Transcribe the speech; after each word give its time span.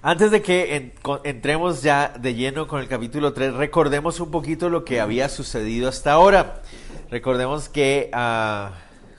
Antes 0.00 0.30
de 0.30 0.42
que 0.42 0.92
entremos 1.24 1.82
ya 1.82 2.14
de 2.16 2.34
lleno 2.34 2.68
con 2.68 2.80
el 2.80 2.86
capítulo 2.86 3.32
3, 3.32 3.54
recordemos 3.54 4.20
un 4.20 4.30
poquito 4.30 4.68
lo 4.68 4.84
que 4.84 5.00
había 5.00 5.28
sucedido 5.28 5.88
hasta 5.88 6.12
ahora. 6.12 6.62
Recordemos 7.10 7.68
que 7.68 8.08
ah, 8.12 8.74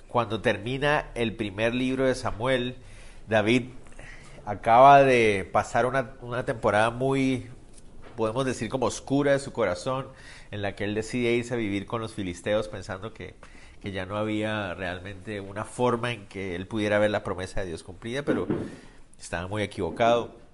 cuando 0.07 0.41
termina 0.41 1.07
el 1.15 1.35
primer 1.35 1.75
libro 1.75 2.05
de 2.05 2.15
Samuel, 2.15 2.77
David 3.27 3.63
acaba 4.45 5.03
de 5.03 5.49
pasar 5.51 5.85
una, 5.85 6.11
una 6.21 6.45
temporada 6.45 6.91
muy, 6.91 7.49
podemos 8.15 8.45
decir, 8.45 8.69
como 8.69 8.85
oscura 8.85 9.33
de 9.33 9.39
su 9.39 9.51
corazón, 9.51 10.07
en 10.49 10.61
la 10.61 10.77
que 10.77 10.85
él 10.85 10.95
decide 10.95 11.33
irse 11.33 11.55
a 11.55 11.57
vivir 11.57 11.87
con 11.87 11.99
los 11.99 12.13
filisteos 12.13 12.69
pensando 12.69 13.13
que, 13.13 13.35
que 13.81 13.91
ya 13.91 14.05
no 14.05 14.15
había 14.15 14.75
realmente 14.75 15.41
una 15.41 15.65
forma 15.65 16.13
en 16.13 16.25
que 16.27 16.55
él 16.55 16.67
pudiera 16.67 16.99
ver 16.99 17.11
la 17.11 17.25
promesa 17.25 17.59
de 17.59 17.67
Dios 17.67 17.83
cumplida, 17.83 18.23
pero 18.23 18.47
estaba 19.19 19.45
muy 19.49 19.61
equivocado. 19.61 20.47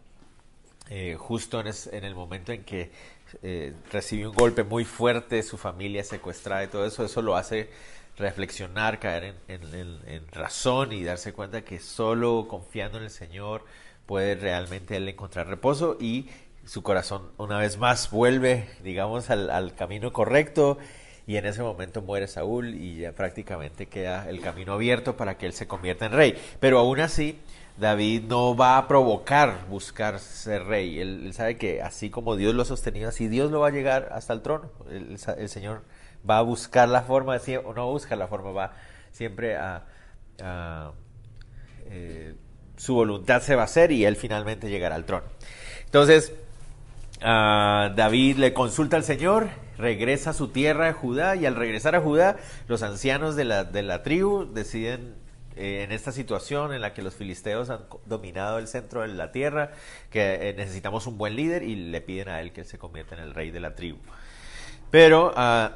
Eh, 0.89 1.15
justo 1.17 1.59
en, 1.59 2.03
el 2.03 2.13
momento 2.13 2.51
en 2.51 2.63
que 2.63 2.91
eh, 3.41 3.73
recibió 3.91 4.29
un 4.29 4.35
golpe 4.35 4.63
muy 4.63 4.85
fuerte, 4.85 5.41
su 5.41 5.57
familia 5.57 6.03
secuestrada 6.03 6.63
y 6.63 6.67
todo 6.67 6.85
eso, 6.85 7.03
eso 7.03 7.21
lo 7.23 7.35
hace 7.35 7.69
reflexionar, 8.17 8.99
caer 8.99 9.35
en, 9.47 10.27
razón 10.31 10.93
y 10.93 11.03
darse 11.03 11.33
cuenta 11.33 11.63
que 11.63 11.79
solo 11.79 12.47
confiando 12.47 12.99
en 12.99 13.05
el 13.05 13.09
Señor 13.09 13.65
puede 14.05 14.35
realmente 14.35 14.97
él 14.97 15.09
encontrar 15.09 15.47
reposo 15.47 15.97
y 15.99 16.29
su 16.65 16.83
corazón 16.83 17.31
una 17.37 17.57
vez 17.57 17.77
más 17.77 18.11
vuelve, 18.11 18.69
digamos, 18.83 19.29
al, 19.31 19.49
al 19.49 19.75
camino 19.75 20.13
correcto 20.13 20.77
y 21.27 21.37
en 21.37 21.45
ese 21.45 21.63
momento 21.63 22.01
muere 22.01 22.27
Saúl 22.27 22.75
y 22.75 22.97
ya 22.97 23.13
prácticamente 23.13 23.87
queda 23.87 24.29
el 24.29 24.41
camino 24.41 24.73
abierto 24.73 25.17
para 25.17 25.37
que 25.37 25.47
él 25.47 25.53
se 25.53 25.67
convierta 25.67 26.05
en 26.05 26.11
rey. 26.11 26.35
Pero 26.59 26.77
aún 26.77 26.99
así, 26.99 27.39
David 27.77 28.23
no 28.23 28.55
va 28.55 28.77
a 28.77 28.87
provocar 28.87 29.65
buscar 29.69 30.19
ser 30.19 30.65
rey. 30.65 30.99
Él, 30.99 31.33
sabe 31.33 31.57
que 31.57 31.81
así 31.81 32.09
como 32.09 32.35
Dios 32.35 32.55
lo 32.55 32.61
ha 32.61 32.65
sostenido, 32.65 33.09
así 33.09 33.27
Dios 33.27 33.51
lo 33.51 33.59
va 33.59 33.67
a 33.67 33.71
llegar 33.71 34.09
hasta 34.11 34.33
el 34.33 34.41
trono. 34.41 34.71
El, 34.89 35.49
Señor 35.49 35.83
va 36.27 36.37
a 36.37 36.41
buscar 36.41 36.87
la 36.87 37.01
forma, 37.01 37.37
o 37.63 37.73
no 37.73 37.91
busca 37.91 38.15
la 38.15 38.27
forma, 38.27 38.51
va 38.51 38.73
siempre 39.11 39.57
a... 39.57 39.83
Eh, 41.87 42.35
su 42.77 42.93
voluntad 42.93 43.41
se 43.41 43.55
va 43.55 43.63
a 43.63 43.65
hacer 43.65 43.91
y 43.91 44.05
él 44.05 44.15
finalmente 44.15 44.69
llegará 44.69 44.95
al 44.95 45.05
trono. 45.05 45.25
Entonces, 45.85 46.33
David 47.21 48.37
le 48.37 48.53
consulta 48.53 48.97
al 48.97 49.03
Señor, 49.03 49.49
regresa 49.77 50.31
a 50.31 50.33
su 50.33 50.49
tierra, 50.49 50.91
Judá, 50.93 51.35
y 51.35 51.45
al 51.45 51.55
regresar 51.55 51.95
a 51.95 52.01
Judá, 52.01 52.37
los 52.67 52.83
ancianos 52.83 53.35
de 53.35 53.45
la, 53.45 53.63
de 53.63 53.83
la 53.83 54.03
tribu 54.03 54.45
deciden 54.53 55.15
eh, 55.55 55.83
en 55.83 55.91
esta 55.91 56.11
situación 56.11 56.73
en 56.73 56.81
la 56.81 56.93
que 56.93 57.01
los 57.01 57.15
filisteos 57.15 57.69
han 57.69 57.81
dominado 58.05 58.59
el 58.59 58.67
centro 58.67 59.01
de 59.01 59.07
la 59.09 59.31
tierra, 59.31 59.71
que 60.09 60.49
eh, 60.49 60.53
necesitamos 60.55 61.07
un 61.07 61.17
buen 61.17 61.35
líder 61.35 61.63
y 61.63 61.75
le 61.75 62.01
piden 62.01 62.29
a 62.29 62.41
él 62.41 62.51
que 62.51 62.63
se 62.65 62.77
convierta 62.77 63.15
en 63.15 63.21
el 63.21 63.33
rey 63.33 63.51
de 63.51 63.59
la 63.61 63.75
tribu. 63.75 63.99
Pero 64.91 65.31
uh, 65.31 65.69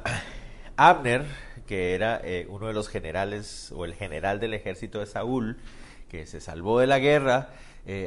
Abner, 0.76 1.24
que 1.66 1.94
era 1.94 2.20
eh, 2.22 2.46
uno 2.50 2.66
de 2.66 2.74
los 2.74 2.88
generales 2.88 3.72
o 3.72 3.84
el 3.84 3.94
general 3.94 4.38
del 4.38 4.54
ejército 4.54 5.00
de 5.00 5.06
Saúl, 5.06 5.58
que 6.10 6.26
se 6.26 6.40
salvó 6.40 6.80
de 6.80 6.86
la 6.86 6.98
guerra, 6.98 7.50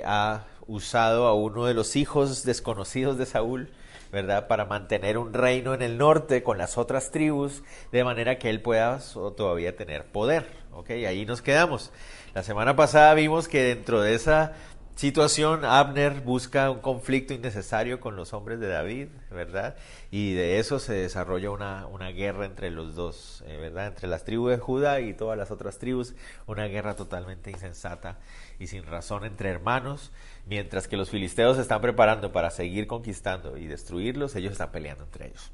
ha 0.06 0.46
usado 0.68 1.28
a 1.28 1.34
uno 1.34 1.66
de 1.66 1.74
los 1.74 1.96
hijos 1.96 2.44
desconocidos 2.44 3.18
de 3.18 3.26
Saúl, 3.26 3.70
¿verdad? 4.14 4.48
Para 4.48 4.66
mantener 4.66 5.18
un 5.18 5.34
reino 5.34 5.74
en 5.74 5.82
el 5.82 5.98
norte 5.98 6.44
con 6.44 6.60
las 6.60 6.78
otras 6.78 7.10
tribus, 7.10 7.64
de 7.92 8.04
manera 8.04 8.38
que 8.38 8.52
él 8.52 8.62
pueda 8.62 9.00
todavía 9.36 9.76
tener 9.76 10.06
poder, 10.06 10.46
¿ok? 10.72 10.92
Ahí 10.92 11.26
nos 11.26 11.42
quedamos. 11.42 11.92
La 12.36 12.44
semana 12.44 12.76
pasada 12.76 13.16
vimos 13.16 13.48
que 13.48 13.64
dentro 13.64 14.02
de 14.02 14.14
esa 14.14 14.54
situación 14.96 15.66
Abner 15.66 16.22
busca 16.22 16.70
un 16.70 16.80
conflicto 16.80 17.34
innecesario 17.34 18.00
con 18.00 18.16
los 18.16 18.34
hombres 18.34 18.60
de 18.60 18.68
David, 18.68 19.08
¿verdad? 19.32 19.76
Y 20.12 20.34
de 20.34 20.60
eso 20.60 20.80
se 20.80 20.94
desarrolla 20.94 21.52
una, 21.52 21.88
una 21.88 22.10
guerra 22.10 22.46
entre 22.46 22.72
los 22.72 22.96
dos, 22.96 23.44
eh, 23.48 23.58
¿verdad? 23.58 23.88
Entre 23.88 24.08
las 24.08 24.24
tribus 24.24 24.52
de 24.52 24.58
Judá 24.58 25.02
y 25.02 25.14
todas 25.14 25.38
las 25.38 25.52
otras 25.52 25.80
tribus, 25.80 26.14
una 26.46 26.66
guerra 26.66 26.96
totalmente 26.96 27.52
insensata 27.52 28.20
y 28.60 28.68
sin 28.68 28.86
razón 28.86 29.26
entre 29.26 29.50
hermanos, 29.50 30.12
mientras 30.46 30.88
que 30.88 30.98
los 30.98 31.10
filisteos 31.10 31.56
se 31.56 31.62
están 31.62 31.82
preparando 31.82 32.32
para 32.32 32.52
seguir 32.52 32.88
conquistando 32.88 33.58
y 33.58 33.68
destruirlos, 33.68 34.36
ellos 34.36 34.54
están 34.54 34.72
peleando 34.72 35.04
entre 35.04 35.28
ellos. 35.28 35.52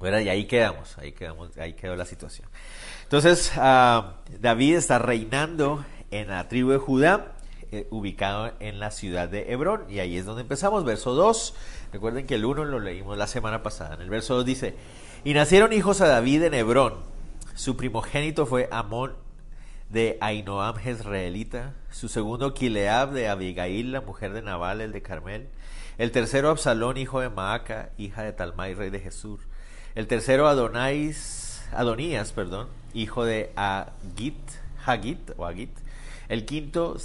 ¿verdad? 0.00 0.20
Y 0.20 0.28
ahí 0.28 0.44
quedamos, 0.46 0.96
ahí 0.98 1.12
quedamos, 1.12 1.56
ahí 1.58 1.72
quedó 1.74 1.96
la 1.96 2.04
situación. 2.04 2.48
Entonces, 3.04 3.52
ah, 3.56 4.16
David 4.40 4.76
está 4.76 4.98
reinando 4.98 5.84
en 6.10 6.28
la 6.28 6.48
tribu 6.48 6.70
de 6.70 6.78
Judá, 6.78 7.35
eh, 7.72 7.86
ubicado 7.90 8.52
en 8.60 8.78
la 8.78 8.90
ciudad 8.90 9.28
de 9.28 9.52
Hebrón, 9.52 9.84
y 9.88 9.98
ahí 9.98 10.16
es 10.16 10.24
donde 10.24 10.42
empezamos, 10.42 10.84
verso 10.84 11.14
2. 11.14 11.54
Recuerden 11.92 12.26
que 12.26 12.36
el 12.36 12.44
1 12.44 12.64
lo 12.64 12.80
leímos 12.80 13.16
la 13.18 13.26
semana 13.26 13.62
pasada. 13.62 13.94
En 13.94 14.02
el 14.02 14.10
verso 14.10 14.34
2 14.34 14.44
dice, 14.44 14.74
y 15.24 15.34
nacieron 15.34 15.72
hijos 15.72 16.00
a 16.00 16.08
David 16.08 16.44
en 16.44 16.54
Hebrón. 16.54 16.94
Su 17.54 17.76
primogénito 17.76 18.46
fue 18.46 18.68
Amón 18.70 19.14
de 19.88 20.18
Ainoam 20.20 20.76
Jezreelita, 20.76 21.74
su 21.90 22.08
segundo 22.08 22.54
Kileab 22.54 23.12
de 23.12 23.28
Abigail, 23.28 23.92
la 23.92 24.00
mujer 24.00 24.32
de 24.32 24.42
Nabal, 24.42 24.80
el 24.80 24.92
de 24.92 25.02
Carmel, 25.02 25.48
el 25.98 26.10
tercero 26.10 26.50
Absalón, 26.50 26.96
hijo 26.96 27.20
de 27.20 27.30
Maaca, 27.30 27.90
hija 27.96 28.22
de 28.22 28.32
Talmai, 28.32 28.74
rey 28.74 28.90
de 28.90 29.00
Jesús, 29.00 29.40
el 29.94 30.06
tercero 30.06 30.48
Adonais, 30.48 31.64
Adonías, 31.72 32.32
perdón, 32.32 32.68
hijo 32.94 33.24
de 33.24 33.52
Agit, 33.56 34.36
Hagit 34.84 35.30
o 35.36 35.46
Agit, 35.46 35.70
el 36.28 36.44
quinto 36.44 36.98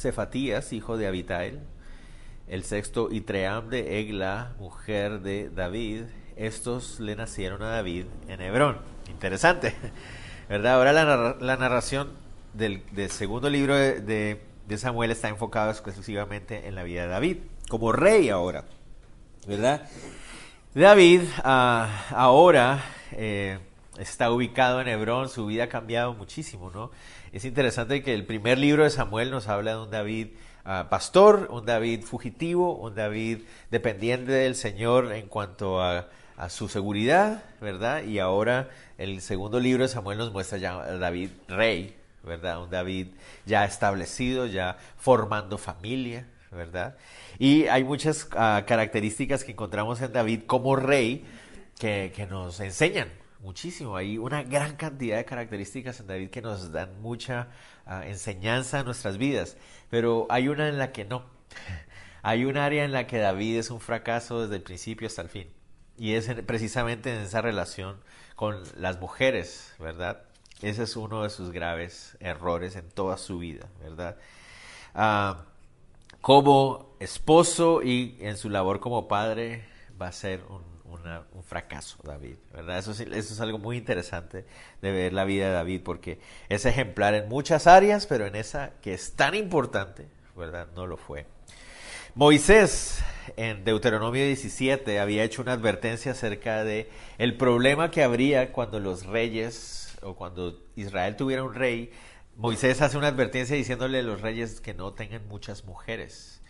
Cefatías, 0.00 0.72
hijo 0.72 0.96
de 0.96 1.06
Abitael, 1.06 1.60
el 2.48 2.64
sexto 2.64 3.10
Itream 3.10 3.68
de 3.68 4.00
Egla, 4.00 4.54
mujer 4.58 5.20
de 5.20 5.50
David, 5.50 6.04
estos 6.36 7.00
le 7.00 7.16
nacieron 7.16 7.62
a 7.62 7.68
David 7.68 8.06
en 8.28 8.40
Hebrón. 8.40 8.78
Interesante. 9.08 9.74
¿verdad? 10.48 10.74
Ahora 10.74 10.92
la, 11.40 11.56
narración 11.56 12.10
del, 12.54 12.82
segundo 13.10 13.50
libro 13.50 13.74
de, 13.74 14.40
Samuel 14.76 15.10
está 15.10 15.28
enfocado 15.28 15.70
exclusivamente 15.70 16.68
en 16.68 16.74
la 16.74 16.82
vida 16.82 17.02
de 17.02 17.08
David, 17.08 17.38
como 17.68 17.92
rey 17.92 18.28
ahora, 18.28 18.64
¿verdad? 19.46 19.88
David 20.74 21.22
ah, 21.42 21.88
ahora 22.10 22.84
eh, 23.12 23.58
está 23.98 24.30
ubicado 24.30 24.80
en 24.80 24.88
Hebrón, 24.88 25.28
su 25.28 25.46
vida 25.46 25.64
ha 25.64 25.68
cambiado 25.68 26.14
muchísimo, 26.14 26.70
¿no? 26.70 26.90
Es 27.32 27.44
interesante 27.44 28.02
que 28.02 28.14
el 28.14 28.24
primer 28.24 28.58
libro 28.58 28.84
de 28.84 28.90
Samuel 28.90 29.30
nos 29.30 29.48
habla 29.48 29.72
de 29.72 29.82
un 29.82 29.90
David 29.90 30.28
ah, 30.64 30.86
pastor, 30.90 31.48
un 31.50 31.66
David 31.66 32.02
fugitivo, 32.02 32.76
un 32.76 32.94
David 32.94 33.40
dependiente 33.70 34.32
del 34.32 34.54
Señor 34.54 35.12
en 35.12 35.28
cuanto 35.28 35.82
a 35.82 36.08
su 36.48 36.68
seguridad, 36.68 37.42
¿verdad? 37.60 38.04
Y 38.04 38.18
ahora 38.18 38.68
el 38.98 39.20
segundo 39.20 39.60
libro 39.60 39.82
de 39.82 39.88
Samuel 39.88 40.18
nos 40.18 40.32
muestra 40.32 40.58
ya 40.58 40.78
a 40.80 40.98
David 40.98 41.30
rey, 41.48 41.96
¿verdad? 42.22 42.62
Un 42.62 42.70
David 42.70 43.08
ya 43.46 43.64
establecido, 43.64 44.46
ya 44.46 44.76
formando 44.96 45.58
familia, 45.58 46.26
¿verdad? 46.50 46.96
Y 47.38 47.66
hay 47.66 47.84
muchas 47.84 48.28
ah, 48.32 48.64
características 48.66 49.44
que 49.44 49.52
encontramos 49.52 50.00
en 50.00 50.12
David 50.12 50.42
como 50.46 50.76
rey 50.76 51.24
que, 51.78 52.26
nos 52.30 52.60
enseñan 52.60 53.08
muchísimo. 53.46 53.96
Hay 53.96 54.18
una 54.18 54.42
gran 54.42 54.76
cantidad 54.76 55.16
de 55.16 55.24
características 55.24 56.00
en 56.00 56.08
David 56.08 56.30
que 56.30 56.42
nos 56.42 56.72
dan 56.72 57.00
mucha 57.00 57.48
ah, 57.86 58.04
enseñanza 58.06 58.80
en 58.80 58.86
nuestras 58.86 59.16
vidas, 59.16 59.56
pero 59.88 60.26
hay 60.28 60.48
una 60.48 60.68
en 60.68 60.78
la 60.78 60.92
que 60.92 61.04
no. 61.04 61.24
Hay 62.22 62.44
un 62.44 62.56
área 62.56 62.84
en 62.84 62.90
la 62.90 63.06
que 63.06 63.18
David 63.18 63.58
es 63.58 63.70
un 63.70 63.78
fracaso 63.78 64.42
desde 64.42 64.56
el 64.56 64.62
principio 64.62 65.06
hasta 65.06 65.22
el 65.22 65.28
fin. 65.28 65.48
Y 65.96 66.14
es 66.14 66.26
precisamente 66.44 67.14
en 67.14 67.20
esa 67.20 67.40
relación 67.40 68.00
con 68.34 68.64
las 68.74 68.98
mujeres, 68.98 69.72
¿verdad? 69.78 70.24
Ese 70.60 70.82
es 70.82 70.96
uno 70.96 71.22
de 71.22 71.30
sus 71.30 71.52
graves 71.52 72.16
errores 72.18 72.74
en 72.74 72.90
toda 72.90 73.16
su 73.16 73.38
vida, 73.38 73.68
¿verdad? 73.80 74.16
Ah, 74.92 75.44
como 76.20 76.96
esposo 76.98 77.80
y 77.80 78.16
en 78.18 78.36
su 78.36 78.50
labor 78.50 78.80
como 78.80 79.06
padre 79.06 79.64
va 80.02 80.08
a 80.08 80.12
ser 80.12 80.42
un, 80.48 80.75
fracaso, 81.42 81.98
David, 82.02 82.36
¿verdad? 82.52 82.78
Eso, 82.78 82.92
eso 82.92 83.06
es 83.10 83.40
algo 83.40 83.58
muy 83.58 83.76
interesante 83.76 84.44
de 84.82 84.92
ver 84.92 85.12
la 85.12 85.24
vida 85.24 85.46
de 85.46 85.52
David 85.52 85.82
porque 85.84 86.20
es 86.48 86.66
ejemplar 86.66 87.14
en 87.14 87.28
muchas 87.28 87.66
áreas, 87.66 88.06
pero 88.06 88.26
en 88.26 88.36
esa 88.36 88.72
que 88.82 88.94
es 88.94 89.14
tan 89.14 89.34
importante, 89.34 90.08
¿verdad? 90.36 90.68
No 90.74 90.86
lo 90.86 90.96
fue. 90.96 91.26
Moisés 92.16 93.02
en 93.36 93.62
Deuteronomio 93.64 94.24
17 94.24 95.00
había 95.00 95.22
hecho 95.22 95.42
una 95.42 95.52
advertencia 95.52 96.12
acerca 96.12 96.64
de 96.64 96.88
el 97.18 97.36
problema 97.36 97.90
que 97.90 98.02
habría 98.02 98.52
cuando 98.52 98.80
los 98.80 99.04
reyes 99.04 99.98
o 100.00 100.14
cuando 100.14 100.58
Israel 100.76 101.16
tuviera 101.16 101.42
un 101.42 101.52
rey. 101.52 101.90
Moisés 102.36 102.80
hace 102.80 102.96
una 102.96 103.08
advertencia 103.08 103.54
diciéndole 103.54 103.98
a 103.98 104.02
los 104.02 104.22
reyes 104.22 104.62
que 104.62 104.72
no 104.72 104.94
tengan 104.94 105.28
muchas 105.28 105.64
mujeres, 105.66 106.40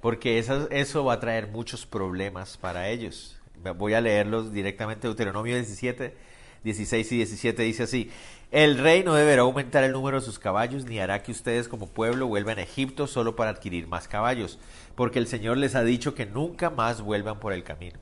porque 0.00 0.38
eso, 0.38 0.68
eso 0.70 1.04
va 1.04 1.14
a 1.14 1.20
traer 1.20 1.48
muchos 1.48 1.86
problemas 1.86 2.56
para 2.56 2.88
ellos. 2.88 3.35
Voy 3.76 3.94
a 3.94 4.00
leerlos 4.00 4.52
directamente. 4.52 5.06
Deuteronomio 5.06 5.54
17 5.54 6.36
16 6.66 7.12
y 7.12 7.16
17 7.18 7.62
dice 7.62 7.82
así, 7.84 8.10
el 8.50 8.78
rey 8.78 9.04
no 9.04 9.14
deberá 9.14 9.42
aumentar 9.42 9.84
el 9.84 9.92
número 9.92 10.18
de 10.18 10.26
sus 10.26 10.38
caballos, 10.38 10.84
ni 10.84 10.98
hará 10.98 11.22
que 11.22 11.30
ustedes 11.30 11.68
como 11.68 11.86
pueblo 11.86 12.26
vuelvan 12.26 12.58
a 12.58 12.62
Egipto 12.62 13.06
solo 13.06 13.36
para 13.36 13.50
adquirir 13.50 13.86
más 13.86 14.08
caballos, 14.08 14.58
porque 14.96 15.20
el 15.20 15.28
Señor 15.28 15.58
les 15.58 15.76
ha 15.76 15.84
dicho 15.84 16.14
que 16.14 16.26
nunca 16.26 16.70
más 16.70 17.02
vuelvan 17.02 17.38
por 17.38 17.52
el 17.52 17.62
camino. 17.62 18.00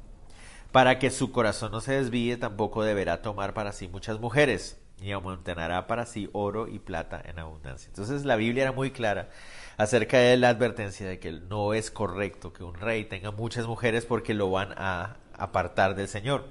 Para 0.72 0.98
que 0.98 1.10
su 1.10 1.30
corazón 1.30 1.72
no 1.72 1.80
se 1.80 1.92
desvíe, 1.92 2.36
tampoco 2.36 2.82
deberá 2.82 3.22
tomar 3.22 3.52
para 3.52 3.72
sí 3.72 3.86
muchas 3.86 4.18
mujeres, 4.18 4.80
ni 4.98 5.12
amontonará 5.12 5.86
para 5.86 6.06
sí 6.06 6.30
oro 6.32 6.66
y 6.66 6.78
plata 6.78 7.22
en 7.24 7.38
abundancia. 7.38 7.88
Entonces 7.88 8.24
la 8.24 8.36
Biblia 8.36 8.62
era 8.62 8.72
muy 8.72 8.90
clara 8.90 9.28
acerca 9.76 10.18
de 10.18 10.36
la 10.38 10.48
advertencia 10.48 11.06
de 11.06 11.18
que 11.18 11.32
no 11.32 11.74
es 11.74 11.90
correcto 11.90 12.52
que 12.52 12.64
un 12.64 12.74
rey 12.74 13.04
tenga 13.04 13.30
muchas 13.30 13.66
mujeres 13.66 14.06
porque 14.06 14.32
lo 14.34 14.50
van 14.50 14.72
a 14.76 15.18
apartar 15.38 15.94
del 15.94 16.08
Señor. 16.08 16.48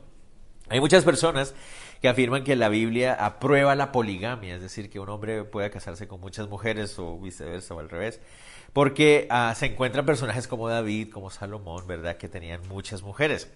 Hay 0.69 0.79
muchas 0.79 1.03
personas 1.03 1.53
que 2.01 2.09
afirman 2.09 2.43
que 2.43 2.55
la 2.55 2.69
Biblia 2.69 3.13
aprueba 3.13 3.75
la 3.75 3.91
poligamia, 3.91 4.55
es 4.55 4.61
decir, 4.61 4.89
que 4.89 4.99
un 4.99 5.09
hombre 5.09 5.43
pueda 5.43 5.69
casarse 5.69 6.07
con 6.07 6.19
muchas 6.19 6.47
mujeres 6.49 6.97
o 6.99 7.17
viceversa 7.19 7.73
o 7.73 7.79
al 7.79 7.89
revés, 7.89 8.19
porque 8.73 9.27
ah, 9.29 9.53
se 9.55 9.67
encuentran 9.67 10.05
personajes 10.05 10.47
como 10.47 10.67
David, 10.67 11.11
como 11.11 11.29
Salomón, 11.29 11.87
¿verdad?, 11.87 12.17
que 12.17 12.27
tenían 12.27 12.61
muchas 12.67 13.03
mujeres. 13.03 13.49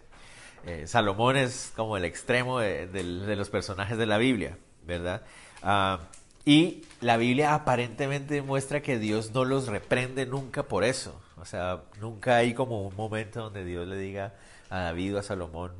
Eh, 0.65 0.87
Salomón 0.87 1.37
es 1.37 1.71
como 1.75 1.97
el 1.97 2.05
extremo 2.05 2.59
de, 2.59 2.87
los 3.35 3.49
personajes 3.49 3.97
de 3.97 4.05
la 4.05 4.17
Biblia, 4.17 4.57
¿verdad? 4.85 5.23
Ah, 5.63 5.99
y 6.45 6.83
la 7.01 7.17
Biblia 7.17 7.53
aparentemente 7.53 8.41
muestra 8.41 8.81
que 8.81 8.97
Dios 8.97 9.31
no 9.33 9.43
los 9.43 9.67
reprende 9.67 10.25
nunca 10.25 10.63
por 10.63 10.85
eso. 10.85 11.19
O 11.35 11.43
sea, 11.45 11.81
nunca 11.99 12.37
hay 12.37 12.53
como 12.53 12.87
un 12.87 12.95
momento 12.95 13.41
donde 13.41 13.65
Dios 13.65 13.85
le 13.87 13.97
diga 13.97 14.33
a 14.69 14.79
David 14.79 15.15
o 15.15 15.19
a 15.19 15.23
Salomón, 15.23 15.71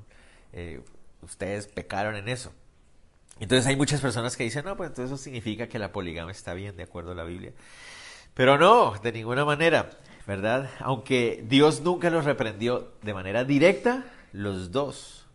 eh, 0.53 0.81
ustedes 1.21 1.67
pecaron 1.67 2.15
en 2.15 2.29
eso. 2.29 2.51
Entonces 3.39 3.67
hay 3.67 3.75
muchas 3.75 4.01
personas 4.01 4.35
que 4.35 4.43
dicen, 4.43 4.65
no, 4.65 4.75
pues 4.75 4.89
entonces 4.89 5.13
eso 5.13 5.23
significa 5.23 5.67
que 5.67 5.79
la 5.79 5.91
poligamia 5.91 6.31
está 6.31 6.53
bien 6.53 6.75
de 6.75 6.83
acuerdo 6.83 7.11
a 7.11 7.15
la 7.15 7.23
Biblia. 7.23 7.53
Pero 8.33 8.57
no, 8.57 8.93
de 9.01 9.11
ninguna 9.11 9.45
manera, 9.45 9.89
¿verdad? 10.25 10.69
Aunque 10.79 11.43
Dios 11.47 11.81
nunca 11.81 12.09
los 12.09 12.25
reprendió 12.25 12.91
de 13.01 13.13
manera 13.13 13.43
directa, 13.43 14.05
los 14.31 14.71
dos 14.71 15.25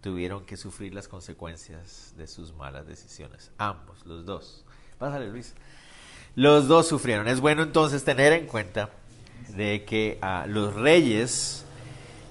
tuvieron 0.00 0.44
que 0.44 0.56
sufrir 0.56 0.94
las 0.94 1.08
consecuencias 1.08 2.14
de 2.16 2.26
sus 2.26 2.52
malas 2.52 2.86
decisiones. 2.86 3.50
Ambos, 3.58 4.04
los 4.04 4.26
dos. 4.26 4.64
Pásale, 4.98 5.28
Luis. 5.28 5.54
Los 6.34 6.66
dos 6.66 6.88
sufrieron. 6.88 7.28
Es 7.28 7.40
bueno 7.40 7.62
entonces 7.62 8.04
tener 8.04 8.32
en 8.32 8.46
cuenta 8.46 8.90
de 9.48 9.84
que 9.84 10.18
a 10.20 10.46
los 10.46 10.74
reyes 10.74 11.64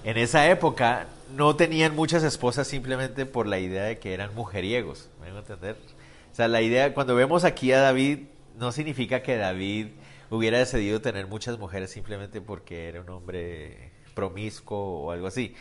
en 0.04 0.18
esa 0.18 0.48
época 0.50 1.06
no 1.36 1.56
tenían 1.56 1.94
muchas 1.94 2.22
esposas 2.22 2.66
simplemente 2.66 3.26
por 3.26 3.46
la 3.46 3.58
idea 3.58 3.84
de 3.84 3.98
que 3.98 4.14
eran 4.14 4.34
mujeriegos. 4.34 5.08
¿Me 5.20 5.28
a 5.28 5.38
entender? 5.38 5.76
O 6.32 6.34
sea, 6.34 6.48
la 6.48 6.62
idea, 6.62 6.94
cuando 6.94 7.14
vemos 7.14 7.44
aquí 7.44 7.72
a 7.72 7.80
David, 7.80 8.20
no 8.56 8.72
significa 8.72 9.22
que 9.22 9.36
David 9.36 9.88
hubiera 10.30 10.58
decidido 10.58 11.00
tener 11.00 11.26
muchas 11.26 11.58
mujeres 11.58 11.90
simplemente 11.90 12.40
porque 12.40 12.88
era 12.88 13.00
un 13.00 13.10
hombre 13.10 13.92
promiscuo 14.14 14.78
o 14.78 15.10
algo 15.12 15.26
así. 15.26 15.54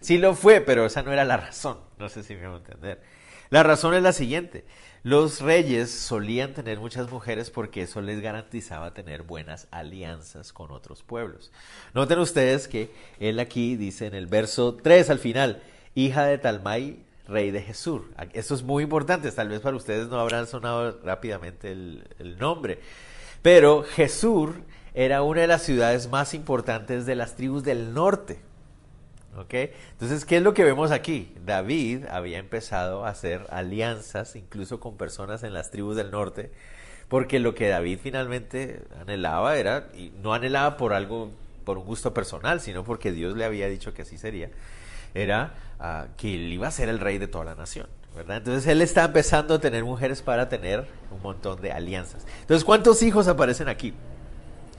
Sí 0.00 0.18
lo 0.18 0.34
fue, 0.34 0.60
pero 0.60 0.86
esa 0.86 1.02
no 1.02 1.12
era 1.12 1.24
la 1.24 1.36
razón. 1.36 1.78
No 1.98 2.08
sé 2.08 2.22
si 2.22 2.34
me 2.34 2.46
voy 2.46 2.56
a 2.56 2.58
entender. 2.58 3.02
La 3.50 3.62
razón 3.62 3.94
es 3.94 4.02
la 4.02 4.12
siguiente. 4.12 4.64
Los 5.02 5.40
reyes 5.40 5.90
solían 5.90 6.52
tener 6.52 6.78
muchas 6.78 7.10
mujeres 7.10 7.50
porque 7.50 7.82
eso 7.82 8.02
les 8.02 8.20
garantizaba 8.20 8.92
tener 8.92 9.22
buenas 9.22 9.66
alianzas 9.70 10.52
con 10.52 10.70
otros 10.70 11.02
pueblos. 11.02 11.50
Noten 11.94 12.18
ustedes 12.18 12.68
que 12.68 12.90
él 13.18 13.40
aquí 13.40 13.76
dice 13.76 14.06
en 14.06 14.14
el 14.14 14.26
verso 14.26 14.74
3 14.74 15.08
al 15.08 15.18
final, 15.18 15.62
hija 15.94 16.24
de 16.26 16.36
Talmai, 16.36 16.98
rey 17.26 17.50
de 17.50 17.62
Jesús. 17.62 18.02
Esto 18.34 18.54
es 18.54 18.62
muy 18.62 18.82
importante, 18.82 19.32
tal 19.32 19.48
vez 19.48 19.60
para 19.60 19.76
ustedes 19.76 20.08
no 20.08 20.20
habrán 20.20 20.46
sonado 20.46 21.00
rápidamente 21.02 21.72
el, 21.72 22.06
el 22.18 22.38
nombre. 22.38 22.78
Pero 23.40 23.84
Jesús 23.84 24.50
era 24.92 25.22
una 25.22 25.40
de 25.40 25.46
las 25.46 25.62
ciudades 25.62 26.10
más 26.10 26.34
importantes 26.34 27.06
de 27.06 27.14
las 27.14 27.36
tribus 27.36 27.64
del 27.64 27.94
norte. 27.94 28.49
Entonces, 29.38 30.24
¿qué 30.24 30.36
es 30.36 30.42
lo 30.42 30.54
que 30.54 30.64
vemos 30.64 30.90
aquí? 30.90 31.32
David 31.44 32.04
había 32.10 32.38
empezado 32.38 33.06
a 33.06 33.10
hacer 33.10 33.46
alianzas 33.50 34.36
incluso 34.36 34.80
con 34.80 34.96
personas 34.96 35.42
en 35.42 35.54
las 35.54 35.70
tribus 35.70 35.96
del 35.96 36.10
norte, 36.10 36.50
porque 37.08 37.40
lo 37.40 37.54
que 37.54 37.68
David 37.68 37.98
finalmente 38.02 38.82
anhelaba 39.00 39.56
era, 39.56 39.88
y 39.96 40.12
no 40.22 40.34
anhelaba 40.34 40.76
por 40.76 40.92
algo, 40.92 41.30
por 41.64 41.78
un 41.78 41.84
gusto 41.84 42.12
personal, 42.12 42.60
sino 42.60 42.84
porque 42.84 43.12
Dios 43.12 43.36
le 43.36 43.44
había 43.44 43.68
dicho 43.68 43.94
que 43.94 44.02
así 44.02 44.18
sería, 44.18 44.50
era 45.14 45.54
ah, 45.78 46.06
que 46.16 46.34
él 46.34 46.52
iba 46.52 46.68
a 46.68 46.70
ser 46.70 46.88
el 46.88 47.00
rey 47.00 47.18
de 47.18 47.26
toda 47.26 47.44
la 47.44 47.54
nación. 47.54 47.86
¿verdad? 48.14 48.38
Entonces 48.38 48.66
él 48.66 48.82
está 48.82 49.04
empezando 49.04 49.54
a 49.54 49.60
tener 49.60 49.84
mujeres 49.84 50.20
para 50.20 50.48
tener 50.48 50.86
un 51.10 51.22
montón 51.22 51.60
de 51.60 51.72
alianzas. 51.72 52.26
Entonces, 52.40 52.64
¿cuántos 52.64 53.02
hijos 53.02 53.28
aparecen 53.28 53.68
aquí? 53.68 53.94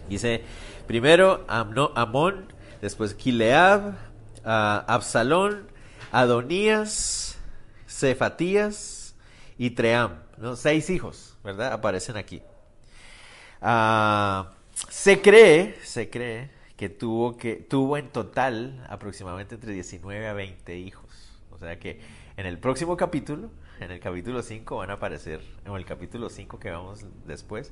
Dice, 0.09 0.42
primero 0.88 1.45
Amón, 1.47 2.45
después 2.81 3.13
Kileab, 3.13 3.94
Absalón, 4.43 5.67
Adonías, 6.11 7.38
Cefatías 7.88 9.15
y 9.57 9.71
Tream. 9.71 10.19
¿no? 10.38 10.55
Seis 10.55 10.89
hijos, 10.89 11.38
¿verdad? 11.43 11.73
Aparecen 11.73 12.17
aquí. 12.17 12.41
Ah, 13.61 14.51
se 14.89 15.21
cree, 15.21 15.75
se 15.83 16.09
cree 16.09 16.49
que 16.75 16.89
tuvo, 16.89 17.38
que 17.38 17.55
tuvo 17.55 17.97
en 17.97 18.09
total 18.09 18.83
aproximadamente 18.89 19.55
entre 19.55 19.71
19 19.73 20.27
a 20.27 20.33
20 20.33 20.77
hijos. 20.77 21.39
O 21.51 21.59
sea 21.59 21.77
que 21.77 21.99
en 22.37 22.47
el 22.47 22.57
próximo 22.57 22.97
capítulo, 22.97 23.51
en 23.79 23.91
el 23.91 23.99
capítulo 23.99 24.41
5 24.41 24.77
van 24.77 24.89
a 24.89 24.94
aparecer, 24.94 25.41
en 25.63 25.73
el 25.73 25.85
capítulo 25.85 26.29
5 26.29 26.59
que 26.59 26.71
vamos 26.71 27.05
después, 27.27 27.71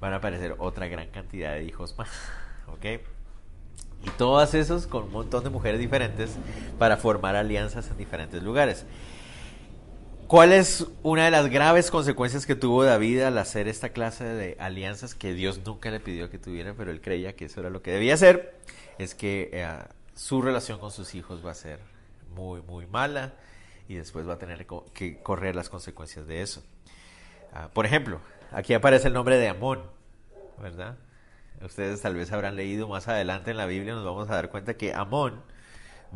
van 0.00 0.14
a 0.14 0.16
aparecer 0.16 0.54
otra 0.58 0.88
gran 0.88 1.10
cantidad 1.10 1.52
de 1.52 1.64
hijos 1.64 1.96
más. 1.98 2.08
¿Ok? 2.68 3.02
Y 4.04 4.10
todas 4.10 4.54
esos 4.54 4.86
con 4.86 5.04
un 5.04 5.12
montón 5.12 5.44
de 5.44 5.50
mujeres 5.50 5.80
diferentes 5.80 6.30
para 6.78 6.96
formar 6.96 7.36
alianzas 7.36 7.88
en 7.90 7.96
diferentes 7.96 8.42
lugares. 8.42 8.84
¿Cuál 10.26 10.52
es 10.52 10.86
una 11.02 11.26
de 11.26 11.30
las 11.30 11.50
graves 11.50 11.90
consecuencias 11.90 12.46
que 12.46 12.54
tuvo 12.54 12.84
David 12.84 13.20
al 13.20 13.36
hacer 13.36 13.68
esta 13.68 13.90
clase 13.90 14.24
de 14.24 14.56
alianzas 14.58 15.14
que 15.14 15.34
Dios 15.34 15.60
nunca 15.66 15.90
le 15.90 16.00
pidió 16.00 16.30
que 16.30 16.38
tuviera, 16.38 16.72
pero 16.72 16.90
él 16.90 17.02
creía 17.02 17.36
que 17.36 17.44
eso 17.44 17.60
era 17.60 17.68
lo 17.68 17.82
que 17.82 17.90
debía 17.90 18.14
hacer? 18.14 18.54
Es 18.98 19.14
que 19.14 19.50
eh, 19.52 19.68
su 20.14 20.40
relación 20.40 20.78
con 20.78 20.90
sus 20.90 21.14
hijos 21.14 21.44
va 21.44 21.50
a 21.50 21.54
ser 21.54 21.80
muy, 22.34 22.62
muy 22.62 22.86
mala 22.86 23.34
y 23.88 23.96
después 23.96 24.26
va 24.26 24.34
a 24.34 24.38
tener 24.38 24.66
que 24.94 25.18
correr 25.22 25.54
las 25.54 25.68
consecuencias 25.68 26.26
de 26.26 26.40
eso. 26.40 26.62
Ah, 27.52 27.68
por 27.72 27.84
ejemplo, 27.84 28.18
aquí 28.52 28.72
aparece 28.72 29.08
el 29.08 29.14
nombre 29.14 29.36
de 29.36 29.48
Amón, 29.48 29.82
¿verdad? 30.60 30.96
Ustedes 31.64 32.02
tal 32.02 32.14
vez 32.14 32.32
habrán 32.32 32.56
leído 32.56 32.88
más 32.88 33.08
adelante 33.08 33.50
en 33.50 33.56
la 33.56 33.66
Biblia, 33.66 33.94
nos 33.94 34.04
vamos 34.04 34.30
a 34.30 34.34
dar 34.34 34.50
cuenta 34.50 34.74
que 34.74 34.94
Amón 34.94 35.42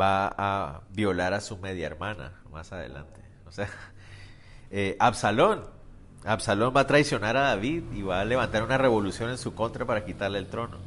va 0.01 0.35
a 0.37 0.83
violar 0.91 1.35
a 1.35 1.41
su 1.41 1.57
media 1.59 1.87
hermana 1.87 2.41
más 2.51 2.73
adelante. 2.73 3.21
O 3.47 3.53
sea, 3.53 3.69
eh, 4.71 4.97
Absalón, 4.99 5.65
Absalón 6.25 6.75
va 6.77 6.83
a 6.83 6.87
traicionar 6.87 7.37
a 7.37 7.43
David 7.43 7.85
y 7.95 8.03
va 8.03 8.21
a 8.21 8.25
levantar 8.25 8.63
una 8.63 8.79
revolución 8.79 9.31
en 9.31 9.39
su 9.39 9.55
contra 9.55 9.85
para 9.87 10.05
quitarle 10.05 10.39
el 10.39 10.49
trono. 10.49 10.79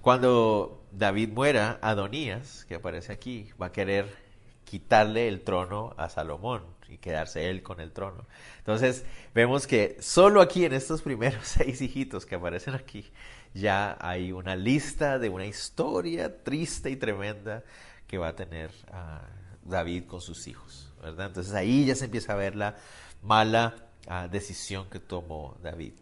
Cuando 0.00 0.82
David 0.92 1.30
muera, 1.30 1.78
Adonías, 1.82 2.64
que 2.64 2.76
aparece 2.76 3.12
aquí, 3.12 3.50
va 3.60 3.66
a 3.66 3.72
querer 3.72 4.06
quitarle 4.64 5.28
el 5.28 5.42
trono 5.42 5.94
a 5.96 6.08
Salomón 6.08 6.62
y 6.88 6.98
quedarse 6.98 7.50
él 7.50 7.62
con 7.62 7.80
el 7.80 7.92
trono. 7.92 8.26
Entonces, 8.58 9.04
vemos 9.34 9.66
que 9.66 9.96
solo 10.00 10.40
aquí 10.40 10.64
en 10.64 10.72
estos 10.72 11.02
primeros 11.02 11.40
seis 11.46 11.80
hijitos 11.80 12.26
que 12.26 12.36
aparecen 12.36 12.74
aquí, 12.74 13.10
ya 13.54 13.96
hay 14.00 14.32
una 14.32 14.56
lista 14.56 15.18
de 15.18 15.28
una 15.28 15.46
historia 15.46 16.42
triste 16.42 16.90
y 16.90 16.96
tremenda 16.96 17.64
que 18.06 18.18
va 18.18 18.28
a 18.28 18.36
tener 18.36 18.70
ah, 18.92 19.22
David 19.64 20.04
con 20.06 20.20
sus 20.20 20.46
hijos, 20.46 20.92
¿verdad? 21.02 21.26
Entonces 21.26 21.54
ahí 21.54 21.86
ya 21.86 21.94
se 21.94 22.06
empieza 22.06 22.32
a 22.32 22.36
ver 22.36 22.56
la 22.56 22.76
mala 23.22 23.74
ah, 24.06 24.28
decisión 24.28 24.88
que 24.88 25.00
tomó 25.00 25.56
David. 25.62 25.94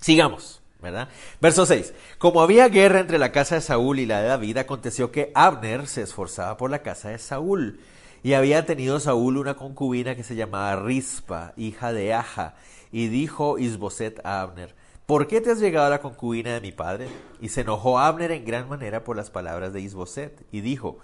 Sigamos. 0.00 0.62
¿verdad? 0.80 1.08
Verso 1.40 1.66
6. 1.66 1.94
Como 2.18 2.42
había 2.42 2.68
guerra 2.68 3.00
entre 3.00 3.18
la 3.18 3.32
casa 3.32 3.56
de 3.56 3.60
Saúl 3.60 3.98
y 3.98 4.06
la 4.06 4.20
de 4.20 4.28
David, 4.28 4.58
aconteció 4.58 5.10
que 5.10 5.32
Abner 5.34 5.86
se 5.86 6.02
esforzaba 6.02 6.56
por 6.56 6.70
la 6.70 6.82
casa 6.82 7.08
de 7.08 7.18
Saúl. 7.18 7.80
Y 8.22 8.34
había 8.34 8.66
tenido 8.66 9.00
Saúl 9.00 9.36
una 9.36 9.54
concubina 9.54 10.14
que 10.14 10.22
se 10.22 10.36
llamaba 10.36 10.76
Rispa, 10.76 11.54
hija 11.56 11.92
de 11.92 12.12
Aja. 12.12 12.54
Y 12.92 13.08
dijo 13.08 13.58
Isboset 13.58 14.20
a 14.24 14.42
Abner, 14.42 14.74
¿por 15.06 15.28
qué 15.28 15.40
te 15.40 15.50
has 15.50 15.60
llegado 15.60 15.86
a 15.86 15.90
la 15.90 16.00
concubina 16.00 16.52
de 16.52 16.60
mi 16.60 16.72
padre? 16.72 17.08
Y 17.40 17.48
se 17.48 17.62
enojó 17.62 17.98
Abner 17.98 18.32
en 18.32 18.44
gran 18.44 18.68
manera 18.68 19.04
por 19.04 19.16
las 19.16 19.30
palabras 19.30 19.72
de 19.72 19.80
Isboset 19.80 20.44
y 20.52 20.60
dijo, 20.60 20.98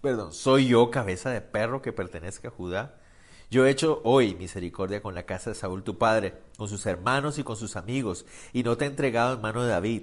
perdón, 0.00 0.32
¿soy 0.32 0.68
yo 0.68 0.90
cabeza 0.90 1.30
de 1.30 1.40
perro 1.40 1.82
que 1.82 1.92
pertenezca 1.92 2.48
a 2.48 2.52
Judá? 2.52 2.96
Yo 3.50 3.66
he 3.66 3.70
hecho 3.70 4.00
hoy 4.04 4.34
misericordia 4.34 5.02
con 5.02 5.14
la 5.14 5.24
casa 5.24 5.50
de 5.50 5.56
Saúl 5.56 5.82
tu 5.82 5.98
padre, 5.98 6.34
con 6.56 6.68
sus 6.68 6.86
hermanos 6.86 7.38
y 7.38 7.44
con 7.44 7.56
sus 7.56 7.76
amigos, 7.76 8.24
y 8.52 8.62
no 8.62 8.76
te 8.76 8.84
he 8.84 8.88
entregado 8.88 9.34
en 9.34 9.42
mano 9.42 9.62
de 9.62 9.70
David. 9.70 10.02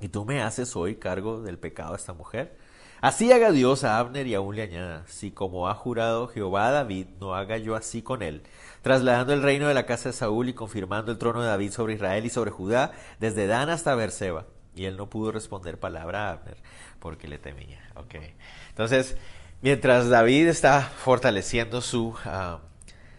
¿Y 0.00 0.08
tú 0.08 0.24
me 0.24 0.42
haces 0.42 0.76
hoy 0.76 0.96
cargo 0.96 1.42
del 1.42 1.58
pecado 1.58 1.92
de 1.92 1.96
esta 1.96 2.12
mujer? 2.12 2.56
Así 3.00 3.32
haga 3.32 3.50
Dios 3.50 3.82
a 3.82 3.98
Abner 3.98 4.26
y 4.26 4.34
aún 4.34 4.56
le 4.56 4.62
añada, 4.62 5.04
si 5.06 5.30
como 5.30 5.70
ha 5.70 5.74
jurado 5.74 6.28
Jehová 6.28 6.68
a 6.68 6.72
David, 6.72 7.06
no 7.18 7.34
haga 7.34 7.56
yo 7.56 7.74
así 7.74 8.02
con 8.02 8.22
él, 8.22 8.42
trasladando 8.82 9.32
el 9.32 9.42
reino 9.42 9.68
de 9.68 9.74
la 9.74 9.86
casa 9.86 10.08
de 10.08 10.12
Saúl 10.12 10.48
y 10.48 10.54
confirmando 10.54 11.12
el 11.12 11.18
trono 11.18 11.42
de 11.42 11.48
David 11.48 11.72
sobre 11.72 11.94
Israel 11.94 12.24
y 12.24 12.30
sobre 12.30 12.50
Judá, 12.50 12.92
desde 13.18 13.46
Dan 13.46 13.70
hasta 13.70 13.94
Berseba. 13.94 14.46
Y 14.74 14.84
él 14.84 14.96
no 14.96 15.10
pudo 15.10 15.32
responder 15.32 15.78
palabra 15.78 16.28
a 16.28 16.32
Abner, 16.32 16.56
porque 16.98 17.28
le 17.28 17.38
temía. 17.38 17.80
Okay. 17.96 18.34
Entonces, 18.70 19.16
mientras 19.62 20.08
David 20.08 20.46
está 20.46 20.80
fortaleciendo 20.82 21.80
su, 21.80 22.14
ah, 22.24 22.60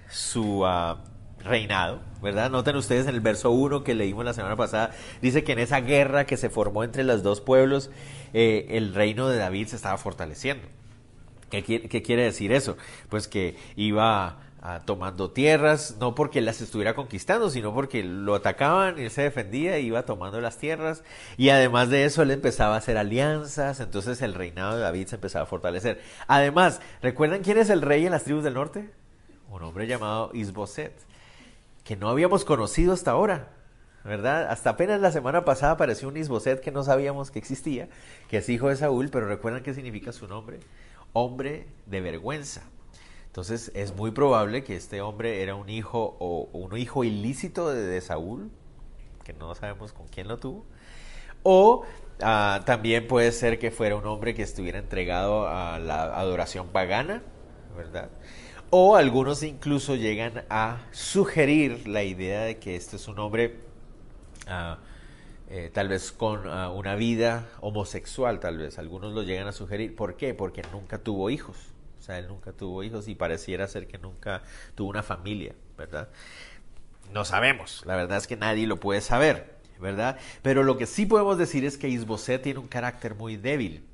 su 0.10 0.66
ah, 0.66 1.04
reinado, 1.44 2.02
¿verdad? 2.22 2.50
Noten 2.50 2.76
ustedes 2.76 3.08
en 3.08 3.16
el 3.16 3.22
verso 3.22 3.52
1 3.52 3.84
que 3.84 3.96
leímos 3.96 4.26
la 4.26 4.34
semana 4.34 4.56
pasada, 4.56 4.92
dice 5.22 5.44
que 5.44 5.54
en 5.54 5.60
esa 5.60 5.82
guerra 5.82 6.26
que 6.26 6.38
se 6.38 6.50
formó 6.50 6.84
entre 6.84 7.04
los 7.04 7.24
dos 7.24 7.42
pueblos, 7.42 7.90
eh, 8.34 8.68
el 8.70 8.94
reino 8.94 9.28
de 9.28 9.38
David 9.38 9.68
se 9.68 9.76
estaba 9.76 9.98
fortaleciendo. 9.98 10.68
¿Qué, 11.50 11.64
¿Qué, 11.64 12.02
quiere 12.02 12.24
decir 12.24 12.54
eso? 12.54 12.78
Pues 13.10 13.28
que 13.28 13.58
iba 13.76 14.38
tomando 14.86 15.32
tierras, 15.32 15.98
no 16.00 16.14
porque 16.14 16.40
las 16.40 16.62
estuviera 16.62 16.94
conquistando, 16.94 17.50
sino 17.50 17.74
porque 17.74 18.04
lo 18.04 18.36
atacaban 18.36 19.00
y 19.00 19.04
él 19.04 19.12
se 19.12 19.24
defendía 19.24 19.80
iba 19.80 20.06
tomando 20.06 20.40
las 20.40 20.58
tierras. 20.58 21.04
Y 21.38 21.50
además 21.50 21.90
de 21.90 22.06
eso, 22.06 22.22
él 22.22 22.32
empezaba 22.32 22.76
a 22.76 22.78
hacer 22.78 22.98
alianzas, 22.98 23.80
entonces 23.80 24.22
el 24.22 24.36
reinado 24.36 24.76
de 24.76 24.82
David 24.82 25.08
se 25.08 25.16
empezaba 25.16 25.44
a 25.44 25.48
fortalecer. 25.48 26.02
Además, 26.28 26.80
¿recuerdan 27.02 27.42
quién 27.42 27.58
es 27.58 27.70
el 27.70 27.82
rey 27.82 28.06
en 28.06 28.12
las 28.12 28.24
tribus 28.24 28.44
del 28.44 28.54
norte? 28.54 28.92
Un 29.50 29.64
hombre 29.64 29.88
llamado 29.88 30.30
Isboset 30.34 30.94
que 31.84 31.96
no 31.96 32.10
habíamos 32.10 32.46
conocido 32.46 32.94
hasta 32.94 33.12
ahora, 33.12 33.50
¿verdad? 34.04 34.48
Hasta 34.50 34.72
apenas 34.72 35.02
la 35.02 35.12
semana 35.12 35.44
pasada 35.44 35.74
apareció 35.74 36.08
un 36.08 36.18
Isboset 36.18 36.62
que 36.62 36.72
no 36.72 36.84
sabíamos 36.84 37.32
que 37.32 37.40
existía, 37.40 37.90
que 38.30 38.38
es 38.38 38.50
hijo 38.50 38.70
de 38.70 38.76
Saúl, 38.76 39.10
pero 39.10 39.28
recuerdan 39.28 39.64
qué 39.64 39.74
significa 39.74 40.12
su 40.12 40.28
nombre, 40.28 40.60
hombre 41.14 41.68
de 41.88 42.02
vergüenza. 42.02 42.62
Entonces 43.32 43.72
es 43.76 43.96
muy 43.96 44.12
probable 44.12 44.66
que 44.66 44.76
este 44.76 45.00
hombre 45.00 45.42
era 45.42 45.56
un 45.56 45.70
hijo 45.70 46.18
o 46.20 46.50
un 46.52 46.78
hijo 46.78 47.06
ilícito 47.06 47.70
de, 47.70 48.02
Saúl, 48.02 48.52
que 49.24 49.32
no 49.32 49.56
sabemos 49.56 49.94
con 49.94 50.06
quién 50.10 50.28
lo 50.28 50.38
tuvo, 50.38 50.66
o 51.42 51.86
ah, 52.22 52.60
también 52.66 53.08
puede 53.08 53.32
ser 53.32 53.58
que 53.58 53.72
fuera 53.72 53.96
un 53.96 54.06
hombre 54.06 54.34
que 54.36 54.42
estuviera 54.42 54.80
entregado 54.80 55.48
a 55.48 55.80
la 55.80 56.04
adoración 56.20 56.68
pagana, 56.68 57.24
¿verdad? 57.74 58.10
O 58.70 58.98
algunos 58.98 59.44
incluso 59.44 59.96
llegan 59.96 60.44
a 60.50 60.86
sugerir 60.92 61.88
la 61.88 62.04
idea 62.04 62.42
de 62.42 62.60
que 62.60 62.76
este 62.76 62.98
es 62.98 63.08
un 63.08 63.20
hombre 63.20 63.60
eh, 65.50 65.70
tal 65.74 65.88
vez 65.88 66.12
con 66.12 66.50
ah, 66.50 66.70
una 66.70 66.96
vida 66.96 67.48
homosexual, 67.62 68.42
tal 68.42 68.58
vez. 68.58 68.78
Algunos 68.78 69.14
lo 69.14 69.24
llegan 69.24 69.48
a 69.48 69.54
sugerir. 69.54 69.96
¿Por 69.96 70.18
qué? 70.18 70.34
Porque 70.34 70.64
nunca 70.74 70.98
tuvo 70.98 71.30
hijos. 71.30 71.71
O 72.02 72.04
sea, 72.04 72.18
él 72.18 72.28
nunca 72.28 72.52
tuvo 72.52 72.82
hijos 72.82 73.08
y 73.08 73.14
pareciera 73.14 73.68
ser 73.68 73.86
que 73.86 74.00
nunca 74.00 74.42
tuvo 74.74 74.90
una 74.90 75.04
familia, 75.04 75.54
¿verdad? 75.78 76.10
No 77.14 77.26
sabemos. 77.26 77.84
La 77.86 77.96
verdad 77.96 78.18
es 78.18 78.26
que 78.26 78.36
nadie 78.36 78.66
lo 78.66 78.80
puede 78.80 79.02
saber, 79.02 79.60
¿verdad? 79.80 80.18
Pero 80.42 80.64
lo 80.64 80.80
que 80.80 80.88
sí 80.88 81.06
podemos 81.06 81.38
decir 81.38 81.64
es 81.64 81.78
que 81.78 81.90
Isboset 81.90 82.42
tiene 82.42 82.60
un 82.60 82.68
carácter 82.68 83.14
muy 83.14 83.38
débil. 83.38 83.86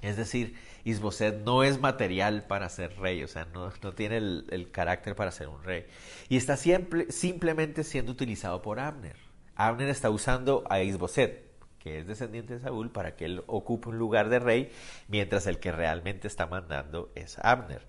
Es 0.00 0.16
decir, 0.16 0.56
Isboset 0.84 1.44
no 1.44 1.62
es 1.62 1.78
material 1.78 2.44
para 2.46 2.70
ser 2.70 2.98
rey, 2.98 3.22
o 3.22 3.28
sea, 3.28 3.46
no, 3.52 3.70
tiene 3.92 4.16
el, 4.16 4.70
carácter 4.72 5.14
para 5.14 5.30
ser 5.30 5.48
un 5.48 5.62
rey. 5.62 5.84
Y 6.30 6.38
está 6.38 6.56
siempre, 6.56 7.12
simplemente 7.12 7.84
siendo 7.84 8.12
utilizado 8.12 8.62
por 8.62 8.80
Abner. 8.80 9.16
Abner 9.56 9.90
está 9.90 10.08
usando 10.08 10.64
a 10.70 10.80
Isboset, 10.80 11.49
que 11.80 11.98
es 11.98 12.06
descendiente 12.06 12.54
de 12.54 12.60
Saúl, 12.60 12.90
para 12.90 13.16
que 13.16 13.24
él 13.24 13.42
ocupe 13.46 13.88
un 13.88 13.98
lugar 13.98 14.28
de 14.28 14.38
rey, 14.38 14.70
mientras 15.08 15.46
el 15.46 15.58
que 15.58 15.72
realmente 15.72 16.28
está 16.28 16.46
mandando 16.46 17.10
es 17.14 17.38
Abner. 17.38 17.86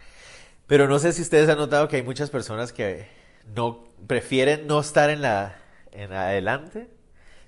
Pero 0.65 0.87
no 0.87 0.97
sé 0.99 1.11
si 1.13 1.21
ustedes 1.21 1.49
han 1.49 1.57
notado 1.57 1.87
que 1.87 1.97
hay 1.97 2.03
muchas 2.03 2.29
personas 2.29 2.71
que 2.71 3.07
no 3.53 3.83
prefieren 4.07 4.67
no 4.67 4.79
estar 4.79 5.09
en 5.09 5.21
la 5.21 5.57
en 5.91 6.13
adelante, 6.13 6.89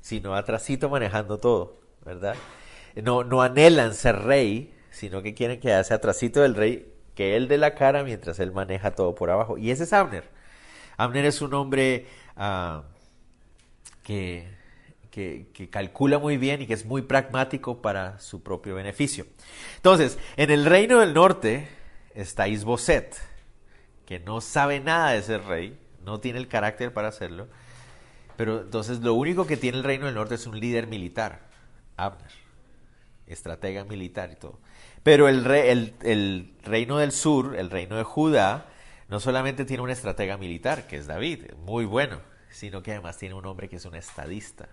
sino 0.01 0.35
atrásito 0.35 0.89
manejando 0.89 1.39
todo, 1.39 1.79
¿verdad? 2.05 2.35
No, 2.95 3.23
no 3.23 3.41
anhelan 3.41 3.93
ser 3.93 4.19
rey, 4.19 4.73
sino 4.91 5.21
que 5.21 5.33
quieren 5.33 5.59
quedarse 5.59 5.93
atrásito 5.93 6.41
del 6.41 6.55
rey, 6.55 6.93
que 7.15 7.35
él 7.35 7.47
de 7.47 7.57
la 7.57 7.75
cara 7.75 8.03
mientras 8.03 8.39
él 8.39 8.51
maneja 8.51 8.91
todo 8.91 9.15
por 9.15 9.29
abajo. 9.31 9.57
Y 9.57 9.71
ese 9.71 9.83
es 9.83 9.93
Abner. 9.93 10.29
Abner 10.97 11.25
es 11.25 11.41
un 11.41 11.53
hombre 11.53 12.07
ah, 12.35 12.83
que, 14.03 14.47
que, 15.13 15.70
calcula 15.70 16.17
muy 16.17 16.38
bien 16.38 16.63
y 16.63 16.65
que 16.65 16.74
es 16.74 16.86
muy 16.86 17.03
pragmático 17.03 17.84
para 17.84 18.20
su 18.20 18.41
propio 18.41 18.74
beneficio. 18.74 19.27
Entonces, 19.75 20.17
en 20.38 20.50
el 20.50 20.65
reino 20.65 21.01
del 21.01 21.13
norte 21.13 21.67
está 22.15 22.48
Isboset, 22.48 23.15
que 24.08 24.20
no 24.20 24.41
sabe 24.41 24.79
nada 24.79 25.12
de 25.12 25.22
ser 25.22 25.43
rey, 25.43 25.79
no 26.03 26.20
tiene 26.20 26.39
el 26.39 26.48
carácter 26.48 26.93
para 26.93 27.10
hacerlo, 27.10 27.48
pero 28.38 28.62
entonces 28.62 29.01
lo 29.01 29.13
único 29.13 29.46
que 29.46 29.55
tiene 29.55 29.77
el 29.77 29.84
reino 29.84 30.08
del 30.08 30.15
norte 30.15 30.34
es 30.34 30.48
un 30.48 30.60
líder 30.60 30.88
militar, 30.88 31.41
Abner, 31.96 32.32
estratega 33.27 33.84
militar 33.84 34.32
y 34.32 34.36
todo. 34.36 34.60
Pero 35.03 35.29
el, 35.29 35.46
el, 36.01 36.55
reino 36.63 36.98
del 36.98 37.12
sur, 37.12 37.55
el 37.55 37.70
reino 37.70 37.98
de 37.98 38.03
Judá, 38.03 38.65
no 39.10 39.20
solamente 39.20 39.63
tiene 39.63 39.84
un 39.84 39.91
estratega 39.91 40.38
militar, 40.38 40.88
que 40.88 40.98
es 40.98 41.05
David, 41.05 41.51
muy 41.65 41.86
bueno, 41.86 42.20
sino 42.50 42.82
que 42.82 42.93
además 42.93 43.20
tiene 43.20 43.36
un 43.36 43.46
hombre 43.46 43.70
que 43.70 43.75
es 43.75 43.86
un 43.86 43.93
estadista. 43.93 44.70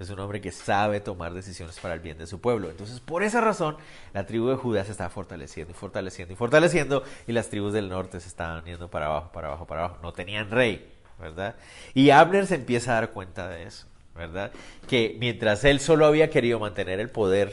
Es 0.00 0.08
un 0.08 0.18
hombre 0.18 0.40
que 0.40 0.50
sabe 0.50 0.98
tomar 1.00 1.34
decisiones 1.34 1.78
para 1.78 1.92
el 1.92 2.00
bien 2.00 2.16
de 2.16 2.26
su 2.26 2.40
pueblo. 2.40 2.70
Entonces, 2.70 3.00
por 3.00 3.22
esa 3.22 3.42
razón, 3.42 3.76
la 4.14 4.24
tribu 4.24 4.48
de 4.48 4.56
Judá 4.56 4.82
se 4.82 4.92
está 4.92 5.10
fortaleciendo 5.10 5.72
y 5.72 5.74
fortaleciendo 5.74 6.32
y 6.32 6.36
fortaleciendo, 6.36 7.04
y 7.26 7.32
las 7.32 7.50
tribus 7.50 7.74
del 7.74 7.90
norte 7.90 8.18
se 8.18 8.28
estaban 8.28 8.64
yendo 8.64 8.88
para 8.88 9.06
abajo, 9.06 9.30
para 9.30 9.48
abajo, 9.48 9.66
para 9.66 9.84
abajo. 9.84 9.98
No 10.02 10.14
tenían 10.14 10.50
rey, 10.50 10.90
¿verdad? 11.20 11.54
Y 11.92 12.08
Abner 12.08 12.46
se 12.46 12.54
empieza 12.54 12.92
a 12.92 12.94
dar 12.94 13.10
cuenta 13.10 13.50
de 13.50 13.64
eso, 13.64 13.86
¿verdad? 14.14 14.52
Que 14.88 15.18
mientras 15.20 15.64
él 15.64 15.80
solo 15.80 16.06
había 16.06 16.30
querido 16.30 16.58
mantener 16.58 16.98
el 16.98 17.10
poder 17.10 17.52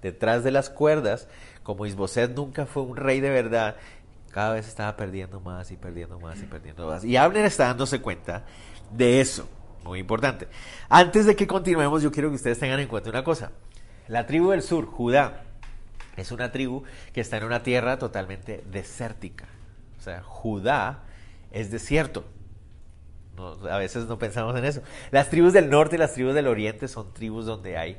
detrás 0.00 0.42
de 0.42 0.52
las 0.52 0.70
cuerdas, 0.70 1.28
como 1.62 1.84
Isboset 1.84 2.34
nunca 2.34 2.64
fue 2.64 2.82
un 2.82 2.96
rey 2.96 3.20
de 3.20 3.28
verdad, 3.28 3.76
cada 4.30 4.54
vez 4.54 4.66
estaba 4.66 4.96
perdiendo 4.96 5.38
más 5.38 5.70
y 5.70 5.76
perdiendo 5.76 6.18
más 6.18 6.40
y 6.40 6.46
perdiendo 6.46 6.86
más. 6.86 7.04
Y 7.04 7.18
Abner 7.18 7.44
está 7.44 7.66
dándose 7.66 8.00
cuenta 8.00 8.42
de 8.90 9.20
eso. 9.20 9.46
Muy 9.84 10.00
importante. 10.00 10.48
Antes 10.88 11.26
de 11.26 11.36
que 11.36 11.46
continuemos, 11.46 12.02
yo 12.02 12.10
quiero 12.10 12.30
que 12.30 12.36
ustedes 12.36 12.58
tengan 12.58 12.80
en 12.80 12.88
cuenta 12.88 13.10
una 13.10 13.22
cosa. 13.22 13.52
La 14.08 14.26
tribu 14.26 14.50
del 14.50 14.62
sur, 14.62 14.86
Judá, 14.86 15.44
es 16.16 16.32
una 16.32 16.50
tribu 16.50 16.84
que 17.12 17.20
está 17.20 17.36
en 17.36 17.44
una 17.44 17.62
tierra 17.62 17.98
totalmente 17.98 18.64
desértica. 18.70 19.46
O 19.98 20.02
sea, 20.02 20.22
Judá 20.22 21.02
es 21.52 21.70
desierto. 21.70 22.24
a 23.70 23.76
veces 23.76 24.06
no 24.06 24.18
pensamos 24.18 24.56
en 24.56 24.64
eso. 24.64 24.80
Las 25.10 25.28
tribus 25.28 25.52
del 25.52 25.68
norte 25.68 25.96
y 25.96 25.98
las 25.98 26.14
tribus 26.14 26.34
del 26.34 26.46
oriente 26.46 26.88
son 26.88 27.12
tribus 27.12 27.44
donde 27.44 27.76
hay 27.76 27.98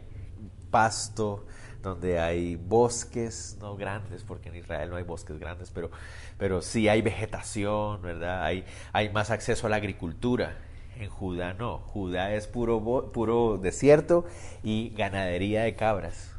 pasto, 0.71 1.45
donde 1.83 2.19
hay 2.19 2.55
bosques, 2.55 3.57
no 3.59 3.75
grandes, 3.75 4.23
porque 4.23 4.49
en 4.49 4.55
Israel 4.55 4.89
no 4.89 4.95
hay 4.95 5.03
bosques 5.03 5.37
grandes, 5.37 5.69
pero, 5.69 5.91
pero 6.39 6.63
sí 6.63 6.89
hay 6.89 7.03
vegetación, 7.03 8.01
¿verdad? 8.01 8.43
Hay, 8.43 8.65
hay 8.91 9.09
más 9.09 9.29
acceso 9.29 9.67
a 9.67 9.69
la 9.69 9.75
agricultura. 9.75 10.57
En 10.99 11.09
Judá 11.09 11.53
no, 11.53 11.79
Judá 11.79 12.33
es 12.33 12.47
puro, 12.47 13.11
puro 13.11 13.57
desierto 13.57 14.25
y 14.63 14.89
ganadería 14.95 15.63
de 15.63 15.75
cabras 15.75 16.31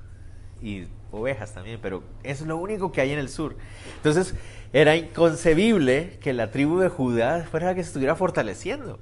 y 0.62 0.86
ovejas 1.10 1.52
también, 1.52 1.78
pero 1.82 2.02
es 2.22 2.40
lo 2.40 2.56
único 2.56 2.92
que 2.92 3.00
hay 3.00 3.12
en 3.12 3.18
el 3.18 3.28
sur. 3.28 3.56
Entonces 3.96 4.34
era 4.72 4.96
inconcebible 4.96 6.18
que 6.20 6.32
la 6.32 6.50
tribu 6.50 6.78
de 6.78 6.88
Judá 6.88 7.46
fuera 7.50 7.66
la 7.66 7.74
que 7.74 7.82
se 7.82 7.88
estuviera 7.88 8.14
fortaleciendo. 8.16 8.98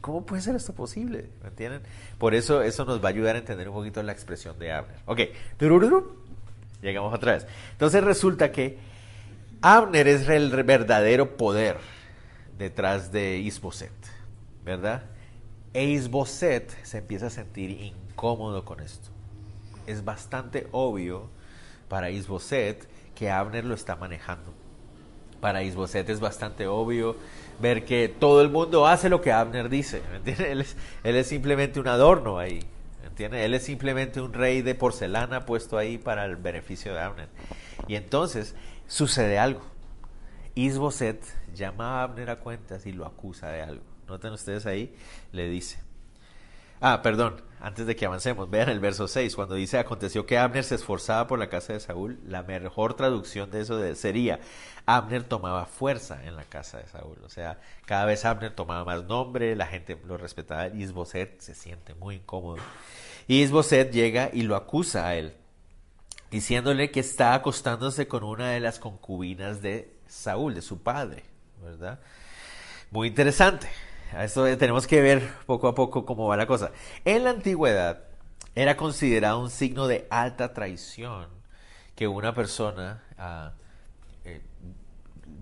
¿Cómo 0.00 0.24
puede 0.24 0.42
ser 0.42 0.54
esto 0.54 0.72
posible? 0.74 1.30
¿Me 1.42 1.48
entienden? 1.48 1.82
Por 2.18 2.34
eso 2.34 2.62
eso 2.62 2.84
nos 2.84 3.02
va 3.02 3.08
a 3.08 3.10
ayudar 3.10 3.34
a 3.36 3.40
entender 3.40 3.68
un 3.68 3.74
poquito 3.74 4.02
la 4.02 4.12
expresión 4.12 4.58
de 4.58 4.72
Abner. 4.72 4.96
Ok, 5.06 5.20
llegamos 6.80 7.12
otra 7.12 7.32
vez. 7.32 7.46
Entonces 7.72 8.04
resulta 8.04 8.52
que 8.52 8.78
Abner 9.60 10.06
es 10.06 10.28
el 10.28 10.50
verdadero 10.62 11.36
poder 11.36 11.78
detrás 12.58 13.10
de 13.10 13.38
Isboset, 13.38 13.90
¿verdad? 14.68 15.02
E 15.72 15.84
Isboset 15.84 16.70
se 16.84 16.98
empieza 16.98 17.28
a 17.28 17.30
sentir 17.30 17.70
incómodo 17.70 18.66
con 18.66 18.80
esto. 18.80 19.08
Es 19.86 20.04
bastante 20.04 20.68
obvio 20.72 21.30
para 21.88 22.10
Isboset 22.10 22.86
que 23.14 23.30
Abner 23.30 23.64
lo 23.64 23.74
está 23.74 23.96
manejando. 23.96 24.52
Para 25.40 25.62
Isboset 25.62 26.08
es 26.10 26.20
bastante 26.20 26.66
obvio 26.66 27.16
ver 27.60 27.86
que 27.86 28.08
todo 28.08 28.42
el 28.42 28.50
mundo 28.50 28.86
hace 28.86 29.08
lo 29.08 29.22
que 29.22 29.32
Abner 29.32 29.70
dice, 29.70 30.02
Él 30.26 31.16
es, 31.16 31.26
simplemente 31.26 31.80
un 31.80 31.88
adorno 31.88 32.38
ahí, 32.38 32.60
¿me 33.18 33.44
Él 33.44 33.54
es 33.54 33.64
simplemente 33.64 34.20
un 34.20 34.34
rey 34.34 34.60
de 34.60 34.74
porcelana 34.74 35.46
puesto 35.46 35.78
ahí 35.78 35.96
para 35.96 36.26
el 36.26 36.36
beneficio 36.36 36.92
de 36.92 37.00
Abner. 37.00 37.28
Y 37.86 37.94
entonces 37.94 38.54
sucede 38.86 39.38
algo. 39.38 39.62
Isboset 40.54 41.22
llama 41.54 42.00
a 42.00 42.02
Abner 42.02 42.28
a 42.28 42.40
cuentas 42.40 42.84
y 42.84 42.92
lo 42.92 43.06
acusa 43.06 43.48
de 43.48 43.62
algo. 43.62 43.97
Noten 44.08 44.32
ustedes 44.32 44.66
ahí, 44.66 44.94
le 45.32 45.48
dice, 45.48 45.78
Ah, 46.80 47.02
perdón, 47.02 47.42
antes 47.60 47.86
de 47.86 47.96
que 47.96 48.06
avancemos, 48.06 48.48
vean 48.48 48.68
el 48.68 48.78
verso 48.78 49.08
6, 49.08 49.34
cuando 49.34 49.56
dice, 49.56 49.78
aconteció 49.78 50.26
que 50.26 50.38
Abner 50.38 50.62
se 50.62 50.76
esforzaba 50.76 51.26
por 51.26 51.40
la 51.40 51.48
casa 51.48 51.72
de 51.72 51.80
Saúl, 51.80 52.20
la 52.24 52.44
mejor 52.44 52.94
traducción 52.94 53.50
de 53.50 53.62
eso 53.62 53.94
sería, 53.96 54.38
Abner 54.86 55.24
tomaba 55.24 55.66
fuerza 55.66 56.24
en 56.24 56.36
la 56.36 56.44
casa 56.44 56.78
de 56.78 56.86
Saúl, 56.86 57.18
o 57.24 57.28
sea, 57.28 57.58
cada 57.84 58.04
vez 58.04 58.24
Abner 58.24 58.54
tomaba 58.54 58.84
más 58.84 59.04
nombre, 59.04 59.56
la 59.56 59.66
gente 59.66 59.98
lo 60.06 60.16
respetaba, 60.18 60.68
Isboset 60.68 61.40
se 61.40 61.56
siente 61.56 61.94
muy 61.94 62.16
incómodo, 62.16 62.58
y 63.26 63.42
Isboset 63.42 63.90
llega 63.90 64.30
y 64.32 64.42
lo 64.42 64.54
acusa 64.54 65.08
a 65.08 65.16
él, 65.16 65.34
diciéndole 66.30 66.92
que 66.92 67.00
está 67.00 67.34
acostándose 67.34 68.06
con 68.06 68.22
una 68.22 68.50
de 68.50 68.60
las 68.60 68.78
concubinas 68.78 69.62
de 69.62 69.96
Saúl, 70.06 70.54
de 70.54 70.62
su 70.62 70.80
padre, 70.80 71.24
¿verdad? 71.60 71.98
Muy 72.92 73.08
interesante. 73.08 73.68
Esto 74.16 74.56
tenemos 74.56 74.86
que 74.86 75.02
ver 75.02 75.28
poco 75.46 75.68
a 75.68 75.74
poco 75.74 76.04
cómo 76.04 76.26
va 76.26 76.36
la 76.36 76.46
cosa. 76.46 76.72
En 77.04 77.24
la 77.24 77.30
antigüedad 77.30 78.04
era 78.54 78.76
considerado 78.76 79.40
un 79.40 79.50
signo 79.50 79.86
de 79.86 80.06
alta 80.10 80.52
traición 80.54 81.28
que 81.94 82.08
una 82.08 82.34
persona 82.34 83.02
ah, 83.18 83.52
eh, 84.24 84.40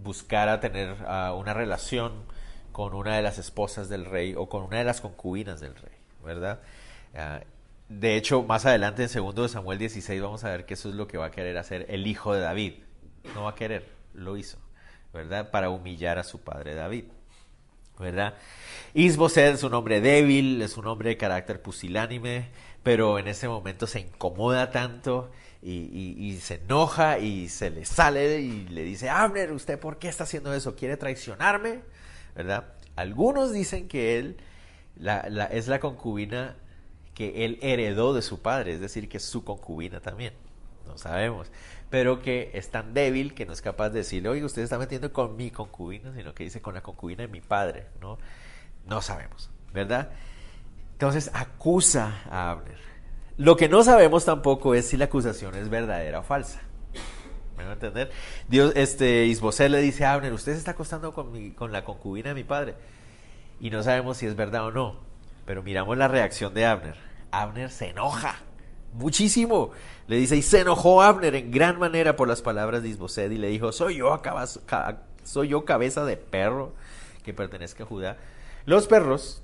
buscara 0.03 0.61
tener 0.61 0.97
ah, 1.07 1.35
una 1.35 1.55
relación 1.55 2.13
con 2.73 2.95
una 2.95 3.17
de 3.17 3.23
las 3.23 3.39
esposas 3.39 3.89
del 3.89 4.05
rey 4.05 4.35
o 4.37 4.49
con 4.49 4.65
una 4.65 4.79
de 4.79 4.85
las 4.85 5.01
concubinas 5.01 5.61
del 5.61 5.75
rey, 5.77 5.97
¿verdad? 6.25 6.61
Ah, 7.15 7.41
de 7.89 8.17
hecho, 8.17 8.43
más 8.43 8.67
adelante 8.67 9.05
en 9.05 9.09
segundo 9.09 9.43
de 9.43 9.49
Samuel 9.49 9.79
16 9.79 10.21
vamos 10.21 10.45
a 10.45 10.51
ver 10.51 10.67
que 10.67 10.75
eso 10.75 10.89
es 10.89 10.97
lo 10.97 11.07
que 11.07 11.19
va 11.19 11.27
a 11.27 11.31
querer 11.31 11.57
hacer 11.57 11.87
el 11.89 12.07
hijo 12.07 12.35
de 12.35 12.41
David. 12.41 12.75
No 13.35 13.45
va 13.45 13.51
a 13.51 13.55
querer, 13.55 13.89
lo 14.13 14.37
hizo, 14.37 14.59
¿verdad? 15.13 15.51
Para 15.51 15.71
humillar 15.71 16.19
a 16.19 16.25
su 16.25 16.41
padre 16.41 16.75
David. 16.75 17.05
¿Verdad? 17.99 18.35
Isboset 18.95 19.55
es 19.55 19.63
un 19.63 19.75
hombre 19.75 20.01
débil, 20.01 20.63
es 20.63 20.77
un 20.77 20.87
hombre 20.87 21.11
de 21.11 21.17
carácter 21.17 21.61
pusilánime, 21.61 22.49
pero 22.83 23.19
en 23.19 23.29
ese 23.29 23.49
momento 23.49 23.87
se 23.87 24.01
incomoda 24.01 24.71
tanto 24.71 25.31
y, 25.63 26.39
se 26.41 26.55
enoja 26.55 27.19
y 27.19 27.49
se 27.49 27.71
le 27.71 27.85
sale 27.85 28.41
y 28.41 28.69
le 28.69 28.85
dice, 28.85 29.11
Abner, 29.11 29.53
¿usted 29.53 29.79
por 29.79 29.99
qué 29.99 30.09
está 30.09 30.25
haciendo 30.25 30.55
eso? 30.55 30.77
¿Quiere 30.77 30.97
traicionarme? 30.97 31.81
¿Verdad? 32.35 32.65
Algunos 32.95 33.53
dicen 33.53 33.89
que 33.89 34.19
él 34.19 34.37
es 35.51 35.69
la 35.69 35.81
concubina 35.81 36.57
que 37.15 37.45
él 37.45 37.59
heredó 37.63 38.15
de 38.15 38.23
su 38.23 38.41
padre, 38.41 38.75
es 38.75 38.81
decir, 38.81 39.09
que 39.09 39.17
es 39.17 39.25
su 39.25 39.43
concubina 39.43 40.01
también. 40.01 40.35
No 40.87 40.97
sabemos 40.99 41.51
pero 41.91 42.21
que 42.21 42.51
es 42.55 42.71
tan 42.71 42.95
débil 42.95 43.35
que 43.35 43.47
no 43.47 43.53
es 43.53 43.63
capaz 43.63 43.91
de 43.91 44.01
decirle, 44.01 44.29
oye, 44.29 44.45
usted 44.45 44.63
está 44.63 44.79
metiendo 44.79 45.13
con 45.13 45.37
mi 45.37 45.51
concubina, 45.51 46.13
sino 46.15 46.35
que 46.35 46.45
dice 46.45 46.61
con 46.61 46.75
la 46.75 46.83
concubina 46.83 47.23
de 47.23 47.29
mi 47.29 47.41
padre, 47.41 47.87
¿no? 48.01 48.19
No 48.87 49.01
sabemos, 49.03 49.51
¿verdad? 49.73 50.11
Entonces 50.93 51.31
acusa 51.35 52.23
a 52.31 52.51
Abner. 52.51 52.79
Lo 53.37 53.57
que 53.57 53.69
no 53.69 53.83
sabemos 53.83 54.25
tampoco 54.25 54.75
es 54.75 54.89
si 54.89 54.97
la 54.97 55.05
acusación 55.05 55.55
es 55.55 55.69
verdadera 55.69 56.21
o 56.21 56.23
falsa. 56.23 56.61
¿Me 57.57 57.65
van 57.65 57.71
a 57.71 57.75
entender? 57.75 58.11
Dios, 58.49 58.73
este, 58.75 59.27
Isboset 59.27 59.71
le 59.71 59.81
dice 59.81 60.05
a 60.05 60.15
Abner, 60.15 60.33
usted 60.33 60.53
se 60.53 60.59
está 60.59 60.73
acostando 60.73 61.13
con, 61.13 61.33
mi, 61.33 61.51
con 61.51 61.71
la 61.71 61.85
concubina 61.85 62.31
de 62.31 62.35
mi 62.35 62.45
padre. 62.45 62.75
Y 63.61 63.71
no 63.71 63.83
sabemos 63.83 64.17
si 64.17 64.27
es 64.27 64.37
verdad 64.37 64.65
o 64.65 64.71
no. 64.71 65.01
Pero 65.45 65.63
miramos 65.63 65.97
la 65.97 66.09
reacción 66.09 66.53
de 66.55 66.67
Abner. 66.67 66.97
Abner 67.31 67.71
se 67.71 67.91
enoja 67.91 68.37
muchísimo. 68.97 69.71
Le 70.09 70.17
dice, 70.17 70.37
y 70.37 70.43
se 70.43 70.61
enojó 70.61 71.03
Abner 71.03 71.35
en 71.35 71.51
gran 71.51 71.79
manera 71.79 72.17
por 72.17 72.29
las 72.29 72.43
palabras 72.43 72.83
de 72.83 72.89
Isbosed 72.89 73.31
y 73.31 73.39
le 73.39 73.49
dijo, 73.49 73.73
soy 73.73 73.97
yo, 73.97 74.21
soy 75.25 75.49
yo 75.49 75.65
cabeza 75.65 76.05
de 76.05 76.17
perro 76.17 76.73
que 77.25 77.35
pertenezca 77.35 77.85
a 77.85 77.87
Judá. 77.87 78.17
Los 78.65 78.87
perros, 78.87 79.43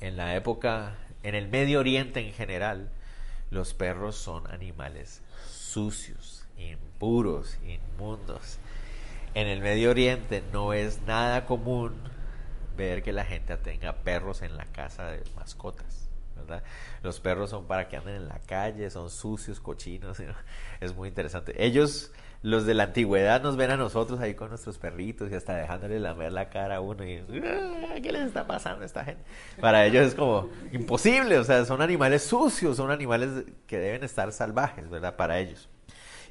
en 0.00 0.16
la 0.16 0.36
época, 0.36 0.96
en 1.22 1.34
el 1.34 1.48
Medio 1.48 1.80
Oriente 1.80 2.20
en 2.20 2.32
general, 2.32 2.90
los 3.50 3.74
perros 3.74 4.16
son 4.16 4.50
animales 4.50 5.22
sucios, 5.46 6.44
impuros, 6.56 7.58
inmundos. 7.66 8.58
En 9.34 9.46
el 9.46 9.60
Medio 9.60 9.90
Oriente 9.90 10.42
no 10.52 10.72
es 10.72 11.02
nada 11.02 11.46
común 11.46 11.94
ver 12.76 13.02
que 13.02 13.12
la 13.12 13.24
gente 13.24 13.56
tenga 13.56 13.96
perros 13.96 14.42
en 14.42 14.56
la 14.56 14.66
casa 14.66 15.06
de 15.06 15.22
mascotas. 15.36 16.01
Los 17.02 17.20
perros 17.20 17.50
son 17.50 17.66
para 17.66 17.88
que 17.88 17.96
anden 17.96 18.16
en 18.16 18.28
la 18.28 18.38
calle, 18.40 18.90
son 18.90 19.10
sucios, 19.10 19.60
cochinos, 19.60 20.18
es 20.80 20.94
muy 20.94 21.08
interesante. 21.08 21.64
Ellos, 21.64 22.12
los 22.42 22.66
de 22.66 22.74
la 22.74 22.84
antigüedad, 22.84 23.42
nos 23.42 23.56
ven 23.56 23.70
a 23.70 23.76
nosotros 23.76 24.20
ahí 24.20 24.34
con 24.34 24.48
nuestros 24.48 24.78
perritos 24.78 25.30
y 25.30 25.34
hasta 25.34 25.54
dejándoles 25.54 26.00
lamer 26.00 26.32
la 26.32 26.48
cara 26.48 26.76
a 26.76 26.80
uno 26.80 27.04
y 27.04 27.18
ah, 27.18 27.94
¿qué 28.02 28.12
les 28.12 28.26
está 28.26 28.46
pasando 28.46 28.82
a 28.82 28.86
esta 28.86 29.04
gente? 29.04 29.22
Para 29.60 29.86
ellos 29.86 30.06
es 30.06 30.14
como 30.14 30.48
imposible, 30.72 31.38
o 31.38 31.44
sea, 31.44 31.64
son 31.64 31.82
animales 31.82 32.22
sucios, 32.22 32.76
son 32.76 32.90
animales 32.90 33.44
que 33.66 33.78
deben 33.78 34.04
estar 34.04 34.32
salvajes, 34.32 34.88
¿verdad? 34.90 35.16
Para 35.16 35.38
ellos. 35.38 35.68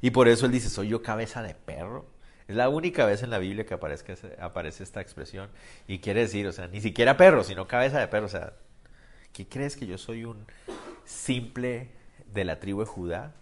Y 0.02 0.12
por 0.12 0.28
eso 0.28 0.48
él 0.48 0.52
dice, 0.52 0.70
soy 0.70 0.90
yo 0.90 1.02
cabeza 1.02 1.44
de 1.44 1.54
perro. 1.54 2.06
Es 2.48 2.56
la 2.56 2.70
única 2.70 3.06
vez 3.06 3.24
en 3.24 3.30
la 3.30 3.38
Biblia 3.38 3.66
que 3.66 3.76
aparece, 3.76 4.18
aparece 4.40 4.84
esta 4.84 5.00
expresión. 5.00 5.50
Y 5.88 6.00
quiere 6.00 6.22
decir, 6.22 6.48
o 6.48 6.52
sea, 6.52 6.68
ni 6.68 6.82
siquiera 6.82 7.16
perro, 7.16 7.44
sino 7.44 7.68
cabeza 7.68 8.00
de 8.00 8.08
perro. 8.08 8.26
O 8.26 8.30
sea, 8.30 8.54
¿Qué 9.34 9.48
crees 9.48 9.76
que 9.76 9.88
yo 9.88 9.98
soy 9.98 10.26
un 10.26 10.46
simple 11.06 11.90
de 12.34 12.44
la 12.46 12.60
tribu 12.60 12.82
de 12.82 12.86
Judá? 12.86 13.36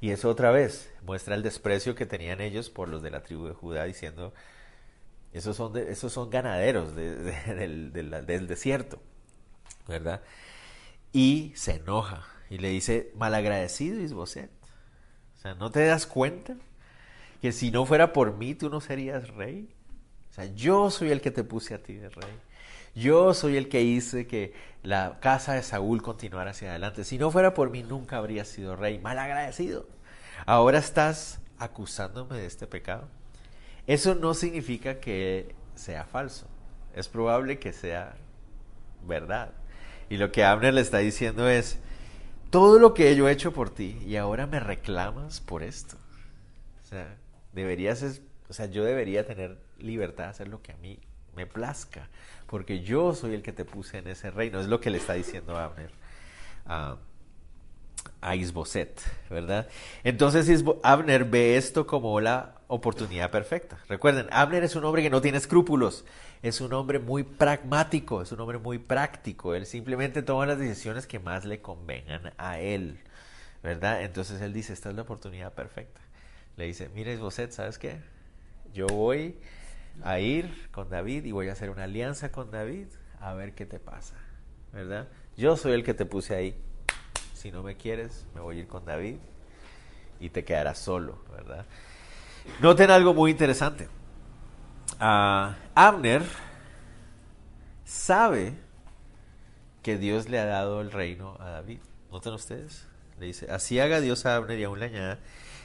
Y 0.00 0.10
eso 0.10 0.28
otra 0.28 0.50
vez 0.50 0.90
muestra 1.04 1.34
el 1.34 1.42
desprecio 1.42 1.94
que 1.94 2.06
tenían 2.06 2.40
ellos 2.40 2.70
por 2.70 2.88
los 2.88 3.02
de 3.02 3.10
la 3.10 3.22
tribu 3.22 3.46
de 3.46 3.54
Judá, 3.54 3.84
diciendo, 3.84 4.32
esos 5.32 5.56
son, 5.56 5.76
esos 5.76 6.12
son 6.12 6.28
ganaderos 6.30 6.94
del, 6.96 7.92
del, 7.92 8.46
desierto, 8.46 9.00
¿verdad? 9.88 10.22
Y 11.12 11.52
se 11.54 11.76
enoja 11.76 12.26
y 12.50 12.58
le 12.58 12.68
dice, 12.68 13.12
malagradecido 13.16 14.00
Isboset. 14.00 14.50
O 15.36 15.40
sea, 15.40 15.54
¿no 15.54 15.70
te 15.70 15.84
das 15.86 16.06
cuenta 16.06 16.56
que 17.40 17.52
si 17.52 17.70
no 17.70 17.86
fuera 17.86 18.12
por 18.12 18.36
mí 18.36 18.54
tú 18.54 18.70
no 18.70 18.80
serías 18.80 19.28
rey? 19.28 19.74
O 20.30 20.34
sea, 20.34 20.46
yo 20.46 20.90
soy 20.90 21.10
el 21.10 21.20
que 21.20 21.30
te 21.30 21.44
puse 21.44 21.74
a 21.74 21.82
ti 21.82 21.94
de 21.94 22.08
rey. 22.08 22.32
Yo 22.94 23.32
soy 23.34 23.56
el 23.56 23.68
que 23.68 23.82
hice 23.82 24.26
que 24.26 24.52
la 24.82 25.18
casa 25.20 25.54
de 25.54 25.62
Saúl 25.62 26.02
continuara 26.02 26.50
hacia 26.50 26.70
adelante. 26.70 27.04
Si 27.04 27.18
no 27.18 27.30
fuera 27.30 27.54
por 27.54 27.70
mí, 27.70 27.82
nunca 27.82 28.18
habría 28.18 28.44
sido 28.44 28.76
rey. 28.76 28.98
Mal 28.98 29.18
agradecido. 29.18 29.86
Ahora 30.44 30.78
estás 30.78 31.40
acusándome 31.58 32.36
de 32.36 32.46
este 32.46 32.66
pecado. 32.66 33.08
Eso 33.86 34.14
no 34.14 34.34
significa 34.34 35.00
que 35.00 35.54
sea 35.74 36.04
falso. 36.04 36.46
Es 36.94 37.08
probable 37.08 37.58
que 37.58 37.72
sea 37.72 38.14
verdad. 39.06 39.52
Y 40.10 40.18
lo 40.18 40.30
que 40.30 40.44
Abner 40.44 40.74
le 40.74 40.82
está 40.82 40.98
diciendo 40.98 41.48
es, 41.48 41.78
todo 42.50 42.78
lo 42.78 42.92
que 42.92 43.16
yo 43.16 43.28
he 43.28 43.32
hecho 43.32 43.52
por 43.54 43.70
ti 43.70 43.98
y 44.04 44.16
ahora 44.16 44.46
me 44.46 44.60
reclamas 44.60 45.40
por 45.40 45.62
esto. 45.62 45.96
O 46.84 46.86
sea, 46.86 47.16
deberías, 47.54 48.20
o 48.48 48.52
sea, 48.52 48.66
yo 48.66 48.84
debería 48.84 49.24
tener 49.24 49.58
libertad 49.78 50.24
de 50.24 50.30
hacer 50.30 50.48
lo 50.48 50.60
que 50.60 50.72
a 50.72 50.76
mí 50.76 51.00
me 51.36 51.46
plazca 51.46 52.08
porque 52.52 52.80
yo 52.80 53.14
soy 53.14 53.32
el 53.32 53.40
que 53.40 53.54
te 53.54 53.64
puse 53.64 53.96
en 53.96 54.08
ese 54.08 54.30
reino. 54.30 54.60
Es 54.60 54.66
lo 54.66 54.78
que 54.78 54.90
le 54.90 54.98
está 54.98 55.14
diciendo 55.14 55.56
Abner 55.56 55.90
a, 56.66 56.96
a 58.20 58.36
Isboset, 58.36 59.00
¿verdad? 59.30 59.68
Entonces 60.04 60.62
Abner 60.82 61.24
ve 61.24 61.56
esto 61.56 61.86
como 61.86 62.20
la 62.20 62.56
oportunidad 62.66 63.30
perfecta. 63.30 63.78
Recuerden, 63.88 64.26
Abner 64.30 64.64
es 64.64 64.76
un 64.76 64.84
hombre 64.84 65.02
que 65.02 65.08
no 65.08 65.22
tiene 65.22 65.38
escrúpulos, 65.38 66.04
es 66.42 66.60
un 66.60 66.74
hombre 66.74 66.98
muy 66.98 67.22
pragmático, 67.22 68.20
es 68.20 68.32
un 68.32 68.40
hombre 68.40 68.58
muy 68.58 68.78
práctico. 68.78 69.54
Él 69.54 69.64
simplemente 69.64 70.22
toma 70.22 70.44
las 70.44 70.58
decisiones 70.58 71.06
que 71.06 71.18
más 71.18 71.46
le 71.46 71.62
convengan 71.62 72.34
a 72.36 72.60
él, 72.60 72.98
¿verdad? 73.62 74.02
Entonces 74.02 74.42
él 74.42 74.52
dice, 74.52 74.74
esta 74.74 74.90
es 74.90 74.94
la 74.94 75.02
oportunidad 75.02 75.54
perfecta. 75.54 76.02
Le 76.58 76.66
dice, 76.66 76.90
mira 76.94 77.12
Isboset, 77.12 77.50
¿sabes 77.52 77.78
qué? 77.78 77.96
Yo 78.74 78.86
voy 78.88 79.38
a 80.02 80.18
ir 80.18 80.70
con 80.70 80.88
David 80.88 81.24
y 81.24 81.32
voy 81.32 81.48
a 81.48 81.52
hacer 81.52 81.70
una 81.70 81.84
alianza 81.84 82.32
con 82.32 82.50
David 82.50 82.86
a 83.20 83.34
ver 83.34 83.54
qué 83.54 83.66
te 83.66 83.78
pasa, 83.78 84.14
¿verdad? 84.72 85.08
Yo 85.36 85.56
soy 85.56 85.72
el 85.72 85.84
que 85.84 85.94
te 85.94 86.06
puse 86.06 86.34
ahí. 86.34 86.56
Si 87.34 87.50
no 87.50 87.62
me 87.62 87.76
quieres, 87.76 88.26
me 88.34 88.40
voy 88.40 88.56
a 88.56 88.60
ir 88.60 88.68
con 88.68 88.84
David 88.84 89.16
y 90.20 90.30
te 90.30 90.44
quedarás 90.44 90.78
solo, 90.78 91.24
¿verdad? 91.30 91.66
Noten 92.60 92.90
algo 92.90 93.14
muy 93.14 93.30
interesante. 93.30 93.88
Uh, 95.00 95.52
Abner 95.74 96.22
sabe 97.84 98.54
que 99.82 99.98
Dios 99.98 100.28
le 100.28 100.38
ha 100.38 100.44
dado 100.44 100.80
el 100.80 100.92
reino 100.92 101.36
a 101.40 101.50
David. 101.50 101.80
¿Notan 102.10 102.34
ustedes? 102.34 102.86
Le 103.18 103.26
dice, 103.26 103.50
así 103.50 103.80
haga 103.80 104.00
Dios 104.00 104.26
a 104.26 104.36
Abner 104.36 104.58
y 104.58 104.64
aún 104.64 104.80
le 104.80 104.86
añada, 104.86 105.18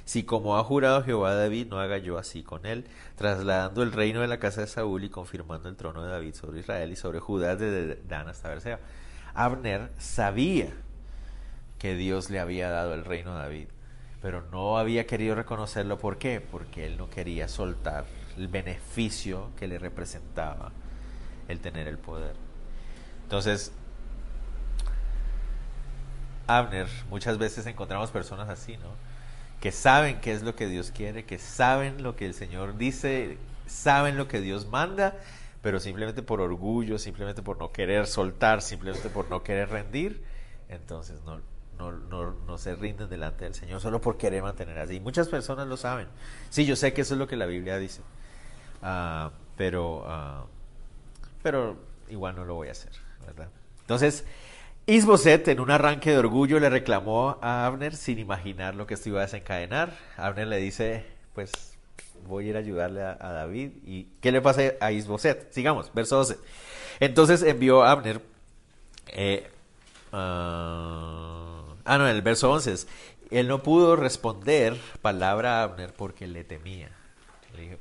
si 0.07 0.23
como 0.23 0.57
ha 0.57 0.63
jurado 0.63 1.03
Jehová 1.03 1.31
a 1.31 1.35
David, 1.35 1.67
no 1.67 1.81
haga 1.81 1.97
yo 1.97 2.17
así 2.17 2.41
con 2.41 2.65
él, 2.65 2.85
trasladando 3.17 3.83
el 3.83 3.91
reino 3.91 4.21
de 4.21 4.27
la 4.27 4.39
casa 4.39 4.61
de 4.61 4.67
Saúl 4.67 5.03
y 5.03 5.09
confirmando 5.09 5.67
el 5.67 5.75
trono 5.75 6.01
de 6.01 6.09
David 6.09 6.33
sobre 6.33 6.61
Israel 6.61 6.89
y 6.93 6.95
sobre 6.95 7.19
Judá 7.19 7.57
desde 7.57 8.01
Dan 8.07 8.29
hasta 8.29 8.47
Berseba. 8.47 8.79
Abner 9.33 9.91
sabía 9.97 10.71
que 11.77 11.95
Dios 11.95 12.29
le 12.29 12.39
había 12.39 12.69
dado 12.69 12.93
el 12.93 13.03
reino 13.03 13.33
a 13.33 13.39
David, 13.39 13.67
pero 14.21 14.43
no 14.49 14.77
había 14.77 15.05
querido 15.05 15.35
reconocerlo. 15.35 15.97
¿Por 15.97 16.17
qué? 16.17 16.39
Porque 16.39 16.85
él 16.85 16.97
no 16.97 17.09
quería 17.09 17.49
soltar 17.49 18.05
el 18.37 18.47
beneficio 18.47 19.49
que 19.59 19.67
le 19.67 19.77
representaba 19.77 20.71
el 21.49 21.59
tener 21.59 21.85
el 21.89 21.97
poder. 21.97 22.35
Entonces, 23.23 23.73
Abner, 26.47 26.87
muchas 27.09 27.37
veces 27.37 27.65
encontramos 27.65 28.09
personas 28.09 28.47
así, 28.47 28.77
¿no? 28.77 29.06
Que 29.61 29.71
saben 29.71 30.21
qué 30.21 30.33
es 30.33 30.43
lo 30.43 30.55
que 30.55 30.67
Dios 30.67 30.91
quiere, 30.91 31.25
que 31.25 31.39
saben 31.39 32.03
lo 32.03 32.15
que 32.15 32.25
el 32.25 32.33
Señor 32.33 32.77
dice, 32.77 33.37
saben 33.65 34.17
lo 34.17 34.27
que 34.27 34.39
Dios 34.41 34.67
manda, 34.67 35.15
pero 35.61 35.79
simplemente 35.79 36.21
por 36.21 36.41
orgullo, 36.41 36.99
simplemente 36.99 37.41
por 37.41 37.57
no 37.57 37.71
querer 37.71 38.07
soltar, 38.07 38.61
simplemente 38.61 39.09
por 39.09 39.29
no 39.29 39.43
querer 39.43 39.69
rendir, 39.69 40.23
entonces 40.69 41.21
no, 41.25 41.39
no, 41.77 41.91
no, 41.91 42.31
no, 42.45 42.57
se 42.57 42.75
rinden 42.75 43.09
delante 43.09 43.45
del 43.45 43.53
Señor 43.53 43.81
solo 43.81 44.01
por 44.01 44.17
querer 44.17 44.43
mantener 44.43 44.77
así. 44.79 44.99
Muchas 44.99 45.27
personas 45.27 45.67
lo 45.67 45.77
saben. 45.77 46.07
Sí, 46.49 46.65
yo 46.65 46.75
sé 46.75 46.93
que 46.93 47.01
eso 47.01 47.15
es 47.15 47.19
lo 47.19 47.27
que 47.27 47.35
la 47.35 47.45
Biblia 47.45 47.77
dice, 47.77 48.01
uh, 48.81 49.29
pero, 49.55 49.99
uh, 49.99 50.47
pero 51.43 51.77
igual 52.09 52.35
no 52.35 52.45
lo 52.45 52.55
voy 52.55 52.69
a 52.69 52.71
hacer, 52.71 52.91
¿verdad? 53.25 53.49
Entonces, 53.81 54.25
Isboset, 54.89 55.45
en 55.50 55.60
un 55.60 55.69
arranque 55.69 56.12
de 56.12 56.17
orgullo, 56.17 56.62
le 56.62 56.69
reclamó 56.69 57.38
a 57.41 57.65
Abner 57.65 57.93
sin 57.93 58.19
imaginar 58.19 58.73
lo 58.73 58.88
que 58.88 58.93
esto 58.93 59.10
iba 59.10 59.19
a 59.19 59.23
desencadenar. 59.23 59.93
Abner 60.15 60.47
le 60.47 60.56
dice, 60.60 61.06
pues 61.36 61.78
voy 62.26 62.45
a 62.45 62.50
ir 62.52 62.56
a 62.56 62.60
ayudarle 62.60 63.02
a, 63.02 63.15
David. 63.15 63.71
¿Y 63.86 64.06
qué 64.21 64.32
le 64.32 64.41
pasa 64.41 64.62
a 64.80 64.93
Isboset? 64.93 65.52
Sigamos, 65.52 65.93
verso 65.93 66.15
12. 66.15 66.38
Entonces 67.02 67.43
envió 67.43 67.84
Abner... 67.84 68.21
Eh, 69.08 69.50
ah, 70.13 71.65
ah, 71.84 71.97
no, 71.97 72.08
en 72.08 72.15
el 72.15 72.21
verso 72.21 72.50
11. 72.50 72.88
Él 73.30 73.50
no 73.50 73.63
pudo 73.63 73.97
responder 73.97 74.78
palabra 75.02 75.60
a 75.60 75.63
Abner 75.63 75.91
porque 75.91 76.28
le 76.28 76.45
temía. 76.45 76.91
Le 77.54 77.62
dije, 77.62 77.78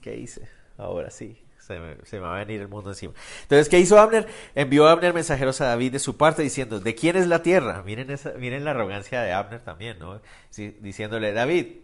¿qué 0.00 0.16
hice? 0.16 0.48
Ahora 0.78 1.10
sí 1.10 1.43
se 1.66 1.80
me, 1.80 2.18
va 2.18 2.36
a 2.36 2.44
venir 2.44 2.60
el 2.60 2.68
mundo 2.68 2.90
encima. 2.90 3.14
Entonces, 3.42 3.68
¿qué 3.68 3.78
hizo 3.78 3.98
Abner? 3.98 4.26
Envió 4.54 4.86
a 4.86 4.92
Abner 4.92 5.14
mensajeros 5.14 5.60
a 5.60 5.66
David 5.66 5.92
de 5.92 5.98
su 5.98 6.16
parte 6.16 6.42
diciendo, 6.42 6.78
¿de 6.78 6.94
quién 6.94 7.16
es 7.16 7.26
la 7.26 7.42
tierra? 7.42 7.82
Miren, 7.82 8.10
esa, 8.10 8.32
miren 8.32 8.64
la 8.64 8.72
arrogancia 8.72 9.22
de 9.22 9.32
Abner 9.32 9.60
también, 9.60 9.98
¿no? 9.98 10.20
diciéndole, 10.80 11.32
David, 11.32 11.76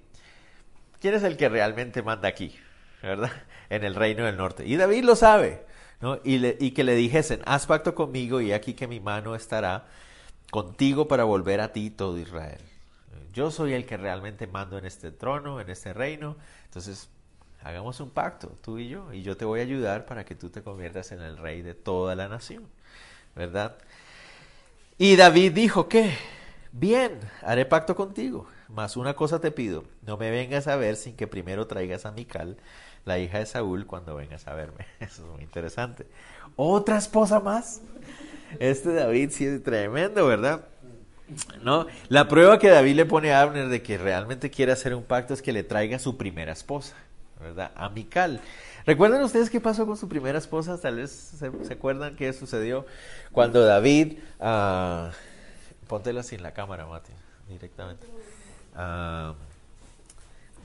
¿quién 1.00 1.14
es 1.14 1.22
el 1.22 1.36
que 1.36 1.48
realmente 1.48 2.02
manda 2.02 2.28
aquí? 2.28 2.54
¿Verdad? 3.02 3.30
En 3.70 3.84
el 3.84 3.94
reino 3.94 4.24
del 4.24 4.36
norte. 4.36 4.66
Y 4.66 4.76
David 4.76 5.04
lo 5.04 5.16
sabe, 5.16 5.64
¿no? 6.00 6.20
Y, 6.24 6.38
le, 6.38 6.56
y 6.60 6.72
que 6.72 6.84
le 6.84 6.94
dijesen, 6.94 7.40
haz 7.46 7.66
pacto 7.66 7.94
conmigo 7.94 8.40
y 8.40 8.52
aquí 8.52 8.74
que 8.74 8.86
mi 8.86 9.00
mano 9.00 9.34
estará 9.34 9.86
contigo 10.50 11.08
para 11.08 11.24
volver 11.24 11.60
a 11.60 11.72
ti 11.72 11.88
todo 11.88 12.18
Israel. 12.18 12.60
Yo 13.32 13.50
soy 13.50 13.72
el 13.72 13.86
que 13.86 13.96
realmente 13.96 14.46
mando 14.46 14.76
en 14.76 14.84
este 14.84 15.12
trono, 15.12 15.60
en 15.60 15.70
este 15.70 15.92
reino. 15.92 16.36
Entonces, 16.64 17.08
hagamos 17.62 18.00
un 18.00 18.10
pacto, 18.10 18.48
tú 18.62 18.78
y 18.78 18.88
yo, 18.88 19.12
y 19.12 19.22
yo 19.22 19.36
te 19.36 19.44
voy 19.44 19.60
a 19.60 19.64
ayudar 19.64 20.06
para 20.06 20.24
que 20.24 20.34
tú 20.34 20.50
te 20.50 20.62
conviertas 20.62 21.12
en 21.12 21.20
el 21.20 21.36
rey 21.36 21.62
de 21.62 21.74
toda 21.74 22.14
la 22.14 22.28
nación, 22.28 22.64
¿verdad? 23.36 23.76
Y 24.98 25.16
David 25.16 25.52
dijo, 25.52 25.88
¿qué? 25.88 26.16
Bien, 26.72 27.18
haré 27.42 27.66
pacto 27.66 27.96
contigo, 27.96 28.46
mas 28.68 28.96
una 28.96 29.14
cosa 29.14 29.40
te 29.40 29.50
pido, 29.50 29.84
no 30.02 30.16
me 30.16 30.30
vengas 30.30 30.68
a 30.68 30.76
ver 30.76 30.96
sin 30.96 31.16
que 31.16 31.26
primero 31.26 31.66
traigas 31.66 32.06
a 32.06 32.12
Mical, 32.12 32.56
la 33.04 33.18
hija 33.18 33.38
de 33.38 33.46
Saúl, 33.46 33.86
cuando 33.86 34.14
vengas 34.14 34.46
a 34.46 34.54
verme. 34.54 34.86
Eso 35.00 35.24
es 35.24 35.28
muy 35.30 35.42
interesante. 35.42 36.06
¿Otra 36.56 36.98
esposa 36.98 37.40
más? 37.40 37.80
Este 38.58 38.92
David 38.92 39.30
sí 39.30 39.46
es 39.46 39.62
tremendo, 39.62 40.26
¿verdad? 40.26 40.64
¿No? 41.62 41.86
La 42.08 42.28
prueba 42.28 42.58
que 42.58 42.68
David 42.68 42.96
le 42.96 43.06
pone 43.06 43.32
a 43.32 43.42
Abner 43.42 43.68
de 43.68 43.82
que 43.82 43.98
realmente 43.98 44.50
quiere 44.50 44.72
hacer 44.72 44.94
un 44.94 45.04
pacto 45.04 45.34
es 45.34 45.42
que 45.42 45.52
le 45.52 45.62
traiga 45.62 45.96
a 45.96 46.00
su 46.00 46.16
primera 46.16 46.52
esposa. 46.52 46.96
¿Verdad? 47.40 47.72
Amical. 47.74 48.40
¿Recuerdan 48.87 49.22
ustedes 49.22 49.50
qué 49.50 49.61
pasó 49.61 49.87
con 49.87 49.96
su 49.96 50.09
primera 50.09 50.38
esposa? 50.38 50.81
Tal 50.81 50.96
vez 50.96 51.11
se, 51.11 51.72
acuerdan 51.72 52.16
qué 52.16 52.33
sucedió 52.33 52.87
cuando 53.33 53.64
David... 53.64 54.18
Uh, 54.38 55.11
póntela 55.87 56.22
sin 56.22 56.42
la 56.42 56.53
cámara, 56.53 56.87
Mati, 56.87 57.12
directamente. 57.48 58.07
Uh, 58.74 59.35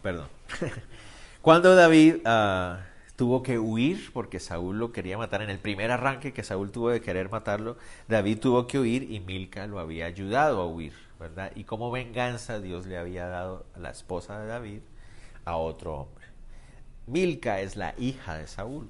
perdón. 0.04 0.28
cuando 1.42 1.76
David 1.76 2.18
uh, 2.28 2.78
tuvo 3.16 3.42
que 3.42 3.58
huir 3.58 4.12
porque 4.14 4.40
Saúl 4.40 4.78
lo 4.78 4.92
quería 4.92 5.18
matar 5.18 5.42
en 5.42 5.50
el 5.50 5.58
primer 5.60 5.92
arranque 5.92 6.34
que 6.34 6.44
Saúl 6.44 6.72
tuvo 6.72 6.90
de 6.90 7.02
querer 7.02 7.30
matarlo, 7.30 7.78
David 8.08 8.40
tuvo 8.40 8.68
que 8.68 8.78
huir 8.78 9.12
y 9.12 9.20
Milca 9.20 9.66
lo 9.68 9.80
había 9.80 10.06
ayudado 10.06 10.62
a 10.62 10.68
huir, 10.68 10.94
¿verdad? 11.20 11.52
Y 11.56 11.64
como 11.64 11.90
venganza 11.90 12.60
Dios 12.60 12.86
le 12.86 12.98
había 12.98 13.28
dado 13.28 13.66
a 13.76 13.80
la 13.80 13.90
esposa 13.90 14.40
de 14.40 14.48
David 14.48 14.82
a 15.46 15.58
otro 15.58 16.02
hombre. 16.02 16.25
Milca 17.08 17.62
es 17.62 17.76
la 17.76 17.94
hija 17.98 18.38
de 18.38 18.48
Saúl, 18.48 18.90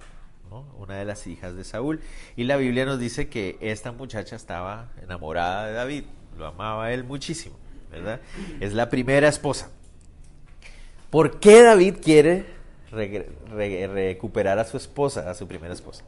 una 0.77 0.95
de 0.95 1.05
las 1.05 1.27
hijas 1.27 1.55
de 1.55 1.63
Saúl. 1.63 2.01
Y 2.35 2.45
la 2.45 2.57
Biblia 2.57 2.85
nos 2.85 2.99
dice 2.99 3.29
que 3.29 3.57
esta 3.61 3.91
muchacha 3.91 4.35
estaba 4.35 4.91
enamorada 5.01 5.67
de 5.67 5.73
David, 5.73 6.03
lo 6.37 6.47
amaba 6.47 6.91
él 6.91 7.03
muchísimo, 7.03 7.57
¿verdad? 7.91 8.21
Es 8.59 8.73
la 8.73 8.89
primera 8.89 9.27
esposa. 9.27 9.69
¿Por 11.09 11.39
qué 11.39 11.63
David 11.63 11.97
quiere 12.01 12.45
recuperar 12.91 14.59
a 14.59 14.65
su 14.65 14.77
esposa, 14.77 15.29
a 15.29 15.33
su 15.33 15.47
primera 15.47 15.73
esposa? 15.73 16.03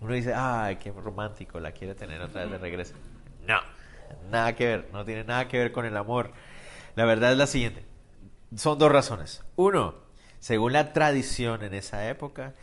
Uno 0.00 0.14
dice, 0.14 0.32
ay, 0.34 0.76
qué 0.76 0.92
romántico, 0.92 1.60
la 1.60 1.72
quiere 1.72 1.94
tener 1.94 2.22
otra 2.22 2.42
vez 2.42 2.50
de 2.52 2.58
regreso. 2.58 2.94
No, 3.46 3.58
nada 4.30 4.54
que 4.54 4.66
ver, 4.66 4.88
no 4.92 5.04
tiene 5.04 5.24
nada 5.24 5.46
que 5.48 5.58
ver 5.58 5.72
con 5.72 5.84
el 5.84 5.96
amor. 5.96 6.32
La 6.96 7.04
verdad 7.04 7.32
es 7.32 7.38
la 7.38 7.46
siguiente. 7.46 7.84
Son 8.56 8.78
dos 8.78 8.90
razones. 8.90 9.44
Uno, 9.56 9.94
según 10.40 10.72
la 10.72 10.92
tradición 10.92 11.62
en 11.62 11.74
esa 11.74 12.08
época, 12.08 12.54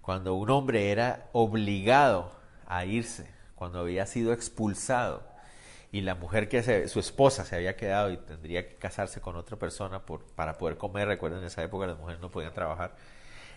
cuando 0.00 0.34
un 0.34 0.50
hombre 0.50 0.90
era 0.90 1.28
obligado 1.32 2.32
a 2.66 2.84
irse, 2.84 3.28
cuando 3.54 3.80
había 3.80 4.06
sido 4.06 4.32
expulsado, 4.32 5.22
y 5.90 6.00
la 6.00 6.14
mujer 6.14 6.48
que 6.48 6.88
su 6.88 6.98
esposa 6.98 7.44
se 7.44 7.54
había 7.54 7.76
quedado 7.76 8.10
y 8.10 8.16
tendría 8.16 8.68
que 8.68 8.76
casarse 8.76 9.20
con 9.20 9.36
otra 9.36 9.56
persona 9.56 10.02
para 10.34 10.58
poder 10.58 10.76
comer, 10.76 11.06
recuerden 11.06 11.40
en 11.40 11.46
esa 11.46 11.62
época 11.62 11.86
las 11.86 11.98
mujeres 11.98 12.20
no 12.20 12.30
podían 12.30 12.52
trabajar, 12.52 12.96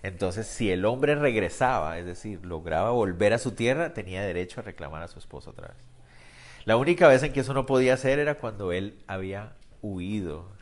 entonces 0.04 0.46
si 0.46 0.72
el 0.72 0.86
hombre 0.86 1.16
regresaba, 1.16 1.98
es 1.98 2.06
decir, 2.06 2.46
lograba 2.46 2.92
volver 2.92 3.34
a 3.34 3.40
su 3.40 3.54
tierra, 3.54 3.94
tenía 3.94 4.22
derecho 4.22 4.60
a 4.62 4.63
reclamar 4.63 5.02
a 5.02 5.08
su 5.08 5.18
esposa 5.18 5.50
otra 5.50 5.70
vez. 5.70 5.78
La 6.66 6.78
única 6.78 7.08
vez 7.08 7.24
en 7.24 7.34
que 7.34 7.40
eso 7.40 7.54
no 7.54 7.66
podía 7.66 7.94
hacer 7.94 8.20
era 8.20 8.36
cuando 8.36 8.72
él 8.72 9.02
había 9.08 9.54
huido 9.82 10.57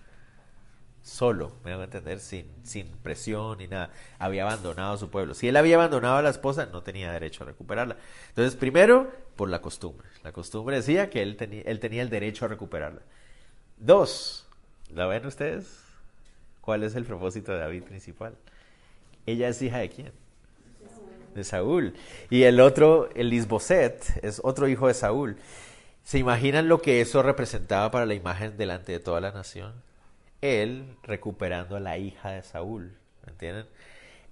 solo, 1.06 1.52
me 1.64 1.72
van 1.72 1.82
a 1.82 1.84
entender, 1.84 2.20
sin, 2.20 2.48
sin 2.64 2.88
presión 3.04 3.60
ni 3.60 3.68
nada. 3.68 3.92
Había 4.18 4.42
abandonado 4.42 4.96
a 4.96 4.98
su 4.98 5.10
pueblo. 5.10 5.36
Si 5.36 5.48
él 5.48 5.56
había 5.56 5.76
abandonado 5.76 6.18
a 6.18 6.22
la 6.24 6.32
esposa, 6.32 6.66
no 6.66 6.82
tenía 6.82 7.12
derecho 7.12 7.44
a 7.44 7.48
recuperarla. 7.48 7.96
Entonces, 8.30 8.56
primero, 8.56 9.12
por 9.36 9.50
la 9.50 9.62
costumbre. 9.62 10.08
La 10.24 10.32
costumbre 10.32 10.78
decía 10.78 11.12
que 11.12 11.22
él, 11.22 11.38
tenía, 11.38 11.62
él 11.62 11.80
tenía 11.80 12.02
el 12.02 12.10
derecho 12.10 12.46
a 12.46 12.48
recuperarla. 12.48 13.02
Dos, 13.78 14.48
¿la 14.94 15.06
ven 15.06 15.28
ustedes? 15.28 15.80
¿Cuál 16.60 16.82
es 16.82 16.96
el 16.96 17.06
propósito 17.06 17.52
de 17.52 17.60
David 17.60 17.84
principal? 17.84 18.34
Ella 19.28 19.48
es 19.48 19.62
hija 19.62 19.78
de 19.78 19.90
quién? 19.90 20.12
De 21.36 21.44
Saúl. 21.44 21.94
Y 22.32 22.44
el 22.44 22.60
otro, 22.60 23.10
el 23.14 23.32
Isboset, 23.32 24.24
es 24.24 24.42
otro 24.44 24.68
hijo 24.68 24.88
de 24.88 24.96
Saúl. 24.96 25.38
¿Se 26.04 26.18
imaginan 26.18 26.68
lo 26.68 26.82
que 26.82 27.02
eso 27.02 27.22
representaba 27.22 27.92
para 27.92 28.08
la 28.08 28.16
imagen 28.16 28.58
delante 28.58 28.92
de 28.92 29.00
toda 29.00 29.22
la 29.22 29.32
nación? 29.32 29.85
Él 30.42 30.96
recuperando 31.04 31.76
a 31.76 31.80
la 31.80 31.98
hija 31.98 32.32
de 32.32 32.44
Saúl, 32.44 32.98
¿me 33.26 33.32
entienden? 33.32 33.68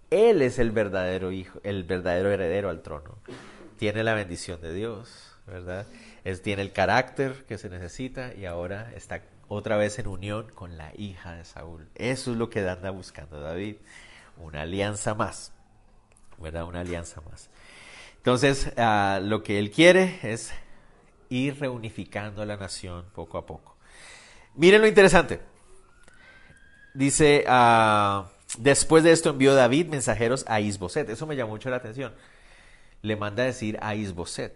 Él 0.10 0.42
es 0.42 0.60
el 0.60 0.72
verdadero 0.72 1.32
hijo, 1.32 1.60
el 1.63 1.84
verdadero 1.84 2.32
heredero 2.32 2.70
al 2.70 2.82
trono. 2.82 3.18
Tiene 3.78 4.04
la 4.04 4.13
bendición 4.13 4.62
de 4.62 4.74
Dios, 4.74 5.36
¿verdad? 5.48 5.88
Es, 6.24 6.42
tiene 6.42 6.62
el 6.62 6.72
carácter 6.72 7.46
que 7.48 7.58
se 7.58 7.70
necesita 7.70 8.34
y 8.34 8.46
ahora 8.46 8.92
está 8.96 9.24
otra 9.48 9.76
vez 9.78 9.98
en 10.00 10.08
unión 10.08 10.52
con 10.54 10.78
la 10.78 10.92
hija 10.96 11.34
de 11.34 11.46
Saúl. 11.46 11.88
Eso 11.96 12.32
es 12.32 12.38
lo 12.38 12.50
que 12.50 12.68
anda 12.68 12.92
buscando 12.92 13.42
David, 13.42 13.78
una 14.38 14.62
alianza 14.62 15.16
más, 15.16 15.52
¿verdad? 16.38 16.66
Una 16.66 16.82
alianza 16.82 17.22
más. 17.22 17.50
Entonces, 18.18 18.72
ah, 18.78 19.20
lo 19.22 19.44
que 19.44 19.60
él 19.60 19.72
quiere 19.72 20.20
es 20.24 20.54
ir 21.30 21.60
reunificando 21.60 22.42
a 22.42 22.46
la 22.46 22.58
nación 22.58 23.06
poco 23.13 23.38
a 23.38 23.46
poco. 23.46 23.76
Miren 24.56 24.82
lo 24.82 24.88
interesante. 24.88 25.53
Dice, 26.93 27.45
uh, 27.47 28.23
después 28.58 29.03
de 29.03 29.12
esto 29.12 29.32
envió 29.32 29.56
David 29.56 29.88
mensajeros 29.88 30.45
a 30.47 30.60
Isboset. 30.60 31.10
Eso 31.10 31.25
me 31.25 31.36
llamó 31.36 31.51
mucho 31.51 31.69
la 31.69 31.77
atención. 31.77 32.13
Le 33.01 33.15
manda 33.15 33.43
a 33.43 33.47
decir 33.47 33.77
a 33.82 33.95
Isboset, 33.95 34.53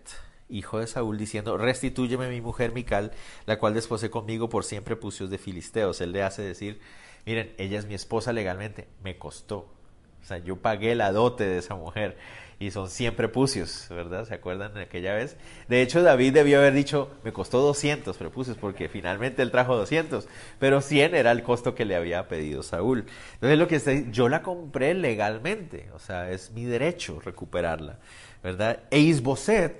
hijo 0.50 0.80
de 0.80 0.88
Saúl, 0.88 1.18
diciendo, 1.18 1.58
restitúyeme 1.58 2.30
mi 2.30 2.42
mujer 2.42 2.72
Mical, 2.74 3.12
la 3.46 3.58
cual 3.60 3.74
desposé 3.74 4.10
conmigo 4.10 4.50
por 4.50 4.64
siempre 4.64 4.96
pucios 4.96 5.30
de 5.30 5.38
filisteos. 5.38 6.00
Él 6.00 6.12
le 6.12 6.24
hace 6.24 6.44
decir, 6.44 6.80
miren, 7.26 7.54
ella 7.58 7.80
es 7.80 7.86
mi 7.86 7.96
esposa 7.96 8.32
legalmente, 8.34 8.88
me 9.04 9.18
costó. 9.18 9.70
O 10.22 10.26
sea, 10.26 10.38
yo 10.38 10.58
pagué 10.58 10.94
la 10.94 11.12
dote 11.12 11.46
de 11.46 11.58
esa 11.58 11.76
mujer 11.76 12.18
y 12.60 12.72
son 12.72 12.90
siempre 12.90 13.28
prepucios, 13.28 13.86
¿verdad? 13.90 14.26
¿Se 14.26 14.34
acuerdan 14.34 14.74
de 14.74 14.82
aquella 14.82 15.14
vez? 15.14 15.38
De 15.68 15.82
hecho, 15.82 16.02
David 16.02 16.34
debió 16.34 16.58
haber 16.58 16.74
dicho, 16.74 17.12
me 17.24 17.32
costó 17.32 17.62
200 17.62 18.18
prepucios, 18.18 18.58
porque 18.58 18.90
finalmente 18.90 19.44
él 19.44 19.52
trajo 19.52 19.76
200, 19.76 20.28
pero 20.58 20.82
100 20.82 21.14
era 21.14 21.32
el 21.32 21.44
costo 21.44 21.76
que 21.76 21.86
le 21.86 21.96
había 21.96 22.28
pedido 22.28 22.64
Saúl. 22.64 23.06
Entonces, 23.36 23.60
lo 23.60 23.68
que 23.68 23.76
está 23.76 23.92
yo 24.12 24.28
la 24.28 24.42
compré 24.42 24.96
legalmente, 24.96 25.90
o 25.94 26.00
sea, 26.00 26.32
es 26.32 26.52
mi 26.52 26.66
derecho 26.66 27.20
recuperarla, 27.20 28.00
¿verdad? 28.42 28.80
E 28.90 29.00
Isboset, 29.00 29.80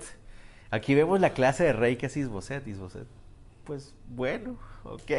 aquí 0.70 0.94
vemos 0.94 1.20
la 1.20 1.30
clase 1.30 1.64
de 1.64 1.72
rey 1.72 1.96
que 1.96 2.06
es 2.06 2.16
Isboset, 2.16 2.66
Isboset. 2.66 3.06
pues 3.64 3.94
bueno, 4.08 4.56
ok, 4.84 5.10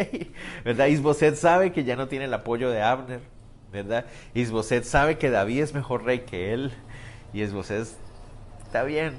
¿verdad? 0.63 0.87
Isboset 0.87 1.35
sabe 1.35 1.73
que 1.73 1.83
ya 1.83 1.97
no 1.97 2.07
tiene 2.07 2.25
el 2.25 2.33
apoyo 2.33 2.69
de 2.69 2.81
Abner, 2.81 3.19
¿verdad? 3.71 4.05
Isboset 4.33 4.85
sabe 4.85 5.17
que 5.17 5.29
David 5.29 5.61
es 5.61 5.73
mejor 5.73 6.05
rey 6.05 6.19
que 6.19 6.53
él, 6.53 6.71
y 7.33 7.41
Isboset 7.41 7.87
está 8.65 8.83
bien, 8.83 9.13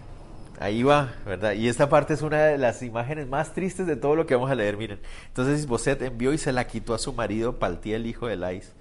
ahí 0.61 0.83
va, 0.83 1.13
¿verdad? 1.27 1.53
Y 1.53 1.69
esta 1.69 1.89
parte 1.89 2.15
es 2.15 2.23
una 2.23 2.45
de 2.45 2.59
las 2.59 2.83
imágenes 2.83 3.27
más 3.27 3.53
tristes 3.53 3.87
de 3.87 3.97
todo 3.97 4.15
lo 4.15 4.27
que 4.27 4.35
vamos 4.35 4.51
a 4.51 4.55
leer, 4.55 4.77
miren. 4.77 5.01
Entonces 5.29 5.61
Isboset 5.61 6.01
envió 6.03 6.33
y 6.33 6.39
se 6.39 6.53
la 6.53 6.67
quitó 6.67 6.95
a 6.95 6.99
su 6.99 7.13
marido 7.13 7.59
Paltiel, 7.59 8.07
hijo 8.07 8.27
de 8.27 8.37
Lais, 8.37 8.73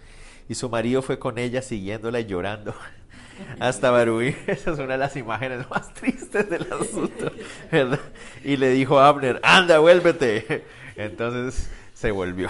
y 0.48 0.56
su 0.56 0.70
marido 0.70 1.02
fue 1.02 1.20
con 1.20 1.38
ella 1.38 1.62
siguiéndola 1.62 2.20
y 2.20 2.26
llorando 2.26 2.76
hasta 3.60 3.92
Baruí. 3.92 4.36
Esa 4.48 4.72
es 4.72 4.80
una 4.80 4.94
de 4.94 4.98
las 4.98 5.16
imágenes 5.16 5.70
más 5.70 5.94
tristes 5.94 6.50
del 6.50 6.68
asunto, 6.72 7.32
¿verdad? 7.72 8.00
Y 8.44 8.58
le 8.58 8.70
dijo 8.70 9.00
a 9.00 9.08
Abner, 9.08 9.40
anda, 9.44 9.80
vuélvete. 9.80 10.66
Entonces 10.96 11.70
se 11.94 12.12
volvió. 12.12 12.50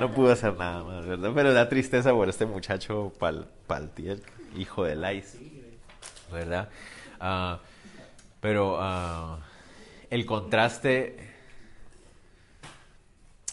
No 0.00 0.12
pudo 0.12 0.32
hacer 0.32 0.56
nada 0.56 0.84
más, 0.84 1.06
¿verdad? 1.06 1.30
Pero 1.34 1.52
da 1.52 1.68
tristeza 1.68 2.12
por 2.12 2.28
este 2.28 2.46
muchacho 2.46 3.12
Pal, 3.18 3.48
Paltiel, 3.66 4.22
hijo 4.56 4.84
de 4.84 4.96
Lais, 4.96 5.36
¿verdad? 6.32 6.68
Ah, 7.20 7.58
pero 8.40 8.76
ah, 8.80 9.38
el 10.10 10.24
contraste 10.24 11.28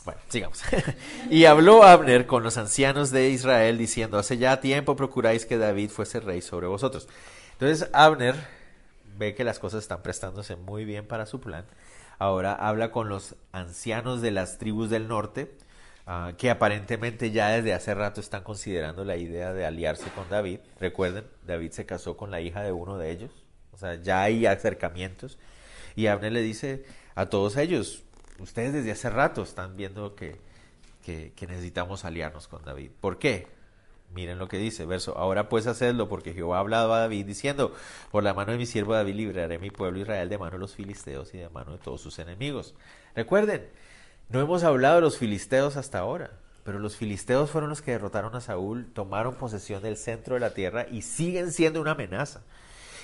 bueno, 0.06 0.22
sigamos. 0.30 0.62
y 1.32 1.46
habló 1.46 1.84
Abner 1.84 2.28
con 2.28 2.44
los 2.44 2.58
ancianos 2.58 3.10
de 3.10 3.30
Israel 3.30 3.80
diciendo, 3.80 4.20
hace 4.20 4.38
ya 4.38 4.62
tiempo 4.62 4.96
procuráis 4.96 5.48
que 5.48 5.58
David 5.58 5.90
fuese 5.90 6.20
rey 6.20 6.44
sobre 6.44 6.68
vosotros. 6.68 7.08
Entonces 7.54 7.90
Abner 7.92 8.36
ve 9.18 9.34
que 9.34 9.44
las 9.44 9.58
cosas 9.58 9.82
están 9.82 10.04
prestándose 10.04 10.56
muy 10.56 10.86
bien 10.86 11.08
para 11.08 11.26
su 11.26 11.42
plan. 11.42 11.66
Ahora 12.20 12.54
habla 12.54 12.92
con 12.92 13.10
los 13.10 13.36
ancianos 13.52 14.22
de 14.22 14.30
las 14.30 14.60
tribus 14.60 14.92
del 14.92 15.08
norte, 15.08 15.58
ah, 16.06 16.34
que 16.38 16.50
aparentemente 16.50 17.32
ya 17.32 17.50
desde 17.50 17.74
hace 17.74 17.94
rato 17.94 18.22
están 18.22 18.44
considerando 18.44 19.04
la 19.04 19.18
idea 19.18 19.54
de 19.54 19.66
aliarse 19.66 20.10
con 20.12 20.30
David. 20.30 20.60
Recuerden, 20.80 21.26
David 21.46 21.72
se 21.72 21.86
casó 21.86 22.18
con 22.18 22.32
la 22.32 22.42
hija 22.42 22.64
de 22.64 22.72
uno 22.72 22.98
de 22.98 23.12
ellos, 23.12 23.32
o 23.72 23.78
sea, 23.78 23.96
ya 23.96 24.22
hay 24.22 24.46
acercamientos. 24.46 25.38
Y 25.96 26.08
Abner 26.08 26.32
le 26.32 26.42
dice 26.42 26.86
a 27.16 27.28
todos 27.28 27.58
ellos, 27.58 28.04
ustedes 28.40 28.74
desde 28.74 28.92
hace 28.92 29.10
rato 29.10 29.44
están 29.44 29.78
viendo 29.78 30.16
que, 30.16 30.40
que, 31.04 31.48
necesitamos 31.48 32.04
aliarnos 32.06 32.48
con 32.48 32.64
David. 32.64 32.92
¿Por 33.00 33.20
qué? 33.20 33.48
Miren 34.14 34.40
lo 34.40 34.48
que 34.48 34.58
dice, 34.58 34.86
verso, 34.86 35.18
ahora 35.18 35.50
pues 35.50 35.68
hacedlo 35.68 36.08
porque 36.08 36.34
Jehová 36.34 36.58
ha 36.58 36.60
hablado 36.62 36.94
a 36.94 37.00
David 37.00 37.26
diciendo, 37.26 37.74
por 38.12 38.24
la 38.24 38.34
mano 38.34 38.52
de 38.52 38.58
mi 38.58 38.66
siervo 38.66 38.94
David 38.94 39.16
libraré 39.16 39.60
mi 39.60 39.72
pueblo 39.72 40.00
Israel 40.00 40.30
de 40.30 40.38
mano 40.38 40.54
de 40.54 40.60
los 40.60 40.76
filisteos 40.76 41.34
y 41.34 41.38
de 41.38 41.50
mano 41.50 41.74
de 41.74 41.78
todos 41.80 42.02
sus 42.02 42.18
enemigos. 42.20 42.76
Recuerden, 43.14 43.68
no 44.30 44.42
hemos 44.42 44.64
hablado 44.64 44.96
de 44.96 45.02
los 45.02 45.18
filisteos 45.18 45.78
hasta 45.78 46.00
ahora, 46.00 46.32
pero 46.64 46.80
los 46.80 46.96
filisteos 46.96 47.52
fueron 47.52 47.70
los 47.70 47.82
que 47.82 47.92
derrotaron 47.92 48.36
a 48.36 48.42
Saúl, 48.42 48.92
tomaron 48.92 49.36
posesión 49.36 49.84
del 49.84 49.98
centro 49.98 50.34
de 50.34 50.40
la 50.40 50.54
tierra 50.54 50.88
y 50.92 51.04
siguen 51.04 51.52
siendo 51.52 51.80
una 51.82 51.92
amenaza. 51.92 52.42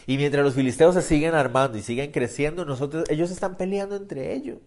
Y 0.08 0.18
mientras 0.18 0.44
los 0.44 0.56
filisteos 0.56 0.96
se 0.96 1.04
siguen 1.04 1.36
armando 1.36 1.78
y 1.78 1.84
siguen 1.84 2.12
creciendo, 2.12 2.66
nosotros, 2.66 3.06
ellos 3.10 3.30
están 3.30 3.56
peleando 3.56 3.96
entre 3.96 4.34
ellos. 4.34 4.60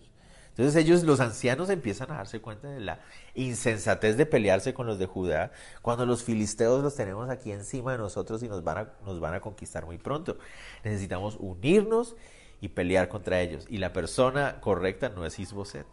Entonces 0.51 0.77
ellos, 0.77 1.03
los 1.03 1.19
ancianos, 1.19 1.69
empiezan 1.69 2.12
a 2.12 2.19
darse 2.19 2.40
cuenta 2.40 2.69
de 2.69 2.79
la 2.79 3.01
insensatez 3.35 4.17
de 4.17 4.25
pelearse 4.25 4.73
con 4.73 4.87
los 4.87 5.01
de 5.01 5.07
Judá, 5.07 5.51
cuando 5.83 6.07
los 6.07 6.23
filisteos 6.23 6.81
los 6.81 6.95
tenemos 6.95 7.29
aquí 7.29 7.51
encima 7.51 7.90
de 7.90 7.99
nosotros 7.99 8.45
y 8.45 8.49
nos 8.49 8.62
van 8.62 8.79
a, 8.79 8.88
nos 9.05 9.19
van 9.19 9.35
a 9.35 9.40
conquistar 9.40 9.85
muy 9.85 9.99
pronto. 9.99 10.38
Necesitamos 10.85 11.37
unirnos 11.40 12.14
y 12.61 12.69
pelear 12.69 13.09
contra 13.09 13.40
ellos. 13.40 13.67
Y 13.69 13.79
la 13.79 13.93
persona 13.93 14.61
correcta 14.61 15.09
no 15.09 15.27
es 15.27 15.40
Isboset, 15.40 15.87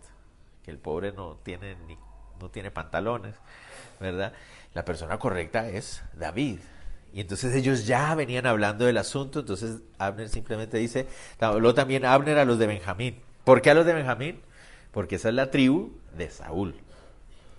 que 0.64 0.72
el 0.72 0.78
pobre 0.78 1.12
no 1.12 1.38
tiene, 1.44 1.76
ni, 1.88 1.98
no 2.40 2.50
tiene 2.50 2.72
pantalones, 2.72 3.36
¿verdad? 4.00 4.34
La 4.74 4.86
persona 4.86 5.20
correcta 5.20 5.68
es 5.70 6.04
David. 6.14 6.60
Y 7.14 7.22
entonces 7.22 7.54
ellos 7.56 7.86
ya 7.86 8.16
venían 8.16 8.46
hablando 8.46 8.86
del 8.86 8.98
asunto, 8.98 9.42
entonces 9.42 9.82
Abner 9.98 10.30
simplemente 10.30 10.78
dice, 10.78 11.08
habló 11.40 11.74
también 11.74 12.06
Abner 12.06 12.38
a 12.38 12.46
los 12.46 12.58
de 12.58 12.68
Benjamín. 12.68 13.22
¿Por 13.44 13.62
qué 13.62 13.72
a 13.72 13.74
los 13.74 13.86
de 13.86 13.94
Benjamín? 13.94 14.42
porque 14.92 15.16
esa 15.16 15.30
es 15.30 15.36
la 15.36 15.52
tribu 15.52 15.92
de 16.16 16.30
Saúl. 16.30 16.76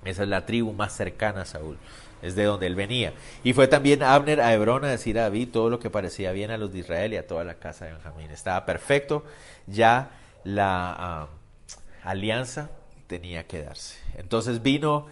Esa 0.05 0.25
es 0.25 0.29
la 0.29 0.47
tribu 0.47 0.73
más 0.73 0.95
cercana 0.95 1.43
a 1.43 1.45
Saúl. 1.45 1.79
Es 2.21 2.35
de 2.37 2.45
donde 2.45 2.67
él 2.67 2.75
venía. 2.75 3.15
Y 3.43 3.53
fue 3.53 3.67
también 3.69 4.03
Abner 4.03 4.41
a 4.41 4.53
Hebrón 4.53 4.85
a 4.85 4.89
decir 4.89 5.19
a 5.19 5.23
David 5.23 5.49
todo 5.49 5.71
lo 5.71 5.79
que 5.79 5.91
parecía 5.91 6.33
bien 6.33 6.51
a 6.51 6.57
los 6.57 6.73
de 6.73 6.81
Israel 6.81 7.13
y 7.13 7.17
a 7.17 7.27
toda 7.27 7.45
la 7.45 7.55
casa 7.55 7.87
de 7.87 7.93
Benjamín. 7.93 8.31
Estaba 8.31 8.65
perfecto. 8.65 9.25
Ya 9.67 10.11
la 10.45 10.95
ah, 10.99 11.29
alianza 12.05 12.71
tenía 13.13 13.47
que 13.47 13.63
darse. 13.63 13.99
Entonces 14.15 14.63
vino 14.63 15.07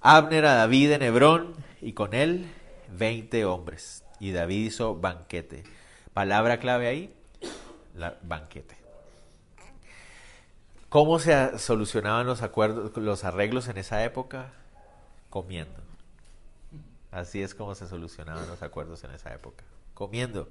Abner 0.00 0.46
a 0.46 0.54
David 0.54 0.90
en 0.90 1.02
Hebrón 1.02 1.54
y 1.80 1.92
con 1.92 2.12
él 2.12 2.52
20 2.88 3.44
hombres. 3.44 4.02
Y 4.18 4.32
David 4.32 4.66
hizo 4.66 4.96
banquete. 4.96 5.62
Palabra 6.12 6.58
clave 6.58 6.88
ahí, 6.88 7.14
la 7.94 8.18
banquete. 8.22 8.76
¿Cómo 10.88 11.20
se 11.20 11.56
solucionaban 11.60 12.26
los 12.26 12.42
acuerdos, 12.42 12.96
los 12.96 13.22
arreglos 13.22 13.68
en 13.68 13.78
esa 13.78 14.02
época? 14.02 14.52
Comiendo. 15.30 15.80
Así 17.12 17.42
es 17.42 17.54
como 17.54 17.76
se 17.76 17.86
solucionaban 17.86 18.48
los 18.48 18.60
acuerdos 18.62 19.04
en 19.04 19.12
esa 19.12 19.32
época. 19.32 19.62
Comiendo. 19.94 20.48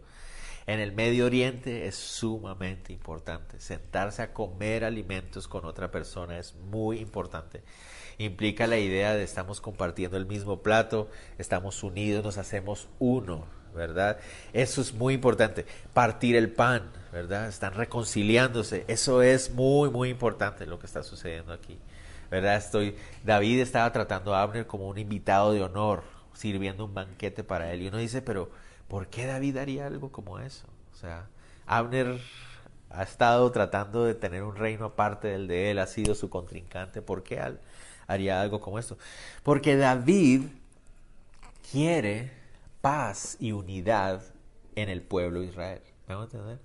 En 0.68 0.80
el 0.80 0.94
Medio 0.94 1.28
Oriente 1.28 1.88
es 1.88 1.96
sumamente 1.96 2.92
importante. 2.92 3.60
Sentarse 3.60 4.24
a 4.24 4.34
comer 4.34 4.84
alimentos 4.84 5.48
con 5.48 5.64
otra 5.66 5.92
persona 5.92 6.40
es 6.40 6.56
muy 6.56 7.00
importante. 7.00 7.62
Implica 8.18 8.66
la 8.66 8.80
idea 8.80 9.14
de 9.14 9.24
estamos 9.24 9.62
compartiendo 9.62 10.18
el 10.18 10.26
mismo 10.26 10.64
plato, 10.64 11.10
estamos 11.38 11.84
unidos, 11.84 12.24
nos 12.24 12.38
hacemos 12.38 12.88
uno. 12.98 13.46
¿verdad? 13.76 14.18
Eso 14.54 14.82
es 14.82 14.94
muy 14.94 15.14
importante. 15.14 15.66
Partir 15.94 16.36
el 16.36 16.50
pan, 16.50 16.92
¿verdad? 17.12 17.48
Están 17.50 17.74
reconciliándose. 17.74 18.86
Eso 18.88 19.22
es 19.22 19.52
muy, 19.52 19.90
muy 19.90 20.10
importante 20.10 20.66
lo 20.66 20.80
que 20.80 20.86
está 20.86 21.04
sucediendo 21.04 21.54
aquí, 21.54 21.78
¿verdad? 22.32 22.56
Estoy, 22.56 22.96
David 23.24 23.60
estaba 23.60 23.92
tratando 23.92 24.34
a 24.34 24.42
Abner 24.42 24.66
como 24.66 24.88
un 24.88 24.98
invitado 24.98 25.52
de 25.54 25.62
honor, 25.62 26.04
sirviendo 26.34 26.86
un 26.86 26.94
banquete 26.94 27.44
para 27.44 27.72
él. 27.74 27.82
Y 27.82 27.88
uno 27.90 27.98
dice, 27.98 28.22
pero 28.22 28.50
¿por 28.88 29.08
qué 29.08 29.26
David 29.26 29.58
haría 29.58 29.88
algo 29.88 30.12
como 30.12 30.40
eso? 30.40 30.68
O 30.94 30.96
sea, 30.96 31.28
Abner 31.66 32.20
ha 32.90 33.04
estado 33.04 33.52
tratando 33.52 34.06
de 34.06 34.16
tener 34.16 34.44
un 34.44 34.56
reino 34.56 34.86
aparte 34.86 35.28
del 35.28 35.48
de 35.48 35.72
él, 35.72 35.80
ha 35.80 35.88
sido 35.88 36.16
su 36.16 36.30
contrincante. 36.30 37.02
¿Por 37.02 37.24
qué 37.24 37.42
haría 38.08 38.42
algo 38.42 38.62
como 38.62 38.80
esto? 38.80 38.98
Porque 39.44 39.76
David 39.76 40.44
quiere 41.72 42.32
paz 42.82 43.38
y 43.40 43.52
unidad 43.52 44.22
en 44.76 44.90
el 44.90 45.02
pueblo 45.02 45.42
de 45.42 45.48
Israel. 45.48 45.82
¿Me 46.08 46.16
a 46.16 46.24
entender? 46.24 46.60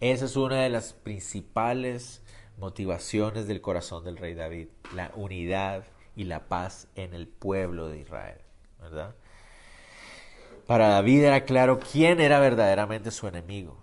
Esa 0.00 0.26
es 0.26 0.36
una 0.36 0.62
de 0.62 0.68
las 0.68 0.92
principales 0.92 2.22
motivaciones 2.58 3.46
del 3.46 3.60
corazón 3.60 4.04
del 4.04 4.16
rey 4.16 4.34
David, 4.34 4.68
la 4.94 5.10
unidad 5.14 5.84
y 6.14 6.24
la 6.24 6.48
paz 6.48 6.88
en 6.94 7.14
el 7.14 7.26
pueblo 7.28 7.88
de 7.88 8.00
Israel, 8.00 8.38
¿verdad? 8.80 9.14
Para 10.66 10.88
David 10.88 11.22
era 11.24 11.44
claro 11.44 11.78
quién 11.78 12.20
era 12.20 12.40
verdaderamente 12.40 13.12
su 13.12 13.28
enemigo 13.28 13.78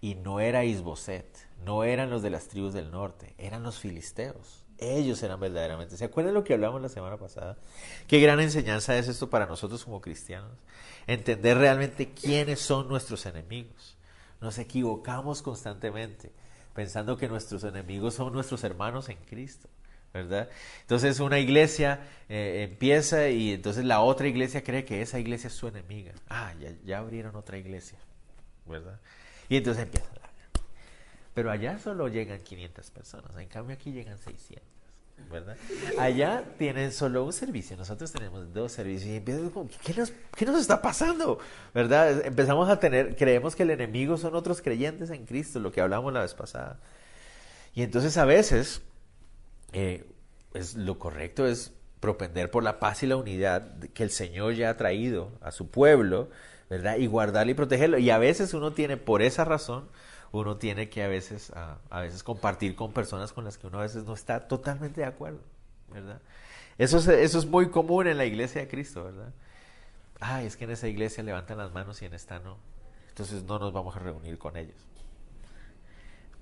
y 0.00 0.14
no 0.14 0.40
era 0.40 0.64
Isboset, 0.64 1.26
no 1.64 1.84
eran 1.84 2.08
los 2.08 2.22
de 2.22 2.30
las 2.30 2.48
tribus 2.48 2.72
del 2.72 2.90
norte, 2.90 3.34
eran 3.36 3.62
los 3.62 3.78
filisteos. 3.78 4.64
Ellos 4.78 5.22
eran 5.24 5.40
verdaderamente. 5.40 5.96
¿Se 5.96 6.04
acuerdan 6.04 6.34
lo 6.34 6.44
que 6.44 6.54
hablamos 6.54 6.80
la 6.80 6.88
semana 6.88 7.16
pasada? 7.16 7.58
Qué 8.06 8.20
gran 8.20 8.38
enseñanza 8.38 8.96
es 8.96 9.08
esto 9.08 9.28
para 9.28 9.46
nosotros 9.46 9.84
como 9.84 10.00
cristianos. 10.00 10.52
Entender 11.08 11.58
realmente 11.58 12.12
quiénes 12.12 12.60
son 12.60 12.88
nuestros 12.88 13.26
enemigos. 13.26 13.98
Nos 14.40 14.56
equivocamos 14.58 15.42
constantemente 15.42 16.32
pensando 16.74 17.16
que 17.16 17.28
nuestros 17.28 17.64
enemigos 17.64 18.14
son 18.14 18.32
nuestros 18.32 18.62
hermanos 18.62 19.08
en 19.08 19.18
Cristo. 19.28 19.68
¿Verdad? 20.12 20.48
Entonces 20.80 21.20
una 21.20 21.38
iglesia 21.38 22.00
eh, 22.28 22.66
empieza 22.70 23.28
y 23.28 23.52
entonces 23.52 23.84
la 23.84 24.00
otra 24.00 24.28
iglesia 24.28 24.62
cree 24.62 24.84
que 24.84 25.02
esa 25.02 25.18
iglesia 25.18 25.48
es 25.48 25.54
su 25.54 25.68
enemiga. 25.68 26.12
Ah, 26.28 26.52
ya, 26.84 26.98
abrieron 26.98 27.36
otra 27.36 27.58
iglesia, 27.58 27.98
¿verdad? 28.66 28.98
Y 29.48 29.56
entonces 29.56 29.84
empieza 29.84 30.18
pero 31.38 31.52
allá 31.52 31.78
solo 31.78 32.08
llegan 32.08 32.40
500 32.40 32.90
personas, 32.90 33.36
en 33.36 33.46
cambio 33.46 33.76
aquí 33.76 33.92
llegan 33.92 34.18
600. 34.18 34.60
¿verdad? 35.30 35.56
Allá 35.96 36.42
tienen 36.58 36.90
solo 36.90 37.24
un 37.24 37.32
servicio, 37.32 37.76
nosotros 37.76 38.10
tenemos 38.10 38.52
dos 38.52 38.72
servicios 38.72 39.08
y 39.10 39.16
empiezan 39.18 39.52
¿qué 39.84 39.94
nos, 39.94 40.12
¿qué 40.34 40.44
nos 40.44 40.60
está 40.60 40.82
pasando? 40.82 41.38
¿Verdad? 41.72 42.26
Empezamos 42.26 42.68
a 42.68 42.80
tener, 42.80 43.14
creemos 43.14 43.54
que 43.54 43.62
el 43.62 43.70
enemigo 43.70 44.16
son 44.16 44.34
otros 44.34 44.60
creyentes 44.60 45.10
en 45.10 45.26
Cristo, 45.26 45.60
lo 45.60 45.70
que 45.70 45.80
hablamos 45.80 46.12
la 46.12 46.22
vez 46.22 46.34
pasada. 46.34 46.80
Y 47.72 47.82
entonces 47.82 48.16
a 48.16 48.24
veces 48.24 48.82
eh, 49.72 50.04
es, 50.54 50.74
lo 50.74 50.98
correcto 50.98 51.46
es 51.46 51.72
propender 52.00 52.50
por 52.50 52.62
la 52.62 52.78
paz 52.78 53.02
y 53.02 53.06
la 53.06 53.16
unidad 53.16 53.78
que 53.94 54.02
el 54.02 54.10
Señor 54.10 54.54
ya 54.54 54.70
ha 54.70 54.76
traído 54.76 55.32
a 55.40 55.50
su 55.50 55.70
pueblo, 55.70 56.30
¿verdad? 56.70 56.96
Y 56.96 57.06
guardarlo 57.06 57.50
y 57.50 57.54
protegerlo. 57.54 57.98
Y 57.98 58.10
a 58.10 58.18
veces 58.18 58.54
uno 58.54 58.72
tiene 58.72 58.96
por 58.96 59.22
esa 59.22 59.44
razón 59.44 59.88
uno 60.32 60.56
tiene 60.56 60.88
que 60.88 61.02
a 61.02 61.08
veces, 61.08 61.52
a, 61.54 62.00
veces 62.00 62.22
compartir 62.22 62.74
con 62.74 62.92
personas 62.92 63.32
con 63.32 63.44
las 63.44 63.58
que 63.58 63.66
uno 63.66 63.78
a 63.78 63.82
veces 63.82 64.04
no 64.04 64.14
está 64.14 64.46
totalmente 64.46 65.00
de 65.00 65.06
acuerdo, 65.06 65.40
¿verdad? 65.90 66.20
Eso 66.76 66.98
es, 66.98 67.08
eso 67.08 67.38
es 67.38 67.46
muy 67.46 67.70
común 67.70 68.06
en 68.06 68.18
la 68.18 68.24
iglesia 68.24 68.60
de 68.60 68.68
Cristo, 68.68 69.04
¿verdad? 69.04 69.32
Ay, 70.20 70.46
es 70.46 70.56
que 70.56 70.64
en 70.64 70.70
esa 70.70 70.88
iglesia 70.88 71.22
levantan 71.22 71.58
las 71.58 71.72
manos 71.72 72.00
y 72.02 72.04
en 72.04 72.14
esta 72.14 72.38
no. 72.40 72.58
Entonces 73.08 73.42
no 73.44 73.58
nos 73.58 73.72
vamos 73.72 73.96
a 73.96 74.00
reunir 74.00 74.38
con 74.38 74.56
ellos. 74.56 74.76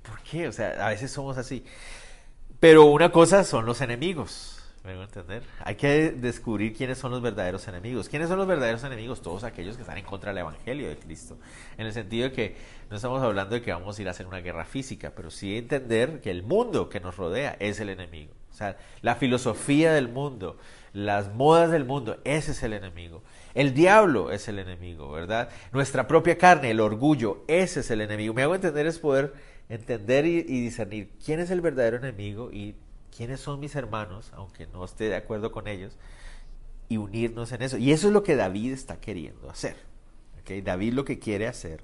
¿Por 0.02 0.20
qué? 0.22 0.48
O 0.48 0.52
sea, 0.52 0.86
a 0.86 0.90
veces 0.90 1.10
somos 1.10 1.38
así. 1.38 1.64
Pero 2.60 2.86
una 2.86 3.10
cosa 3.12 3.44
son 3.44 3.66
los 3.66 3.80
enemigos. 3.80 4.56
¿Me 4.86 4.92
a 4.92 5.02
entender? 5.02 5.42
Hay 5.64 5.74
que 5.74 6.12
descubrir 6.12 6.72
quiénes 6.72 6.96
son 6.96 7.10
los 7.10 7.20
verdaderos 7.20 7.66
enemigos. 7.66 8.08
¿Quiénes 8.08 8.28
son 8.28 8.38
los 8.38 8.46
verdaderos 8.46 8.84
enemigos? 8.84 9.20
Todos 9.20 9.42
aquellos 9.42 9.74
que 9.74 9.82
están 9.82 9.98
en 9.98 10.04
contra 10.04 10.30
del 10.30 10.38
Evangelio 10.38 10.88
de 10.88 10.96
Cristo. 10.96 11.36
En 11.76 11.86
el 11.86 11.92
sentido 11.92 12.28
de 12.28 12.32
que 12.32 12.56
no 12.88 12.94
estamos 12.94 13.20
hablando 13.20 13.56
de 13.56 13.62
que 13.62 13.72
vamos 13.72 13.98
a 13.98 14.02
ir 14.02 14.06
a 14.06 14.12
hacer 14.12 14.28
una 14.28 14.38
guerra 14.38 14.64
física, 14.64 15.12
pero 15.14 15.32
sí 15.32 15.58
entender 15.58 16.20
que 16.20 16.30
el 16.30 16.44
mundo 16.44 16.88
que 16.88 17.00
nos 17.00 17.16
rodea 17.16 17.56
es 17.58 17.80
el 17.80 17.88
enemigo. 17.88 18.32
O 18.52 18.54
sea, 18.54 18.78
la 19.02 19.16
filosofía 19.16 19.92
del 19.92 20.08
mundo, 20.08 20.56
las 20.92 21.34
modas 21.34 21.72
del 21.72 21.84
mundo, 21.84 22.20
ese 22.24 22.52
es 22.52 22.62
el 22.62 22.72
enemigo. 22.72 23.22
El 23.54 23.74
diablo 23.74 24.30
es 24.30 24.46
el 24.46 24.60
enemigo, 24.60 25.10
¿verdad? 25.10 25.48
Nuestra 25.72 26.06
propia 26.06 26.38
carne, 26.38 26.70
el 26.70 26.80
orgullo, 26.80 27.42
ese 27.48 27.80
es 27.80 27.90
el 27.90 28.02
enemigo. 28.02 28.34
Me 28.34 28.44
hago 28.44 28.54
entender 28.54 28.86
es 28.86 29.00
poder 29.00 29.34
entender 29.68 30.26
y, 30.26 30.42
discernir 30.42 31.10
quién 31.24 31.40
es 31.40 31.50
el 31.50 31.60
verdadero 31.60 31.96
enemigo 31.96 32.50
y 32.52 32.74
quiénes 33.16 33.40
son 33.40 33.60
mis 33.60 33.74
hermanos, 33.74 34.30
aunque 34.34 34.66
no 34.66 34.84
esté 34.84 35.04
de 35.04 35.16
acuerdo 35.16 35.52
con 35.52 35.68
ellos, 35.68 35.96
y 36.88 36.98
unirnos 36.98 37.52
en 37.52 37.62
eso. 37.62 37.76
Y 37.78 37.92
eso 37.92 38.08
es 38.08 38.12
lo 38.12 38.22
que 38.22 38.36
David 38.36 38.72
está 38.72 39.00
queriendo 39.00 39.50
hacer. 39.50 39.76
David 40.62 40.92
lo 40.92 41.04
que 41.04 41.18
quiere 41.18 41.48
hacer 41.48 41.82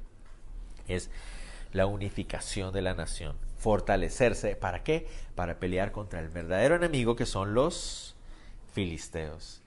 es 0.87 1.11
la 1.73 1.87
unificación 1.87 2.73
de 2.73 2.83
la 2.83 2.95
nación, 2.95 3.37
fortalecerse. 3.59 4.55
¿Para 4.55 4.85
qué? 4.85 5.09
Para 5.35 5.59
pelear 5.59 5.91
contra 5.91 6.21
el 6.21 6.29
verdadero 6.29 6.77
enemigo 6.77 7.17
que 7.17 7.27
son 7.27 7.55
los 7.55 8.15
filisteos. 8.73 9.62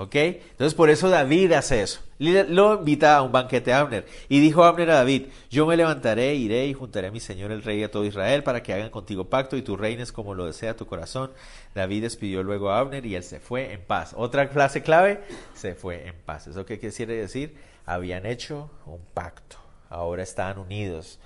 ¿Ok? 0.00 0.14
Entonces 0.14 0.72
por 0.72 0.88
eso 0.88 1.10
David 1.10 1.52
hace 1.52 1.82
eso. 1.82 2.00
Lo 2.18 2.78
invita 2.78 3.18
a 3.18 3.22
un 3.22 3.32
banquete 3.32 3.74
a 3.74 3.80
Abner. 3.80 4.06
Y 4.30 4.40
dijo 4.40 4.64
Abner 4.64 4.90
a 4.90 4.94
David, 4.94 5.26
yo 5.50 5.66
me 5.66 5.76
levantaré, 5.76 6.34
iré 6.36 6.66
y 6.66 6.72
juntaré 6.72 7.08
a 7.08 7.10
mi 7.10 7.20
señor 7.20 7.52
el 7.52 7.62
rey 7.62 7.82
a 7.82 7.90
todo 7.90 8.06
Israel 8.06 8.42
para 8.42 8.62
que 8.62 8.72
hagan 8.72 8.88
contigo 8.88 9.28
pacto 9.28 9.58
y 9.58 9.62
tú 9.62 9.76
reines 9.76 10.10
como 10.10 10.34
lo 10.34 10.46
desea 10.46 10.74
tu 10.74 10.86
corazón. 10.86 11.32
David 11.74 12.00
despidió 12.00 12.42
luego 12.42 12.70
a 12.70 12.78
Abner 12.78 13.04
y 13.04 13.14
él 13.14 13.22
se 13.22 13.40
fue 13.40 13.74
en 13.74 13.82
paz. 13.82 14.14
Otra 14.16 14.48
frase 14.48 14.82
clave, 14.82 15.20
se 15.52 15.74
fue 15.74 16.08
en 16.08 16.14
paz. 16.14 16.46
¿Eso 16.46 16.64
qué 16.64 16.78
quiere 16.78 17.16
decir? 17.16 17.58
Habían 17.84 18.24
hecho 18.24 18.70
un 18.86 19.00
pacto. 19.12 19.58
Ahora 19.90 20.22
están 20.22 20.58
unidos. 20.58 21.18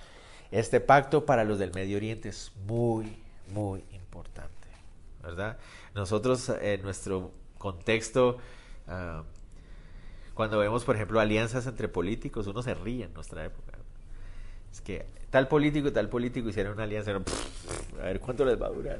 Este 0.51 0.81
pacto 0.81 1.25
para 1.25 1.45
los 1.45 1.61
del 1.61 1.73
Medio 1.73 1.97
Oriente 1.97 2.31
es 2.31 2.51
muy, 2.67 3.23
muy 3.53 3.85
importante. 3.93 4.51
¿Verdad? 5.23 5.59
Nosotros 5.95 6.49
en 6.61 6.83
nuestro 6.83 7.31
contexto 7.65 8.39
Ah, 8.87 9.23
cuando 10.35 10.59
vemos, 10.59 10.85
por 10.85 10.97
ejemplo, 10.97 11.21
alianzas 11.21 11.67
entre 11.67 11.89
políticos, 11.89 12.47
uno 12.47 12.63
se 12.63 12.75
ríe 12.75 13.05
en 13.05 13.15
nuestra 13.15 13.45
época. 13.45 13.79
Es 14.73 14.81
que 14.81 15.07
tal 15.31 15.47
político 15.49 15.89
y 15.89 15.93
tal 15.93 16.09
político 16.09 16.49
hicieron 16.49 16.75
una 16.75 16.83
alianza, 16.83 17.13
a 17.13 18.05
ver 18.05 18.21
cuánto 18.21 18.45
les 18.45 18.61
va 18.61 18.67
a 18.67 18.71
durar. 18.71 18.99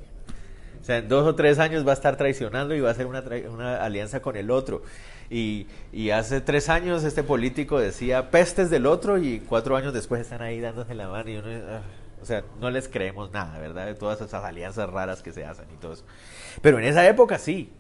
O 0.81 0.85
sea, 0.85 0.99
en 0.99 1.09
dos 1.09 1.27
o 1.27 1.35
tres 1.35 1.59
años 1.59 1.87
va 1.87 1.91
a 1.91 1.95
estar 1.95 2.17
traicionando 2.17 2.75
y 2.75 2.81
va 2.81 2.91
a 2.91 2.93
hacer 2.93 3.07
una, 3.07 3.25
una 3.51 3.83
alianza 3.83 4.21
con 4.21 4.37
el 4.37 4.51
otro. 4.51 4.83
Y, 5.31 5.67
y, 5.93 6.11
hace 6.11 6.41
tres 6.43 6.69
años 6.69 7.03
este 7.05 7.23
político 7.23 7.81
decía 7.81 8.31
pestes 8.31 8.69
del 8.69 8.85
otro 8.85 9.17
y 9.17 9.41
cuatro 9.41 9.77
años 9.77 9.95
después 9.95 10.21
están 10.21 10.43
ahí 10.43 10.61
dándose 10.61 10.95
la 10.95 11.09
mano 11.09 11.31
y 11.31 11.37
uno... 11.39 11.49
Ah, 11.49 11.81
o 12.21 12.27
sea, 12.27 12.43
no 12.61 12.71
les 12.71 12.89
creemos 12.89 13.33
nada, 13.33 13.59
¿verdad? 13.59 13.87
De 13.87 13.95
todas 13.95 14.21
esas 14.21 14.45
alianzas 14.45 14.89
raras 14.89 15.23
que 15.23 15.33
se 15.33 15.45
hacen 15.45 15.67
y 15.75 15.77
todo 15.77 15.93
eso. 15.93 16.05
Pero 16.63 16.79
en 16.79 16.85
esa 16.85 17.07
época 17.07 17.39
sí. 17.39 17.71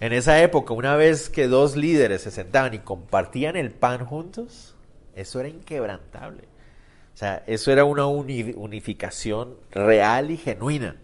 En 0.00 0.12
esa 0.12 0.40
época, 0.42 0.74
una 0.74 0.94
vez 0.94 1.28
que 1.28 1.48
dos 1.48 1.74
líderes 1.76 2.22
se 2.22 2.30
sentaban 2.30 2.72
y 2.72 2.78
compartían 2.78 3.56
el 3.56 3.72
pan 3.72 4.06
juntos, 4.06 4.76
eso 5.16 5.40
era 5.40 5.48
inquebrantable. 5.48 6.44
O 7.14 7.16
sea, 7.18 7.42
eso 7.48 7.72
era 7.72 7.82
una 7.82 8.06
unificación 8.06 9.56
real 9.72 10.30
y 10.30 10.36
genuina. 10.36 10.94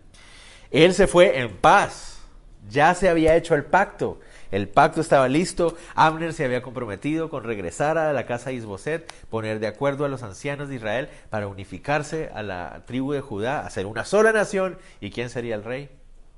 Él 0.71 0.95
se 0.95 1.09
fue 1.09 1.41
en 1.41 1.57
paz. 1.57 2.21
Ya 2.69 2.95
se 2.95 3.09
había 3.09 3.35
hecho 3.35 3.57
el 3.57 3.65
pacto. 3.65 4.21
El 4.53 4.69
pacto 4.69 5.01
estaba 5.01 5.27
listo. 5.27 5.77
Abner 5.97 6.33
se 6.33 6.45
había 6.45 6.63
comprometido 6.63 7.31
con 7.31 7.43
regresar 7.43 7.99
a 7.99 8.13
la 8.13 8.27
casa 8.27 8.51
de 8.51 8.57
Isboset, 8.57 9.13
poner 9.29 9.59
de 9.59 9.67
acuerdo 9.67 10.05
a 10.05 10.09
los 10.09 10.23
ancianos 10.23 10.69
de 10.69 10.77
Israel 10.77 11.09
para 11.31 11.49
unificarse 11.49 12.31
a 12.33 12.45
la 12.45 12.85
tribu 12.87 13.13
de 13.13 13.21
Judá, 13.21 13.67
hacer 13.67 13.87
una 13.87 14.05
sola 14.05 14.31
nación. 14.31 14.79
¿Y 15.01 15.11
quién 15.11 15.31
sería 15.31 15.57
el 15.57 15.65
rey? 15.65 15.91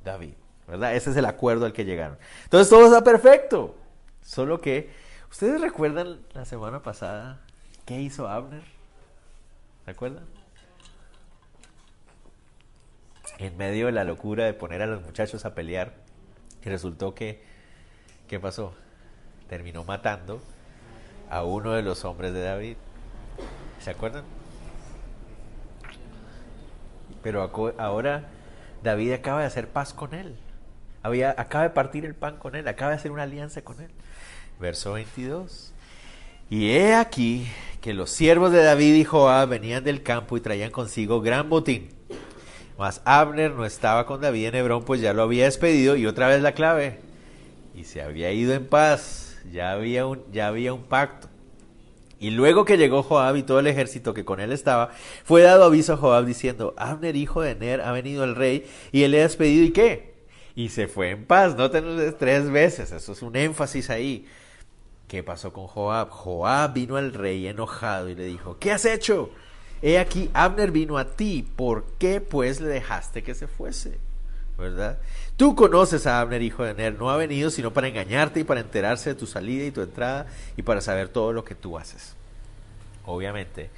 David. 0.03 0.33
¿Verdad? 0.67 0.95
Ese 0.95 1.11
es 1.11 1.17
el 1.17 1.25
acuerdo 1.25 1.67
al 1.67 1.73
que 1.73 1.85
llegaron. 1.85 2.19
Entonces 2.45 2.69
todo 2.69 2.87
está 2.87 3.03
perfecto. 3.05 3.77
Solo 4.23 4.61
que, 4.61 4.91
¿ustedes 5.31 5.61
recuerdan 5.61 6.21
la 6.35 6.45
semana 6.45 6.83
pasada 6.83 7.41
qué 7.85 8.01
hizo 8.01 8.29
Abner? 8.29 8.65
¿Recuerdan? 9.87 10.25
En 13.39 13.57
medio 13.57 13.87
de 13.87 13.93
la 13.93 14.05
locura 14.05 14.45
de 14.45 14.55
poner 14.55 14.83
a 14.83 14.87
los 14.87 15.03
muchachos 15.03 15.45
a 15.45 15.55
pelear, 15.55 15.95
y 16.65 16.69
resultó 16.69 17.15
que, 17.15 17.45
¿qué 18.27 18.41
pasó? 18.41 18.75
Terminó 19.49 19.85
matando 19.85 20.41
a 21.31 21.45
uno 21.45 21.73
de 21.73 21.83
los 21.83 22.05
hombres 22.05 22.33
de 22.33 22.43
David. 22.43 22.77
¿Se 23.79 23.91
acuerdan? 23.91 24.25
Pero 27.23 27.43
ahora 27.79 28.29
David 28.83 29.13
acaba 29.13 29.41
de 29.41 29.47
hacer 29.47 29.69
paz 29.69 29.93
con 29.93 30.15
él 30.15 30.37
acaba 31.37 31.65
de 31.65 31.71
partir 31.71 32.05
el 32.05 32.15
pan 32.15 32.37
con 32.37 32.55
él, 32.55 32.67
acaba 32.69 32.93
de 32.93 32.97
hacer 32.97 33.11
una 33.11 33.25
alianza 33.25 33.63
con 33.63 33.81
él. 33.81 33.91
Verso 34.61 34.93
22. 34.95 35.73
Y 36.49 36.71
he 36.71 36.95
aquí 36.95 37.47
que 37.81 37.93
los 37.93 38.11
siervos 38.11 38.53
de 38.53 38.63
David 38.63 38.95
y 38.95 39.05
Joab 39.05 39.49
venían 39.49 39.85
del 39.85 40.03
campo 40.03 40.37
y 40.37 40.41
traían 40.41 40.71
consigo 40.71 41.21
gran 41.21 41.49
botín. 41.49 41.89
Mas 42.79 43.01
Abner 43.05 43.53
no 43.53 43.65
estaba 43.65 44.07
con 44.07 44.21
David 44.21 44.47
en 44.47 44.55
Hebrón, 44.57 44.85
pues 44.85 45.01
ya 45.01 45.13
lo 45.13 45.23
había 45.23 45.45
despedido. 45.45 45.97
Y 45.97 46.07
otra 46.07 46.29
vez 46.29 46.43
la 46.43 46.53
clave. 46.53 47.01
Y 47.75 47.85
se 47.85 48.03
había 48.03 48.33
ido 48.33 48.55
en 48.55 48.67
paz. 48.67 49.39
Ya 49.51 49.73
había 49.73 50.07
un, 50.07 50.23
ya 50.33 50.49
había 50.49 50.73
un 50.73 50.83
pacto. 50.83 51.29
Y 52.19 52.31
luego 52.31 52.65
que 52.65 52.79
llegó 52.79 53.03
Joab 53.03 53.37
y 53.37 53.43
todo 53.43 53.61
el 53.61 53.67
ejército 53.67 54.15
que 54.15 54.25
con 54.25 54.41
él 54.41 54.53
estaba, 54.53 54.91
fue 55.25 55.43
dado 55.43 55.65
aviso 55.65 55.95
a 55.95 55.97
Joab 55.97 56.25
diciendo, 56.25 56.75
Abner, 56.79 57.15
hijo 57.15 57.43
de 57.43 57.55
Ner, 57.55 57.83
ha 57.83 57.93
venido 57.93 58.25
el 58.25 58.35
rey 58.35 58.67
y 58.91 59.03
él 59.03 59.11
le 59.11 59.21
ha 59.21 59.25
despedido. 59.25 59.65
¿Y 59.65 59.71
qué? 59.71 60.16
Y 60.57 60.71
se 60.71 60.89
fue 60.89 61.11
en 61.11 61.25
paz. 61.25 61.55
No 61.55 61.71
tres 61.71 62.51
veces, 62.51 62.91
eso 62.91 63.13
es 63.13 63.23
un 63.23 63.37
énfasis 63.37 63.91
ahí. 63.91 64.27
¿Qué 65.07 65.23
pasó 65.23 65.53
con 65.53 65.69
Joab? 65.69 66.09
Joab 66.09 66.73
vino 66.73 66.97
al 66.97 67.13
rey 67.13 67.47
enojado 67.47 68.09
y 68.09 68.17
le 68.17 68.25
dijo, 68.25 68.59
¿qué 68.59 68.73
has 68.73 68.85
hecho? 68.85 69.31
He 69.83 69.99
aquí, 69.99 70.31
Abner 70.35 70.73
vino 70.73 70.99
a 70.99 71.05
ti, 71.15 71.49
¿por 71.55 71.85
qué 71.99 72.21
pues 72.21 72.61
le 72.61 72.69
dejaste 72.69 73.23
que 73.23 73.35
se 73.35 73.47
fuese? 73.47 74.01
¿Verdad? 74.59 74.99
Tú 75.37 75.55
conoces 75.55 76.07
a 76.07 76.21
Abner, 76.21 76.41
hijo 76.41 76.65
de 76.65 76.73
Ner, 76.73 76.99
no 76.99 77.11
ha 77.11 77.19
venido 77.19 77.51
sino 77.51 77.73
para 77.73 77.89
engañarte 77.89 78.41
y 78.41 78.45
para 78.45 78.61
enterarse 78.61 79.11
de 79.11 79.15
tu 79.15 79.27
salida 79.27 79.65
y 79.65 79.71
tu 79.71 79.83
entrada 79.83 80.27
y 80.57 80.63
para 80.63 80.81
saber 80.81 81.11
todo 81.11 81.35
lo 81.35 81.45
que 81.45 81.55
tú 81.55 81.79
haces. 81.79 82.17
Obviamente, 83.05 83.71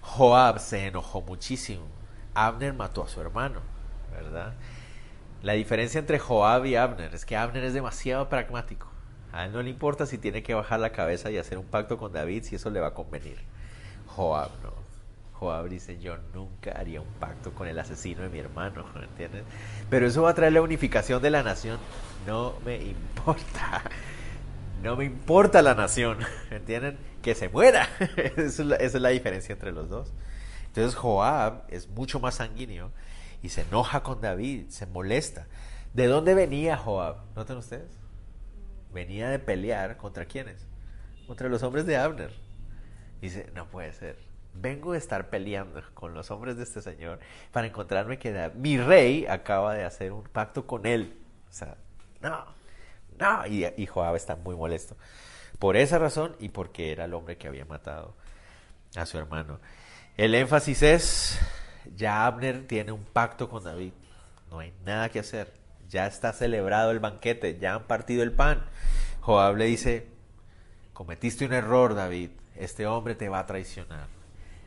Joab 0.00 0.58
se 0.58 0.86
enojó 0.86 1.22
muchísimo. 1.22 1.86
Abner 2.34 2.74
mató 2.74 3.04
a 3.04 3.08
su 3.08 3.20
hermano, 3.20 3.60
¿verdad? 4.12 4.54
La 5.42 5.52
diferencia 5.52 6.00
entre 6.00 6.18
Joab 6.18 6.66
y 6.66 6.74
Abner 6.74 7.14
es 7.14 7.24
que 7.24 7.36
Abner 7.36 7.62
es 7.62 7.72
demasiado 7.72 8.28
pragmático. 8.28 8.88
A 9.32 9.44
él 9.44 9.52
no 9.52 9.62
le 9.62 9.70
importa 9.70 10.04
si 10.04 10.18
tiene 10.18 10.42
que 10.42 10.54
bajar 10.54 10.80
la 10.80 10.90
cabeza 10.90 11.30
y 11.30 11.38
hacer 11.38 11.58
un 11.58 11.66
pacto 11.66 11.96
con 11.96 12.12
David 12.12 12.42
si 12.42 12.56
eso 12.56 12.70
le 12.70 12.80
va 12.80 12.88
a 12.88 12.94
convenir. 12.94 13.38
Joab 14.06 14.50
no. 14.64 14.72
Joab 15.34 15.68
dice, 15.68 16.00
yo 16.00 16.16
nunca 16.34 16.72
haría 16.72 17.00
un 17.00 17.12
pacto 17.20 17.52
con 17.52 17.68
el 17.68 17.78
asesino 17.78 18.22
de 18.22 18.28
mi 18.30 18.40
hermano, 18.40 18.84
¿entiendes? 19.00 19.44
Pero 19.88 20.08
eso 20.08 20.22
va 20.22 20.30
a 20.30 20.34
traer 20.34 20.54
la 20.54 20.62
unificación 20.62 21.22
de 21.22 21.30
la 21.30 21.44
nación. 21.44 21.78
No 22.26 22.54
me 22.64 22.78
importa. 22.78 23.84
No 24.82 24.96
me 24.96 25.04
importa 25.04 25.62
la 25.62 25.74
nación, 25.74 26.18
¿entienden? 26.50 26.98
Que 27.22 27.36
se 27.36 27.48
muera. 27.48 27.88
esa 28.36 28.76
es 28.76 28.94
la 28.94 29.08
diferencia 29.10 29.52
entre 29.52 29.70
los 29.70 29.88
dos. 29.88 30.12
Entonces 30.66 30.96
Joab 30.96 31.62
es 31.68 31.88
mucho 31.88 32.18
más 32.18 32.36
sanguíneo 32.36 32.90
y 33.42 33.50
se 33.50 33.62
enoja 33.62 34.02
con 34.02 34.20
David, 34.20 34.68
se 34.68 34.86
molesta. 34.86 35.46
¿De 35.94 36.06
dónde 36.06 36.34
venía 36.34 36.76
Joab? 36.76 37.16
¿Notan 37.34 37.58
ustedes? 37.58 37.90
Venía 38.92 39.28
de 39.28 39.38
pelear 39.38 39.96
contra 39.96 40.24
quiénes? 40.24 40.66
Contra 41.26 41.48
los 41.48 41.62
hombres 41.62 41.86
de 41.86 41.96
Abner. 41.96 42.32
Dice, 43.20 43.50
no 43.54 43.66
puede 43.68 43.92
ser. 43.92 44.18
Vengo 44.54 44.92
de 44.92 44.98
estar 44.98 45.28
peleando 45.30 45.82
con 45.94 46.14
los 46.14 46.30
hombres 46.30 46.56
de 46.56 46.64
este 46.64 46.82
señor 46.82 47.20
para 47.52 47.66
encontrarme 47.66 48.18
que 48.18 48.50
mi 48.54 48.78
rey 48.78 49.26
acaba 49.26 49.74
de 49.74 49.84
hacer 49.84 50.12
un 50.12 50.24
pacto 50.24 50.66
con 50.66 50.86
él. 50.86 51.16
O 51.48 51.52
sea, 51.52 51.76
no, 52.20 52.44
no. 53.18 53.46
Y, 53.46 53.66
y 53.76 53.86
Joab 53.86 54.16
está 54.16 54.36
muy 54.36 54.56
molesto. 54.56 54.96
Por 55.58 55.76
esa 55.76 55.98
razón 55.98 56.36
y 56.38 56.48
porque 56.48 56.92
era 56.92 57.04
el 57.04 57.14
hombre 57.14 57.36
que 57.36 57.48
había 57.48 57.64
matado 57.64 58.14
a 58.96 59.06
su 59.06 59.18
hermano. 59.18 59.60
El 60.16 60.34
énfasis 60.34 60.82
es, 60.82 61.40
ya 61.96 62.26
Abner 62.26 62.66
tiene 62.66 62.92
un 62.92 63.04
pacto 63.04 63.48
con 63.48 63.64
David. 63.64 63.92
No 64.50 64.60
hay 64.60 64.72
nada 64.84 65.08
que 65.08 65.20
hacer. 65.20 65.52
Ya 65.88 66.06
está 66.06 66.32
celebrado 66.32 66.90
el 66.90 67.00
banquete, 67.00 67.58
ya 67.58 67.74
han 67.74 67.84
partido 67.84 68.22
el 68.22 68.32
pan. 68.32 68.64
Joab 69.20 69.56
le 69.56 69.66
dice, 69.66 70.06
cometiste 70.92 71.46
un 71.46 71.52
error, 71.52 71.94
David. 71.94 72.30
Este 72.56 72.86
hombre 72.86 73.14
te 73.14 73.28
va 73.28 73.40
a 73.40 73.46
traicionar. 73.46 74.06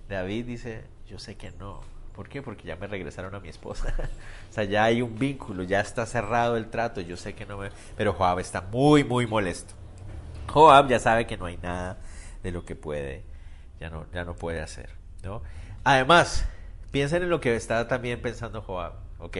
David 0.09 0.45
dice, 0.45 0.84
yo 1.07 1.20
sé 1.20 1.36
que 1.36 1.51
no. 1.51 1.82
¿Por 2.14 2.28
qué? 2.28 2.41
Porque 2.41 2.68
ya 2.68 2.76
me 2.76 2.88
regresaron 2.88 3.34
a 3.36 3.39
mi 3.39 3.49
esposa. 3.49 3.93
o 4.49 4.53
sea, 4.53 4.64
ya 4.64 4.84
hay 4.84 5.01
un 5.01 5.18
vínculo, 5.18 5.64
ya 5.64 5.80
está 5.80 6.05
cerrado 6.05 6.57
el 6.57 6.70
trato. 6.70 7.01
Yo 7.01 7.18
sé 7.18 7.34
que 7.34 7.45
no 7.45 7.57
me... 7.57 7.70
Pero 7.95 8.14
Joab 8.14 8.39
está 8.39 8.62
muy, 8.62 9.03
muy 9.03 9.28
molesto. 9.28 9.74
Joab 10.47 10.89
ya 10.89 10.99
sabe 10.99 11.28
que 11.28 11.38
no 11.38 11.45
hay 11.45 11.57
nada 11.57 11.97
de 12.43 12.51
lo 12.51 12.66
que 12.66 12.76
puede, 12.76 13.24
ya 13.80 13.89
no, 13.89 14.05
ya 14.12 14.26
no 14.26 14.36
puede 14.36 14.62
hacer. 14.62 14.89
¿no? 15.24 15.41
Además, 15.84 16.45
piensen 16.92 17.24
en 17.24 17.30
lo 17.30 17.39
que 17.39 17.56
está 17.56 17.88
también 17.88 18.22
pensando 18.22 18.62
Joab. 18.62 18.94
Ok, 19.20 19.38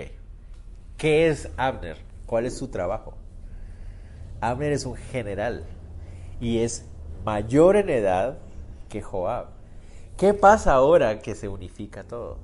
¿qué 0.97 1.28
es 1.28 1.49
Abner? 1.58 1.97
¿Cuál 2.26 2.45
es 2.45 2.58
su 2.58 2.70
trabajo? 2.70 3.14
Abner 4.39 4.72
es 4.72 4.86
un 4.86 4.95
general 4.95 5.66
y 6.39 6.60
es 6.60 6.86
mayor 7.24 7.76
en 7.76 7.89
edad 7.89 8.39
que 8.89 9.02
Joab. 9.02 9.47
¿Qué 10.18 10.34
pasa 10.34 10.74
ahora 10.74 11.20
que 11.20 11.36
se 11.36 11.47
unifica 11.47 12.04
todo? 12.04 12.38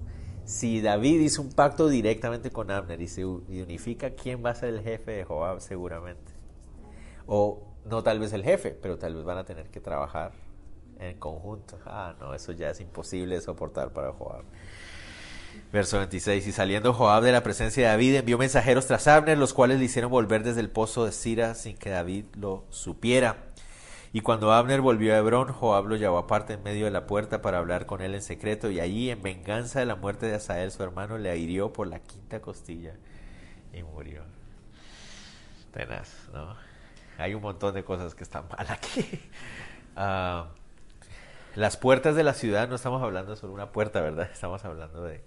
Si 0.45 0.81
David 0.81 1.21
hizo 1.21 1.41
un 1.41 1.51
pacto 1.51 1.89
directamente 1.89 2.51
con 2.51 2.71
Abner 2.71 3.01
y 3.01 3.07
se 3.07 3.25
unifica, 3.25 4.11
¿quién 4.11 4.43
va 4.43 4.51
a 4.51 4.55
ser 4.55 4.69
el 4.69 4.81
jefe 4.81 5.11
de 5.11 5.23
Joab 5.25 5.61
seguramente? 5.61 6.31
O 7.27 7.63
no 7.85 8.03
tal 8.03 8.19
vez 8.19 8.33
el 8.33 8.43
jefe, 8.43 8.71
pero 8.71 8.97
tal 8.97 9.15
vez 9.15 9.23
van 9.23 9.37
a 9.37 9.45
tener 9.45 9.69
que 9.69 9.79
trabajar 9.79 10.31
en 10.99 11.17
conjunto. 11.19 11.77
Ah, 11.85 12.15
no, 12.19 12.33
eso 12.33 12.51
ya 12.51 12.69
es 12.69 12.79
imposible 12.79 13.35
de 13.35 13.41
soportar 13.41 13.91
para 13.91 14.11
Joab. 14.11 14.43
Verso 15.71 15.97
26. 15.97 16.47
Y 16.47 16.51
saliendo 16.51 16.93
Joab 16.93 17.23
de 17.23 17.31
la 17.31 17.43
presencia 17.43 17.83
de 17.83 17.89
David, 17.89 18.15
envió 18.15 18.37
mensajeros 18.37 18.87
tras 18.87 19.07
Abner, 19.07 19.37
los 19.37 19.53
cuales 19.53 19.79
le 19.79 19.85
hicieron 19.85 20.11
volver 20.11 20.43
desde 20.43 20.61
el 20.61 20.69
pozo 20.69 21.05
de 21.05 21.11
Sira 21.11 21.55
sin 21.55 21.77
que 21.77 21.89
David 21.89 22.25
lo 22.35 22.63
supiera. 22.69 23.47
Y 24.13 24.21
cuando 24.21 24.53
Abner 24.53 24.81
volvió 24.81 25.13
a 25.13 25.17
Hebrón, 25.17 25.51
Joab 25.51 25.87
lo 25.87 25.95
llevó 25.97 26.17
aparte 26.17 26.53
en 26.53 26.63
medio 26.63 26.85
de 26.85 26.91
la 26.91 27.05
puerta 27.05 27.41
para 27.41 27.57
hablar 27.57 27.85
con 27.85 28.01
él 28.01 28.15
en 28.15 28.21
secreto, 28.21 28.71
y 28.71 28.79
allí, 28.79 29.11
en 29.11 29.21
venganza 29.21 29.79
de 29.79 29.85
la 29.85 29.95
muerte 29.95 30.25
de 30.25 30.35
Asael, 30.35 30.71
su 30.71 30.81
hermano, 30.81 31.17
le 31.17 31.37
hirió 31.37 31.73
por 31.73 31.87
la 31.87 31.99
quinta 31.99 32.41
costilla 32.41 32.93
y 33.73 33.83
murió. 33.83 34.23
Tenaz, 35.73 36.29
¿no? 36.33 36.55
Hay 37.17 37.33
un 37.33 37.41
montón 37.41 37.73
de 37.73 37.83
cosas 37.83 38.15
que 38.15 38.23
están 38.23 38.45
mal 38.47 38.67
aquí. 38.69 39.05
Ah, 39.99 40.49
las 41.55 41.75
puertas 41.75 42.15
de 42.15 42.23
la 42.23 42.35
ciudad, 42.35 42.69
no 42.69 42.75
estamos 42.75 43.01
hablando 43.01 43.35
solo 43.35 43.51
una 43.51 43.71
puerta, 43.71 43.99
¿verdad? 43.99 44.29
Estamos 44.31 44.63
hablando 44.63 45.01
de 45.01 45.23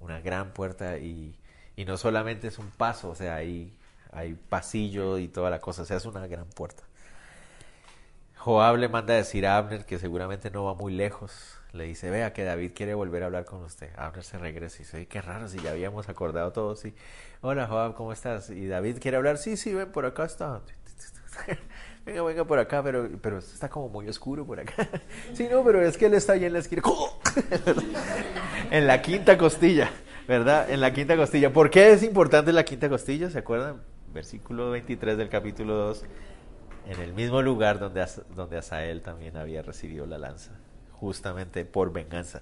una 0.00 0.20
gran 0.20 0.52
puerta 0.52 0.98
y, 0.98 1.34
y 1.76 1.84
no 1.84 1.96
solamente 1.96 2.48
es 2.48 2.58
un 2.58 2.70
paso, 2.70 3.10
o 3.10 3.14
sea, 3.14 3.36
hay, 3.36 3.72
hay 4.12 4.34
pasillo 4.34 5.18
y 5.18 5.28
toda 5.28 5.50
la 5.50 5.60
cosa, 5.60 5.82
o 5.82 5.84
sea, 5.84 5.96
es 5.96 6.06
una 6.06 6.26
gran 6.26 6.46
puerta. 6.46 6.84
Joab 8.36 8.76
le 8.76 8.88
manda 8.88 9.14
a 9.14 9.16
decir 9.16 9.46
a 9.46 9.56
Abner 9.58 9.84
que 9.84 9.98
seguramente 9.98 10.50
no 10.50 10.64
va 10.64 10.74
muy 10.74 10.92
lejos. 10.92 11.54
Le 11.72 11.84
dice, 11.84 12.08
vea 12.08 12.32
que 12.32 12.44
David 12.44 12.72
quiere 12.74 12.94
volver 12.94 13.22
a 13.22 13.26
hablar 13.26 13.44
con 13.44 13.62
usted. 13.62 13.90
Abner 13.96 14.24
se 14.24 14.38
regresa 14.38 14.76
y 14.76 14.78
dice, 14.84 15.06
qué 15.06 15.20
raro, 15.20 15.48
si 15.48 15.60
ya 15.60 15.72
habíamos 15.72 16.08
acordado 16.08 16.52
todo, 16.52 16.76
sí. 16.76 16.94
Hola 17.42 17.66
Joab, 17.66 17.94
¿cómo 17.94 18.12
estás? 18.12 18.50
Y 18.50 18.66
David 18.68 18.98
quiere 19.00 19.16
hablar, 19.16 19.38
sí, 19.38 19.56
sí, 19.56 19.74
ven, 19.74 19.90
por 19.92 20.06
acá 20.06 20.24
está. 20.24 20.62
Venga, 22.08 22.22
venga 22.22 22.44
por 22.44 22.58
acá, 22.58 22.82
pero, 22.82 23.08
pero 23.20 23.38
está 23.38 23.68
como 23.68 23.88
muy 23.88 24.08
oscuro 24.08 24.46
por 24.46 24.60
acá. 24.60 24.88
sí, 25.34 25.46
no, 25.50 25.62
pero 25.62 25.82
es 25.82 25.96
que 25.96 26.06
él 26.06 26.14
está 26.14 26.32
ahí 26.32 26.44
en 26.44 26.54
la 26.54 26.58
esquina. 26.60 26.82
en 28.70 28.86
la 28.86 29.02
quinta 29.02 29.36
costilla, 29.36 29.90
¿verdad? 30.26 30.70
En 30.70 30.80
la 30.80 30.92
quinta 30.92 31.16
costilla. 31.16 31.52
¿Por 31.52 31.70
qué 31.70 31.92
es 31.92 32.02
importante 32.02 32.52
la 32.52 32.64
quinta 32.64 32.88
costilla? 32.88 33.30
¿Se 33.30 33.38
acuerdan? 33.38 33.82
Versículo 34.12 34.70
23 34.70 35.18
del 35.18 35.28
capítulo 35.28 35.74
2 35.74 36.04
en 36.86 37.00
el 37.00 37.12
mismo 37.12 37.42
lugar 37.42 37.78
donde, 37.78 38.04
donde 38.34 38.56
Asael 38.56 39.02
también 39.02 39.36
había 39.36 39.60
recibido 39.60 40.06
la 40.06 40.16
lanza, 40.16 40.52
justamente 40.92 41.66
por 41.66 41.92
venganza. 41.92 42.40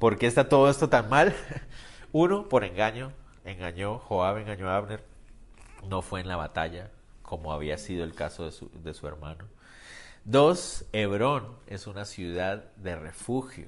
¿Por 0.00 0.18
qué 0.18 0.26
está 0.26 0.48
todo 0.48 0.68
esto 0.68 0.88
tan 0.88 1.08
mal? 1.08 1.32
Uno, 2.12 2.48
por 2.48 2.64
engaño, 2.64 3.12
engañó, 3.44 4.00
Joab 4.00 4.38
engañó 4.38 4.68
a 4.68 4.76
Abner, 4.76 5.04
no 5.88 6.02
fue 6.02 6.20
en 6.20 6.26
la 6.26 6.34
batalla, 6.36 6.90
como 7.34 7.52
había 7.52 7.78
sido 7.78 8.04
el 8.04 8.14
caso 8.14 8.44
de 8.44 8.52
su, 8.52 8.70
de 8.82 8.94
su 8.94 9.08
hermano. 9.08 9.48
Dos, 10.24 10.84
Hebrón 10.92 11.56
es 11.66 11.88
una 11.88 12.04
ciudad 12.04 12.72
de 12.76 12.94
refugio. 12.94 13.66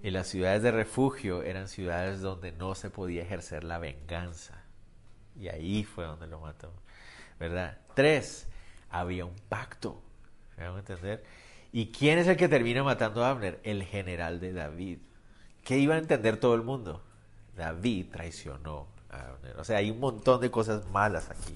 Y 0.00 0.10
las 0.10 0.28
ciudades 0.28 0.62
de 0.62 0.70
refugio 0.70 1.42
eran 1.42 1.66
ciudades 1.66 2.20
donde 2.20 2.52
no 2.52 2.76
se 2.76 2.90
podía 2.90 3.22
ejercer 3.22 3.64
la 3.64 3.78
venganza. 3.78 4.62
Y 5.34 5.48
ahí 5.48 5.82
fue 5.82 6.04
donde 6.04 6.28
lo 6.28 6.38
mató. 6.38 6.72
¿Verdad? 7.40 7.78
Tres, 7.94 8.46
había 8.90 9.24
un 9.24 9.34
pacto. 9.48 10.00
¿Me 10.56 10.68
van 10.68 10.76
a 10.76 10.78
entender? 10.78 11.24
¿Y 11.72 11.90
quién 11.90 12.20
es 12.20 12.28
el 12.28 12.36
que 12.36 12.48
termina 12.48 12.84
matando 12.84 13.24
a 13.24 13.30
Abner? 13.30 13.58
El 13.64 13.82
general 13.82 14.38
de 14.38 14.52
David. 14.52 14.98
¿Qué 15.64 15.78
iba 15.78 15.96
a 15.96 15.98
entender 15.98 16.36
todo 16.36 16.54
el 16.54 16.62
mundo? 16.62 17.02
David 17.56 18.06
traicionó 18.12 18.86
a 19.10 19.30
Abner. 19.30 19.58
O 19.58 19.64
sea, 19.64 19.78
hay 19.78 19.90
un 19.90 19.98
montón 19.98 20.40
de 20.40 20.52
cosas 20.52 20.86
malas 20.86 21.28
aquí. 21.30 21.54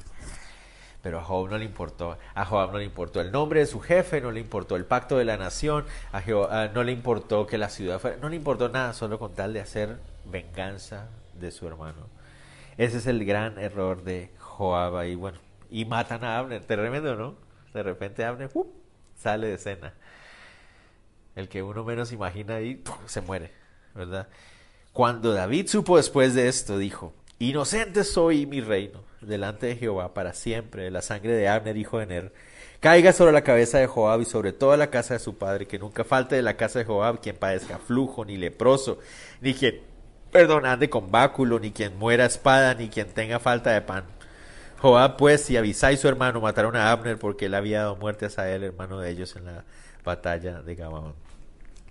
Pero 1.09 1.21
a 1.21 1.25
Joab 1.25 1.49
no 1.49 1.57
le 1.57 1.65
importó. 1.65 2.19
A 2.35 2.45
Joab 2.45 2.73
no 2.73 2.77
le 2.77 2.85
importó 2.85 3.23
el 3.23 3.33
nombre 3.33 3.61
de 3.61 3.67
su 3.67 3.81
jefe, 3.81 4.21
no 4.21 4.31
le 4.31 4.41
importó 4.41 4.77
el 4.77 4.85
pacto 4.85 5.17
de 5.17 5.25
la 5.25 5.39
nación, 5.39 5.87
a 6.13 6.21
Joab, 6.21 6.75
no 6.75 6.85
le 6.85 6.93
importó 6.93 7.47
que 7.47 7.57
la 7.57 7.71
ciudad 7.71 7.99
fuera, 7.99 8.19
no 8.19 8.29
le 8.29 8.37
importó 8.37 8.69
nada, 8.69 8.93
solo 8.93 9.19
con 9.19 9.33
tal 9.33 9.55
de 9.55 9.61
hacer 9.61 9.97
venganza 10.27 11.09
de 11.33 11.51
su 11.51 11.67
hermano. 11.67 12.09
Ese 12.77 12.99
es 12.99 13.07
el 13.07 13.25
gran 13.25 13.59
error 13.59 14.03
de 14.03 14.31
Joab 14.39 14.99
ahí. 14.99 15.15
Bueno, 15.15 15.39
y 15.71 15.87
matan 15.87 16.25
a 16.25 16.37
Abner. 16.37 16.63
Tremendo, 16.63 17.17
¿no? 17.17 17.37
De 17.73 17.83
repente 17.83 18.23
Abner 18.27 18.51
sale 19.17 19.47
de 19.47 19.55
escena. 19.55 19.95
El 21.37 21.49
que 21.49 21.63
uno 21.63 21.85
menos 21.85 22.13
imagina 22.13 22.57
ahí 22.57 22.85
se 23.07 23.23
muere, 23.23 23.51
¿verdad? 23.95 24.29
Cuando 24.93 25.33
David 25.33 25.69
supo 25.69 25.97
después 25.97 26.35
de 26.35 26.49
esto, 26.49 26.77
dijo, 26.77 27.15
Inocente 27.39 28.05
soy 28.05 28.45
mi 28.45 28.61
reino 28.61 29.08
delante 29.21 29.67
de 29.67 29.77
Jehová 29.77 30.15
para 30.15 30.33
siempre. 30.33 30.91
La 30.91 31.03
sangre 31.03 31.33
de 31.33 31.49
Abner, 31.49 31.77
hijo 31.77 31.99
de 31.99 32.07
Ner, 32.07 32.33
caiga 32.81 33.13
sobre 33.13 33.33
la 33.33 33.43
cabeza 33.43 33.79
de 33.79 33.87
Joab 33.87 34.21
y 34.21 34.25
sobre 34.25 34.53
toda 34.53 34.77
la 34.77 34.91
casa 34.91 35.15
de 35.15 35.21
su 35.21 35.37
padre, 35.37 35.67
que 35.67 35.79
nunca 35.79 36.05
falte 36.05 36.37
de 36.37 36.43
la 36.43 36.57
casa 36.57 36.79
de 36.79 36.85
Joab 36.85 37.21
quien 37.21 37.37
padezca 37.37 37.79
flujo, 37.79 38.25
ni 38.25 38.37
leproso, 38.37 38.99
ni 39.41 39.55
quien, 39.55 39.81
perdón, 40.31 40.67
ande 40.67 40.89
con 40.89 41.11
báculo, 41.11 41.59
ni 41.59 41.73
quien 41.73 41.99
muera 41.99 42.27
espada, 42.27 42.75
ni 42.75 42.89
quien 42.89 43.09
tenga 43.09 43.39
falta 43.41 43.73
de 43.73 43.81
pan. 43.81 44.05
Joab 44.81 45.17
pues 45.17 45.51
y 45.51 45.57
Abisai 45.57 45.97
su 45.97 46.07
hermano 46.07 46.41
mataron 46.41 46.77
a 46.77 46.93
Abner 46.93 47.19
porque 47.19 47.47
él 47.47 47.55
había 47.55 47.81
dado 47.81 47.97
muerte 47.97 48.27
a 48.27 48.31
Sael, 48.31 48.63
hermano 48.63 49.01
de 49.01 49.11
ellos, 49.11 49.35
en 49.35 49.47
la 49.47 49.65
batalla 50.05 50.63
de 50.63 50.75
Gabaón. 50.77 51.15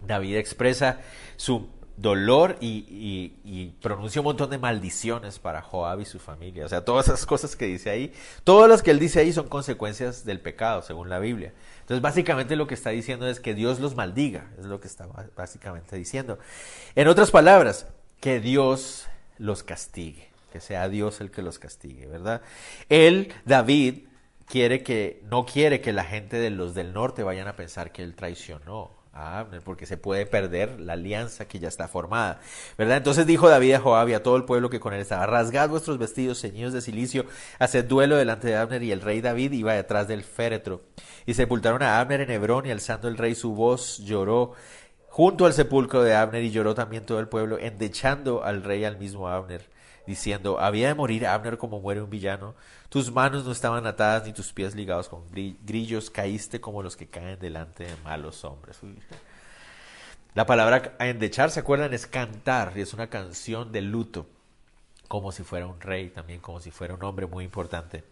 David 0.05 0.37
expresa 0.37 0.99
su 1.35 1.69
dolor 1.97 2.57
y, 2.61 3.73
pronuncia 3.81 4.21
un 4.21 4.25
montón 4.25 4.49
de 4.49 4.57
maldiciones 4.57 5.39
para 5.39 5.61
Joab 5.61 5.99
y 5.99 6.05
su 6.05 6.19
familia. 6.19 6.65
O 6.65 6.69
sea, 6.69 6.85
todas 6.85 7.07
esas 7.07 7.25
cosas 7.25 7.55
que 7.55 7.65
dice 7.65 7.89
ahí, 7.89 8.13
todas 8.43 8.69
las 8.69 8.81
que 8.81 8.91
él 8.91 8.99
dice 8.99 9.19
ahí 9.19 9.33
son 9.33 9.49
consecuencias 9.49 10.23
del 10.23 10.39
pecado, 10.39 10.81
según 10.81 11.09
la 11.09 11.19
Biblia. 11.19 11.53
Entonces, 11.81 12.01
básicamente 12.01 12.55
lo 12.55 12.67
que 12.67 12.75
está 12.75 12.91
diciendo 12.91 13.27
es 13.27 13.39
que 13.39 13.53
Dios 13.53 13.79
los 13.79 13.95
maldiga, 13.95 14.49
es 14.57 14.65
lo 14.65 14.79
que 14.79 14.87
está 14.87 15.07
básicamente 15.35 15.95
diciendo. 15.95 16.39
En 16.95 17.07
otras 17.07 17.31
palabras, 17.31 17.87
que 18.19 18.39
Dios 18.39 19.07
los 19.37 19.63
castigue 19.63 20.27
que 20.51 20.61
sea 20.61 20.89
Dios 20.89 21.21
el 21.21 21.31
que 21.31 21.41
los 21.41 21.59
castigue, 21.59 22.07
¿verdad? 22.07 22.41
Él, 22.89 23.33
David, 23.45 24.07
quiere 24.45 24.83
que, 24.83 25.21
no 25.29 25.45
quiere 25.45 25.81
que 25.81 25.93
la 25.93 26.03
gente 26.03 26.37
de 26.37 26.49
los 26.49 26.73
del 26.73 26.93
norte 26.93 27.23
vayan 27.23 27.47
a 27.47 27.55
pensar 27.55 27.91
que 27.91 28.03
él 28.03 28.15
traicionó 28.15 28.96
a 29.17 29.39
Abner, 29.39 29.61
porque 29.61 29.85
se 29.85 29.97
puede 29.97 30.25
perder 30.25 30.79
la 30.79 30.93
alianza 30.93 31.47
que 31.47 31.59
ya 31.59 31.67
está 31.67 31.87
formada, 31.87 32.39
¿verdad? 32.77 32.97
Entonces 32.97 33.25
dijo 33.25 33.49
David 33.49 33.73
a 33.73 33.79
Joab 33.79 34.09
y 34.09 34.13
a 34.13 34.23
todo 34.23 34.37
el 34.37 34.45
pueblo 34.45 34.69
que 34.69 34.79
con 34.79 34.93
él 34.93 35.01
estaba, 35.01 35.25
rasgad 35.25 35.69
vuestros 35.69 35.97
vestidos, 35.97 36.41
ceñidos 36.41 36.73
de 36.73 36.81
silicio, 36.81 37.25
haced 37.59 37.85
duelo 37.85 38.15
delante 38.15 38.47
de 38.47 38.55
Abner, 38.55 38.83
y 38.83 38.91
el 38.91 39.01
rey 39.01 39.21
David 39.21 39.51
iba 39.53 39.73
detrás 39.73 40.07
del 40.07 40.23
féretro. 40.23 40.81
Y 41.25 41.33
sepultaron 41.33 41.83
a 41.83 41.99
Abner 41.99 42.21
en 42.21 42.31
Hebrón, 42.31 42.65
y 42.65 42.71
alzando 42.71 43.07
el 43.07 43.17
rey 43.17 43.35
su 43.35 43.53
voz, 43.53 43.97
lloró 43.99 44.53
junto 45.09 45.45
al 45.45 45.53
sepulcro 45.53 46.03
de 46.03 46.15
Abner, 46.15 46.43
y 46.43 46.51
lloró 46.51 46.75
también 46.75 47.05
todo 47.05 47.19
el 47.19 47.27
pueblo, 47.27 47.57
endechando 47.57 48.43
al 48.43 48.63
rey 48.63 48.85
al 48.85 48.97
mismo 48.97 49.27
Abner 49.27 49.76
diciendo, 50.07 50.59
había 50.59 50.87
de 50.87 50.95
morir 50.95 51.27
Abner 51.27 51.57
como 51.57 51.79
muere 51.79 52.01
un 52.01 52.09
villano, 52.09 52.55
tus 52.89 53.11
manos 53.11 53.45
no 53.45 53.51
estaban 53.51 53.85
atadas 53.85 54.25
ni 54.25 54.33
tus 54.33 54.53
pies 54.53 54.73
ligados 54.73 55.09
con 55.09 55.25
grillos, 55.31 56.09
caíste 56.09 56.59
como 56.61 56.81
los 56.81 56.95
que 56.95 57.07
caen 57.07 57.37
delante 57.37 57.83
de 57.83 57.95
malos 58.03 58.43
hombres. 58.45 58.79
La 60.33 60.45
palabra 60.45 60.95
endechar, 60.99 61.51
¿se 61.51 61.59
acuerdan? 61.59 61.93
Es 61.93 62.07
cantar, 62.07 62.73
y 62.75 62.81
es 62.81 62.93
una 62.93 63.07
canción 63.09 63.71
de 63.71 63.81
luto, 63.81 64.27
como 65.07 65.31
si 65.31 65.43
fuera 65.43 65.67
un 65.67 65.81
rey, 65.81 66.09
también 66.09 66.39
como 66.39 66.59
si 66.59 66.71
fuera 66.71 66.93
un 66.93 67.03
hombre 67.03 67.27
muy 67.27 67.43
importante. 67.43 68.05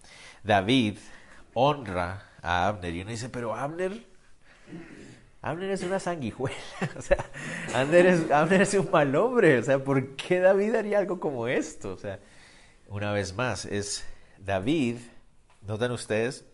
David 0.44 0.98
honra 1.54 2.30
a 2.42 2.68
Abner 2.68 2.94
y 2.94 3.02
uno 3.02 3.12
dice, 3.12 3.30
pero 3.30 3.56
Abner, 3.56 4.06
Abner 5.46 5.70
es 5.70 5.84
una 5.84 6.00
sanguijuela, 6.00 6.58
o 6.98 7.02
sea, 7.04 7.24
Abner 7.76 8.08
es, 8.08 8.32
Abner 8.32 8.68
un 8.80 8.90
mal 8.90 9.16
hombre, 9.16 9.60
o 9.60 9.64
sea, 9.64 9.78
¿por 9.78 10.16
qué 10.16 10.40
David 10.40 10.74
haría 10.74 10.98
algo 10.98 11.20
como 11.20 11.48
esto? 11.48 11.94
O 11.94 11.98
sea, 11.98 12.20
una 12.88 13.12
vez 13.12 13.36
más, 13.36 13.66
es 13.66 14.04
David, 14.40 14.98
notan 15.62 15.92
ustedes, 15.92 16.46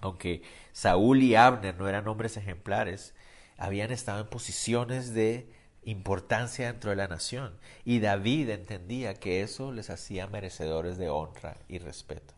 aunque 0.00 0.42
Saúl 0.70 1.24
y 1.24 1.34
Abner 1.34 1.76
no 1.76 1.88
eran 1.88 2.06
hombres 2.06 2.36
ejemplares, 2.36 3.14
habían 3.58 3.90
estado 3.90 4.20
en 4.20 4.28
posiciones 4.28 5.12
de 5.12 5.52
importancia 5.82 6.68
dentro 6.68 6.90
de 6.90 6.96
la 6.96 7.08
nación. 7.08 7.58
Y 7.84 7.98
David 7.98 8.50
entendía 8.50 9.14
que 9.14 9.42
eso 9.42 9.72
les 9.72 9.90
hacía 9.90 10.28
merecedores 10.28 10.98
de 10.98 11.08
honra 11.08 11.56
y 11.66 11.78
respeto. 11.80 12.32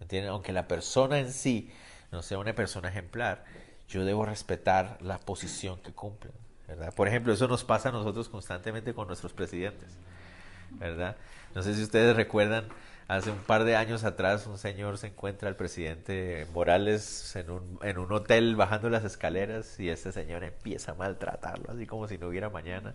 ¿Entienden? 0.00 0.30
Aunque 0.30 0.54
la 0.54 0.68
persona 0.68 1.18
en 1.18 1.30
sí 1.34 1.70
no 2.12 2.22
sea 2.22 2.38
una 2.38 2.54
persona 2.54 2.88
ejemplar, 2.88 3.44
yo 3.88 4.04
debo 4.04 4.26
respetar 4.26 4.98
la 5.00 5.18
posición 5.18 5.80
que 5.80 5.92
cumplen, 5.92 6.32
¿verdad? 6.66 6.94
Por 6.94 7.08
ejemplo, 7.08 7.32
eso 7.32 7.48
nos 7.48 7.64
pasa 7.64 7.88
a 7.88 7.92
nosotros 7.92 8.28
constantemente 8.28 8.92
con 8.92 9.06
nuestros 9.06 9.32
presidentes, 9.32 9.88
¿verdad? 10.72 11.16
No 11.54 11.62
sé 11.62 11.74
si 11.74 11.82
ustedes 11.82 12.14
recuerdan, 12.14 12.66
hace 13.08 13.30
un 13.30 13.38
par 13.38 13.64
de 13.64 13.76
años 13.76 14.04
atrás 14.04 14.46
un 14.46 14.58
señor 14.58 14.98
se 14.98 15.06
encuentra 15.06 15.48
al 15.48 15.56
presidente 15.56 16.46
Morales 16.52 17.34
en 17.36 17.50
un, 17.50 17.78
en 17.82 17.96
un 17.96 18.12
hotel 18.12 18.54
bajando 18.54 18.90
las 18.90 19.04
escaleras 19.04 19.80
y 19.80 19.88
este 19.88 20.12
señor 20.12 20.44
empieza 20.44 20.92
a 20.92 20.94
maltratarlo, 20.94 21.72
así 21.72 21.86
como 21.86 22.06
si 22.06 22.18
no 22.18 22.28
hubiera 22.28 22.50
mañana, 22.50 22.94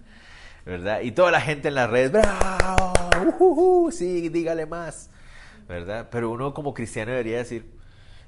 ¿verdad? 0.63 1.01
Y 1.01 1.11
toda 1.11 1.31
la 1.31 1.41
gente 1.41 1.69
en 1.69 1.75
las 1.75 1.89
redes, 1.89 2.11
¡bravo! 2.11 2.93
Uh, 3.39 3.91
sí, 3.91 4.29
dígale 4.29 4.67
más, 4.67 5.09
¿verdad? 5.67 6.09
Pero 6.11 6.29
uno 6.29 6.53
como 6.53 6.75
cristiano 6.75 7.11
debería 7.11 7.37
decir, 7.37 7.65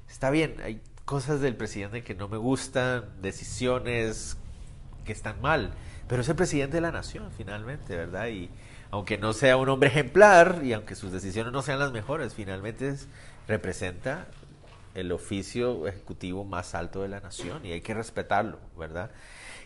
está 0.08 0.30
bien, 0.30 0.56
hay 0.64 0.82
cosas 1.06 1.40
del 1.40 1.54
presidente 1.54 2.02
que 2.02 2.14
no 2.14 2.28
me 2.28 2.36
gustan, 2.36 3.04
decisiones 3.22 4.36
que 5.04 5.12
están 5.12 5.40
mal, 5.40 5.72
pero 6.08 6.20
es 6.20 6.28
el 6.28 6.34
presidente 6.34 6.78
de 6.78 6.80
la 6.80 6.90
nación 6.90 7.30
finalmente, 7.36 7.96
¿verdad? 7.96 8.26
Y 8.26 8.50
aunque 8.90 9.16
no 9.16 9.32
sea 9.32 9.56
un 9.56 9.68
hombre 9.68 9.88
ejemplar 9.88 10.60
y 10.64 10.72
aunque 10.72 10.96
sus 10.96 11.12
decisiones 11.12 11.52
no 11.52 11.62
sean 11.62 11.78
las 11.78 11.92
mejores, 11.92 12.34
finalmente 12.34 12.96
representa 13.46 14.26
el 14.94 15.12
oficio 15.12 15.86
ejecutivo 15.86 16.44
más 16.44 16.74
alto 16.74 17.02
de 17.02 17.08
la 17.08 17.20
nación 17.20 17.64
y 17.64 17.70
hay 17.70 17.82
que 17.82 17.94
respetarlo, 17.94 18.58
¿verdad? 18.76 19.12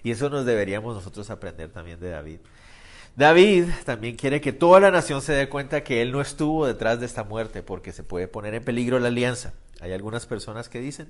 Y 0.03 0.11
eso 0.11 0.28
nos 0.28 0.45
deberíamos 0.45 0.95
nosotros 0.95 1.30
aprender 1.30 1.70
también 1.70 2.01
de 2.01 2.11
David. 2.11 2.41
David 3.16 3.64
también 3.86 4.16
quiere 4.16 4.43
que 4.43 4.53
toda 4.53 4.78
la 4.78 4.91
nación 4.91 5.22
se 5.22 5.32
dé 5.32 5.49
cuenta 5.49 5.84
que 5.84 6.03
él 6.03 6.12
no 6.12 6.20
estuvo 6.20 6.66
detrás 6.66 7.01
de 7.01 7.07
esta 7.07 7.24
muerte 7.24 7.62
porque 7.62 7.93
se 7.93 8.03
puede 8.03 8.28
poner 8.28 8.55
en 8.55 8.62
peligro 8.62 8.99
la 8.99 9.09
alianza. 9.09 9.55
Hay 9.81 9.93
algunas 9.93 10.26
personas 10.26 10.68
que 10.68 10.81
dicen 10.81 11.09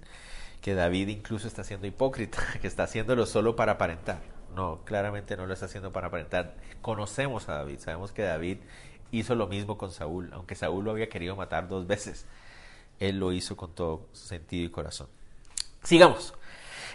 que 0.61 0.75
David 0.75 1.09
incluso 1.09 1.49
está 1.49 1.65
siendo 1.65 1.87
hipócrita, 1.87 2.39
que 2.61 2.67
está 2.67 2.85
haciéndolo 2.85 3.27
solo 3.27 3.57
para 3.57 3.73
aparentar. 3.73 4.21
No, 4.55 4.85
claramente 4.85 5.37
no 5.37 5.47
lo 5.47 5.55
está 5.55 5.67
haciendo 5.67 5.93
para 5.93 6.09
aparentar. 6.09 6.57
Conocemos 6.83 7.49
a 7.49 7.55
David, 7.55 7.79
sabemos 7.79 8.13
que 8.13 8.23
David 8.23 8.59
hizo 9.13 9.35
lo 9.35 9.47
mismo 9.47 9.79
con 9.79 9.93
Saúl, 9.93 10.31
aunque 10.33 10.55
Saúl 10.55 10.85
lo 10.85 10.91
había 10.91 11.09
querido 11.09 11.37
matar 11.37 11.69
dos 11.69 11.87
veces. 11.87 12.27
Él 12.99 13.19
lo 13.19 13.33
hizo 13.33 13.57
con 13.57 13.75
todo 13.75 14.07
sentido 14.13 14.65
y 14.67 14.71
corazón. 14.71 15.09
Sigamos. 15.83 16.35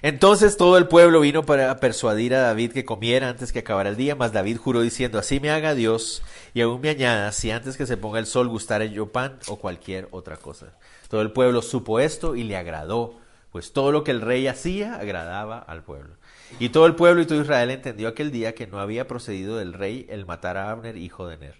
Entonces 0.02 0.58
todo 0.58 0.78
el 0.78 0.88
pueblo 0.88 1.22
vino 1.22 1.46
para 1.46 1.80
persuadir 1.80 2.36
a 2.36 2.42
David 2.42 2.74
que 2.74 2.86
comiera 2.86 3.30
antes 3.30 3.52
que 3.52 3.60
acabara 3.60 3.90
el 3.90 3.96
día, 3.96 4.16
mas 4.16 4.34
David 4.34 4.58
juró 4.58 4.82
diciendo, 4.82 5.18
así 5.18 5.40
me 5.40 5.50
haga 5.50 5.74
Dios 5.74 6.22
y 6.54 6.62
aún 6.62 6.82
me 6.82 6.90
añada, 6.90 7.32
si 7.32 7.50
antes 7.50 7.78
que 7.78 7.88
se 7.88 7.98
ponga 7.98 8.20
el 8.20 8.26
sol 8.26 8.48
gustare 8.48 8.92
yo 8.92 9.12
pan 9.12 9.40
o 9.48 9.56
cualquier 9.56 10.08
otra 10.12 10.38
cosa. 10.38 10.74
Todo 11.16 11.22
el 11.22 11.32
pueblo 11.32 11.62
supo 11.62 12.02
esto 12.02 12.36
y 12.36 12.44
le 12.44 12.58
agradó, 12.58 13.22
pues 13.54 13.72
todo 13.72 13.94
lo 13.94 14.04
que 14.04 14.12
el 14.12 14.20
rey 14.20 14.48
hacía 14.48 14.96
agradaba 14.96 15.60
al 15.60 15.82
pueblo. 15.82 16.18
Y 16.60 16.68
todo 16.68 16.88
el 16.88 16.96
pueblo 16.96 17.22
y 17.22 17.26
todo 17.26 17.40
Israel 17.40 17.72
entendió 17.72 18.10
aquel 18.10 18.34
día 18.34 18.54
que 18.54 18.68
no 18.68 18.82
había 18.82 19.08
procedido 19.08 19.56
del 19.56 19.72
rey 19.72 20.06
el 20.10 20.26
matar 20.26 20.58
a 20.58 20.72
Abner, 20.72 20.98
hijo 20.98 21.26
de 21.26 21.38
Ner. 21.38 21.56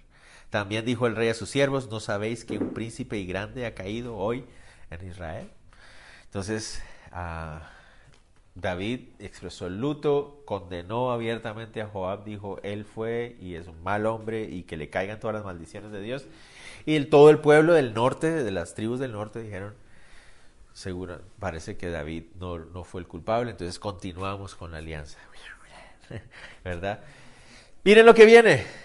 También 0.50 0.84
dijo 0.84 1.08
el 1.08 1.16
rey 1.16 1.30
a 1.30 1.34
sus 1.34 1.50
siervos, 1.50 1.90
¿no 1.90 2.02
sabéis 2.02 2.44
que 2.44 2.58
un 2.58 2.74
príncipe 2.74 3.18
y 3.18 3.26
grande 3.26 3.66
ha 3.66 3.76
caído 3.76 4.18
hoy 4.18 4.44
en 4.92 5.08
Israel? 5.08 5.50
Entonces, 6.26 6.84
uh, 7.14 7.64
David 8.56 9.02
expresó 9.20 9.68
el 9.68 9.80
luto, 9.80 10.42
condenó 10.46 11.12
abiertamente 11.12 11.82
a 11.82 11.88
Joab, 11.88 12.24
dijo, 12.24 12.60
él 12.64 12.86
fue 12.86 13.36
y 13.42 13.56
es 13.56 13.68
un 13.68 13.84
mal 13.84 14.06
hombre 14.06 14.44
y 14.44 14.64
que 14.64 14.78
le 14.78 14.90
caigan 14.90 15.20
todas 15.20 15.36
las 15.36 15.46
maldiciones 15.46 15.92
de 15.92 16.02
Dios. 16.02 16.26
Y 16.86 17.00
todo 17.06 17.30
el 17.30 17.40
pueblo 17.40 17.74
del 17.74 17.94
norte, 17.94 18.32
de 18.32 18.52
las 18.52 18.74
tribus 18.74 19.00
del 19.00 19.12
norte, 19.12 19.44
dijeron, 19.44 19.74
seguro, 20.72 21.20
parece 21.40 21.76
que 21.76 21.90
David 21.90 22.24
no, 22.40 22.60
no 22.60 22.86
fue 22.86 23.02
el 23.02 23.08
culpable, 23.08 23.52
entonces 23.52 23.78
continuamos 23.78 24.56
con 24.56 24.72
la 24.72 24.78
alianza. 24.78 25.20
¿Verdad? 26.64 27.02
Miren 27.84 28.06
lo 28.06 28.14
que 28.14 28.26
viene. 28.26 28.85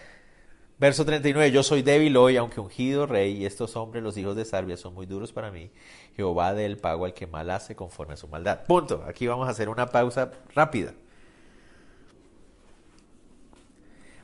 Verso 0.81 1.05
39, 1.05 1.53
yo 1.53 1.63
soy 1.63 1.83
débil 1.83 2.17
hoy, 2.17 2.39
aunque 2.39 2.59
ungido 2.59 3.05
rey, 3.05 3.37
y 3.37 3.45
estos 3.45 3.77
hombres, 3.77 4.03
los 4.03 4.17
hijos 4.17 4.35
de 4.35 4.47
Sarbia, 4.47 4.79
son 4.79 4.95
muy 4.95 5.05
duros 5.05 5.31
para 5.31 5.51
mí. 5.51 5.71
Jehová 6.17 6.55
dé 6.55 6.65
el 6.65 6.79
pago 6.79 7.05
al 7.05 7.13
que 7.13 7.27
mal 7.27 7.51
hace 7.51 7.77
conforme 7.77 8.15
a 8.15 8.17
su 8.17 8.29
maldad. 8.29 8.65
Punto. 8.65 9.05
Aquí 9.07 9.27
vamos 9.27 9.47
a 9.47 9.51
hacer 9.51 9.69
una 9.69 9.91
pausa 9.91 10.31
rápida. 10.55 10.95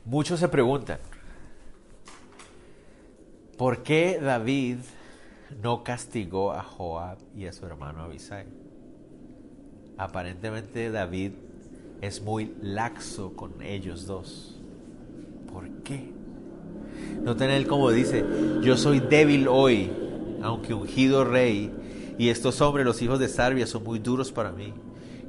Muchos 0.03 0.39
se 0.39 0.47
preguntan, 0.47 0.97
¿por 3.55 3.83
qué 3.83 4.19
David 4.19 4.77
no 5.61 5.83
castigó 5.83 6.53
a 6.53 6.63
Joab 6.63 7.19
y 7.35 7.45
a 7.45 7.53
su 7.53 7.67
hermano 7.67 8.01
Abisai? 8.01 8.47
Aparentemente 9.95 10.89
David 10.89 11.33
es 12.01 12.19
muy 12.19 12.55
laxo 12.63 13.33
con 13.35 13.61
ellos 13.61 14.07
dos. 14.07 14.59
¿Por 15.53 15.69
qué? 15.83 16.16
Noten 17.23 17.49
él 17.49 17.67
como 17.67 17.91
dice, 17.91 18.23
yo 18.61 18.77
soy 18.77 18.99
débil 18.99 19.47
hoy, 19.47 19.91
aunque 20.41 20.73
ungido 20.73 21.25
rey, 21.25 21.71
y 22.17 22.29
estos 22.29 22.61
hombres, 22.61 22.85
los 22.85 23.01
hijos 23.01 23.19
de 23.19 23.27
Sarbia, 23.27 23.67
son 23.67 23.83
muy 23.83 23.99
duros 23.99 24.31
para 24.31 24.51
mí. 24.51 24.73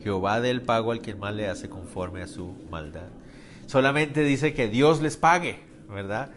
Jehová 0.03 0.41
dé 0.41 0.51
el 0.51 0.63
pago 0.63 0.93
al 0.93 1.01
que 1.01 1.15
mal 1.15 1.37
le 1.37 1.49
hace 1.49 1.69
conforme 1.69 2.23
a 2.23 2.27
su 2.27 2.55
maldad. 2.71 3.09
Solamente 3.67 4.23
dice 4.23 4.55
que 4.55 4.69
Dios 4.69 5.03
les 5.03 5.17
pague, 5.17 5.61
¿verdad? 5.89 6.31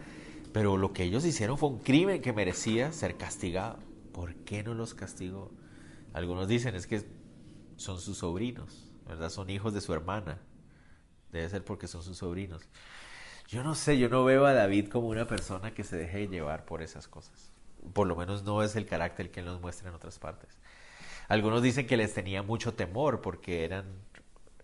Pero 0.52 0.76
lo 0.76 0.92
que 0.92 1.04
ellos 1.04 1.24
hicieron 1.24 1.56
fue 1.56 1.70
un 1.70 1.78
crimen 1.78 2.20
que 2.20 2.32
merecía 2.32 2.92
ser 2.92 3.16
castigado. 3.16 3.78
¿Por 4.12 4.34
qué 4.34 4.62
no 4.62 4.74
los 4.74 4.92
castigó? 4.92 5.50
Algunos 6.12 6.48
dicen 6.48 6.74
es 6.74 6.86
que 6.86 7.02
son 7.76 7.98
sus 7.98 8.18
sobrinos, 8.18 8.92
¿verdad? 9.08 9.30
Son 9.30 9.48
hijos 9.48 9.72
de 9.72 9.80
su 9.80 9.94
hermana. 9.94 10.38
Debe 11.32 11.48
ser 11.48 11.64
porque 11.64 11.88
son 11.88 12.02
sus 12.02 12.18
sobrinos. 12.18 12.60
Yo 13.52 13.62
no 13.62 13.74
sé, 13.74 13.98
yo 13.98 14.08
no 14.08 14.24
veo 14.24 14.46
a 14.46 14.54
David 14.54 14.88
como 14.88 15.08
una 15.08 15.26
persona 15.26 15.74
que 15.74 15.84
se 15.84 15.98
deje 15.98 16.26
llevar 16.26 16.64
por 16.64 16.80
esas 16.80 17.06
cosas. 17.06 17.50
Por 17.92 18.06
lo 18.06 18.16
menos 18.16 18.44
no 18.44 18.62
es 18.62 18.76
el 18.76 18.86
carácter 18.86 19.30
que 19.30 19.40
él 19.40 19.46
nos 19.46 19.60
muestra 19.60 19.90
en 19.90 19.94
otras 19.94 20.18
partes. 20.18 20.56
Algunos 21.28 21.60
dicen 21.60 21.86
que 21.86 21.98
les 21.98 22.14
tenía 22.14 22.42
mucho 22.42 22.72
temor 22.72 23.20
porque 23.20 23.66
eran 23.66 23.84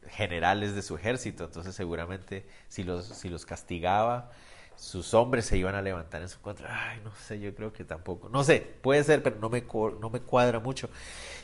generales 0.08 0.74
de 0.74 0.80
su 0.80 0.96
ejército, 0.96 1.44
entonces 1.44 1.74
seguramente 1.74 2.46
si 2.68 2.82
los, 2.82 3.04
si 3.04 3.28
los 3.28 3.44
castigaba, 3.44 4.30
sus 4.74 5.12
hombres 5.12 5.44
se 5.44 5.58
iban 5.58 5.74
a 5.74 5.82
levantar 5.82 6.22
en 6.22 6.30
su 6.30 6.40
contra. 6.40 6.88
Ay, 6.88 7.02
no 7.04 7.14
sé, 7.14 7.38
yo 7.40 7.54
creo 7.54 7.74
que 7.74 7.84
tampoco. 7.84 8.30
No 8.30 8.42
sé, 8.42 8.74
puede 8.80 9.04
ser, 9.04 9.22
pero 9.22 9.36
no 9.36 9.50
me, 9.50 9.66
no 10.00 10.08
me 10.08 10.20
cuadra 10.20 10.60
mucho. 10.60 10.88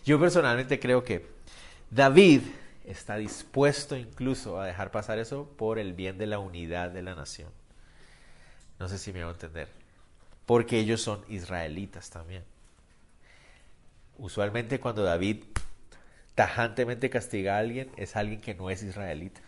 Yo 0.03 0.19
personalmente 0.19 0.81
creo 0.81 1.05
que 1.05 1.27
David 1.91 2.41
está 2.85 3.17
dispuesto 3.17 3.97
incluso 3.97 4.61
a 4.61 4.67
dejar 4.67 4.91
pasar 4.91 5.19
eso 5.19 5.49
por 5.57 5.79
el 5.79 5.95
bien 5.95 6.19
de 6.19 6.27
la 6.27 6.39
unidad 6.39 6.91
de 6.91 7.03
la 7.03 7.15
nación. 7.15 7.51
No 8.79 8.89
sé 8.89 8.99
si 8.99 9.13
me 9.13 9.23
va 9.23 9.31
a 9.31 9.33
entender. 9.33 9.69
Porque 10.47 10.79
ellos 10.79 11.01
son 11.01 11.25
israelitas 11.29 12.11
también. 12.11 12.45
Usualmente 14.19 14.79
cuando 14.79 15.03
David 15.03 15.45
tajantemente 16.35 17.11
castiga 17.11 17.57
a 17.57 17.59
alguien 17.59 17.91
es 17.97 18.17
alguien 18.17 18.41
que 18.41 18.55
no 18.55 18.71
es 18.71 18.83
israelita. 18.83 19.41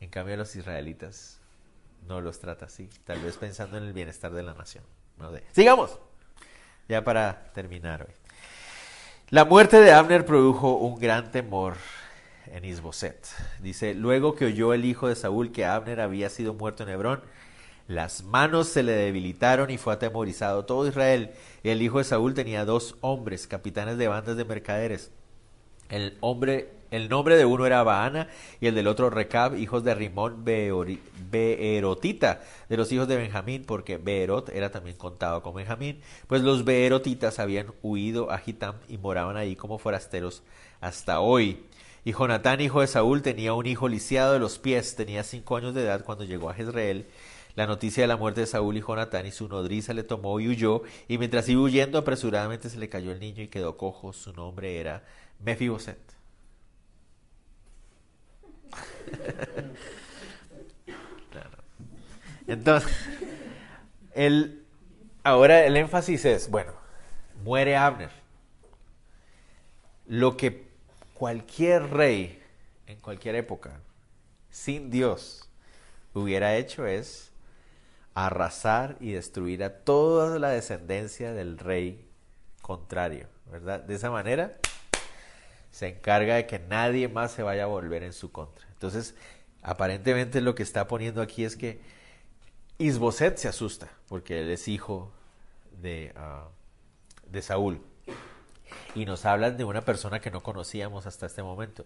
En 0.00 0.10
cambio 0.10 0.36
los 0.36 0.54
israelitas 0.54 1.40
no 2.06 2.20
los 2.20 2.38
trata 2.38 2.66
así, 2.66 2.90
tal 3.04 3.20
vez 3.20 3.38
pensando 3.38 3.78
en 3.78 3.84
el 3.84 3.94
bienestar 3.94 4.32
de 4.32 4.42
la 4.42 4.52
nación. 4.52 4.84
Sigamos. 5.52 5.98
Ya 6.86 7.02
para 7.02 7.50
terminar 7.54 8.02
hoy. 8.02 8.14
La 9.30 9.46
muerte 9.46 9.80
de 9.80 9.90
Abner 9.90 10.26
produjo 10.26 10.76
un 10.76 11.00
gran 11.00 11.30
temor 11.30 11.76
en 12.52 12.64
Isboset. 12.64 13.26
Dice, 13.60 13.94
luego 13.94 14.34
que 14.34 14.46
oyó 14.46 14.72
el 14.74 14.84
hijo 14.84 15.08
de 15.08 15.16
Saúl 15.16 15.52
que 15.52 15.64
Abner 15.64 16.00
había 16.00 16.30
sido 16.30 16.54
muerto 16.54 16.82
en 16.82 16.88
Hebrón, 16.90 17.20
las 17.86 18.24
manos 18.24 18.68
se 18.68 18.82
le 18.82 18.92
debilitaron 18.92 19.70
y 19.70 19.76
fue 19.76 19.92
atemorizado 19.92 20.64
todo 20.64 20.88
Israel. 20.88 21.32
El 21.62 21.82
hijo 21.82 21.98
de 21.98 22.04
Saúl 22.04 22.32
tenía 22.32 22.64
dos 22.64 22.96
hombres, 23.02 23.46
capitanes 23.46 23.98
de 23.98 24.08
bandas 24.08 24.38
de 24.38 24.44
mercaderes. 24.46 25.10
El 25.90 26.16
hombre, 26.20 26.70
el 26.90 27.10
nombre 27.10 27.36
de 27.36 27.44
uno 27.44 27.66
era 27.66 27.82
Baana 27.82 28.28
y 28.58 28.68
el 28.68 28.74
del 28.74 28.86
otro 28.86 29.10
Recab, 29.10 29.58
hijos 29.58 29.84
de 29.84 29.94
Rimón 29.94 30.46
Beerotita, 31.30 32.40
de 32.70 32.76
los 32.78 32.90
hijos 32.90 33.06
de 33.06 33.18
Benjamín, 33.18 33.64
porque 33.66 33.98
Beerot 33.98 34.48
era 34.48 34.70
también 34.70 34.96
contado 34.96 35.42
con 35.42 35.54
Benjamín. 35.54 36.00
Pues 36.26 36.40
los 36.40 36.64
Beerotitas 36.64 37.38
habían 37.38 37.74
huido 37.82 38.30
a 38.30 38.38
Gitam 38.38 38.76
y 38.88 38.96
moraban 38.96 39.36
ahí 39.36 39.56
como 39.56 39.76
forasteros 39.76 40.42
hasta 40.80 41.20
hoy. 41.20 41.66
Y 42.04 42.12
Jonatán, 42.12 42.60
hijo 42.60 42.82
de 42.82 42.86
Saúl, 42.86 43.22
tenía 43.22 43.54
un 43.54 43.64
hijo 43.66 43.88
lisiado 43.88 44.34
de 44.34 44.38
los 44.38 44.58
pies, 44.58 44.94
tenía 44.94 45.24
cinco 45.24 45.56
años 45.56 45.74
de 45.74 45.82
edad 45.82 46.04
cuando 46.04 46.24
llegó 46.24 46.50
a 46.50 46.54
Jezreel. 46.54 47.06
La 47.56 47.66
noticia 47.66 48.02
de 48.02 48.08
la 48.08 48.16
muerte 48.18 48.42
de 48.42 48.46
Saúl 48.46 48.76
y 48.76 48.82
Jonatán 48.82 49.26
y 49.26 49.30
su 49.30 49.48
nodriza 49.48 49.94
le 49.94 50.02
tomó 50.02 50.38
y 50.38 50.48
huyó, 50.48 50.82
y 51.08 51.16
mientras 51.18 51.48
iba 51.48 51.62
huyendo 51.62 51.98
apresuradamente 51.98 52.68
se 52.68 52.78
le 52.78 52.88
cayó 52.90 53.12
el 53.12 53.20
niño 53.20 53.42
y 53.42 53.48
quedó 53.48 53.78
cojo. 53.78 54.12
Su 54.12 54.32
nombre 54.34 54.78
era 54.80 55.02
Mefiboset. 55.40 55.98
Entonces, 62.46 62.92
el, 64.14 64.66
ahora 65.22 65.64
el 65.64 65.76
énfasis 65.76 66.26
es, 66.26 66.50
bueno, 66.50 66.72
muere 67.42 67.76
Abner. 67.76 68.10
Lo 70.06 70.36
que 70.36 70.63
cualquier 71.24 71.88
rey 71.88 72.38
en 72.86 73.00
cualquier 73.00 73.34
época, 73.34 73.80
sin 74.50 74.90
Dios, 74.90 75.48
hubiera 76.12 76.54
hecho 76.56 76.86
es 76.86 77.32
arrasar 78.12 78.98
y 79.00 79.12
destruir 79.12 79.64
a 79.64 79.78
toda 79.84 80.38
la 80.38 80.50
descendencia 80.50 81.32
del 81.32 81.56
rey 81.56 82.06
contrario, 82.60 83.26
¿verdad? 83.50 83.80
De 83.80 83.94
esa 83.94 84.10
manera 84.10 84.58
se 85.70 85.88
encarga 85.88 86.34
de 86.34 86.46
que 86.46 86.58
nadie 86.58 87.08
más 87.08 87.32
se 87.32 87.42
vaya 87.42 87.62
a 87.62 87.68
volver 87.68 88.02
en 88.02 88.12
su 88.12 88.30
contra. 88.30 88.66
Entonces, 88.74 89.14
aparentemente 89.62 90.42
lo 90.42 90.54
que 90.54 90.62
está 90.62 90.86
poniendo 90.88 91.22
aquí 91.22 91.46
es 91.46 91.56
que 91.56 91.80
Isboset 92.76 93.38
se 93.38 93.48
asusta, 93.48 93.88
porque 94.08 94.42
él 94.42 94.50
es 94.50 94.68
hijo 94.68 95.10
de, 95.80 96.12
ah, 96.16 96.48
de 97.30 97.40
Saúl. 97.40 97.80
Y 98.94 99.04
nos 99.04 99.24
hablan 99.24 99.56
de 99.56 99.64
una 99.64 99.84
persona 99.84 100.20
que 100.20 100.30
no 100.30 100.42
conocíamos 100.42 101.06
hasta 101.06 101.26
este 101.26 101.42
momento. 101.42 101.84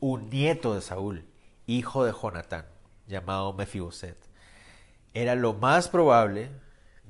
Un 0.00 0.30
nieto 0.30 0.74
de 0.74 0.80
Saúl, 0.80 1.24
hijo 1.66 2.04
de 2.04 2.12
Jonatán, 2.12 2.64
llamado 3.06 3.52
Mefiboset. 3.52 4.16
Era 5.12 5.34
lo 5.34 5.52
más 5.52 5.88
probable, 5.88 6.50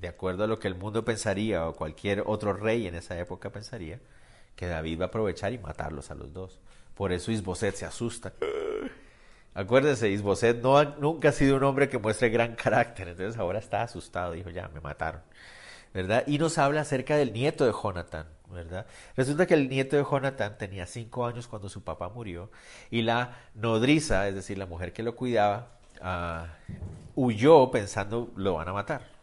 de 0.00 0.08
acuerdo 0.08 0.44
a 0.44 0.46
lo 0.46 0.58
que 0.58 0.68
el 0.68 0.74
mundo 0.74 1.04
pensaría 1.04 1.66
o 1.68 1.74
cualquier 1.74 2.24
otro 2.26 2.52
rey 2.52 2.86
en 2.86 2.96
esa 2.96 3.18
época 3.18 3.50
pensaría, 3.50 4.00
que 4.56 4.66
David 4.66 5.00
va 5.00 5.04
a 5.04 5.08
aprovechar 5.08 5.52
y 5.52 5.58
matarlos 5.58 6.10
a 6.10 6.14
los 6.14 6.32
dos. 6.32 6.58
Por 6.94 7.12
eso 7.12 7.30
Isboset 7.30 7.74
se 7.74 7.84
asusta. 7.84 8.32
Acuérdese, 9.54 10.10
Isboset 10.10 10.60
no 10.60 10.82
nunca 10.96 11.28
ha 11.28 11.32
sido 11.32 11.56
un 11.56 11.64
hombre 11.64 11.88
que 11.88 11.98
muestre 11.98 12.30
gran 12.30 12.54
carácter, 12.56 13.08
entonces 13.08 13.38
ahora 13.38 13.58
está 13.58 13.82
asustado, 13.82 14.32
dijo, 14.32 14.50
ya, 14.50 14.68
me 14.68 14.80
mataron. 14.80 15.22
¿Verdad? 15.96 16.24
Y 16.26 16.36
nos 16.36 16.58
habla 16.58 16.82
acerca 16.82 17.16
del 17.16 17.32
nieto 17.32 17.64
de 17.64 17.72
Jonatán, 17.72 18.26
¿verdad? 18.50 18.84
Resulta 19.16 19.46
que 19.46 19.54
el 19.54 19.70
nieto 19.70 19.96
de 19.96 20.04
Jonatán 20.04 20.58
tenía 20.58 20.84
cinco 20.84 21.24
años 21.24 21.48
cuando 21.48 21.70
su 21.70 21.84
papá 21.84 22.10
murió 22.10 22.50
y 22.90 23.00
la 23.00 23.38
nodriza, 23.54 24.28
es 24.28 24.34
decir, 24.34 24.58
la 24.58 24.66
mujer 24.66 24.92
que 24.92 25.02
lo 25.02 25.16
cuidaba, 25.16 25.68
uh, 26.02 26.44
huyó 27.14 27.70
pensando 27.70 28.30
lo 28.36 28.56
van 28.56 28.68
a 28.68 28.74
matar 28.74 29.16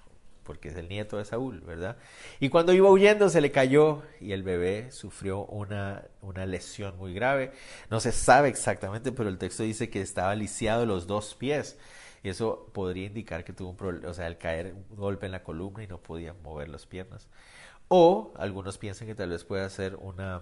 porque 0.44 0.70
es 0.70 0.76
el 0.76 0.90
nieto 0.90 1.18
de 1.20 1.26
Saúl, 1.26 1.62
¿verdad? 1.62 1.96
Y 2.40 2.50
cuando 2.50 2.74
iba 2.74 2.90
huyendo 2.90 3.30
se 3.30 3.40
le 3.40 3.52
cayó 3.52 4.02
y 4.20 4.32
el 4.32 4.42
bebé 4.42 4.92
sufrió 4.92 5.46
una, 5.46 6.04
una 6.22 6.48
lesión 6.48 6.98
muy 6.98 7.14
grave. 7.14 7.52
No 7.92 8.00
se 8.00 8.12
sabe 8.12 8.50
exactamente, 8.50 9.12
pero 9.12 9.30
el 9.30 9.38
texto 9.38 9.62
dice 9.62 9.92
que 9.92 10.02
estaba 10.02 10.34
lisiado 10.34 10.88
los 10.88 11.06
dos 11.06 11.36
pies. 11.36 11.78
Y 12.24 12.30
eso 12.30 12.70
podría 12.74 13.06
indicar 13.06 13.44
que 13.44 13.54
tuvo 13.54 13.70
un 13.70 13.78
problema, 13.78 14.10
o 14.10 14.14
sea, 14.14 14.28
al 14.28 14.38
caer 14.38 14.74
un 14.74 14.96
golpe 14.96 15.26
en 15.26 15.34
la 15.34 15.44
columna 15.44 15.84
y 15.84 15.88
no 15.88 15.98
podía 15.98 16.34
mover 16.34 16.70
las 16.70 16.86
piernas. 16.86 17.28
O 17.90 18.34
algunos 18.38 18.78
piensan 18.78 19.08
que 19.08 19.16
tal 19.16 19.30
vez 19.30 19.44
pueda 19.44 19.70
ser 19.70 19.96
una, 19.96 20.42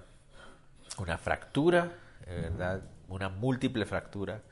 una 0.97 1.17
fractura, 1.17 1.91
¿verdad? 2.27 2.83
Una 3.09 3.29
múltiple 3.29 3.85
fractura 3.85 4.43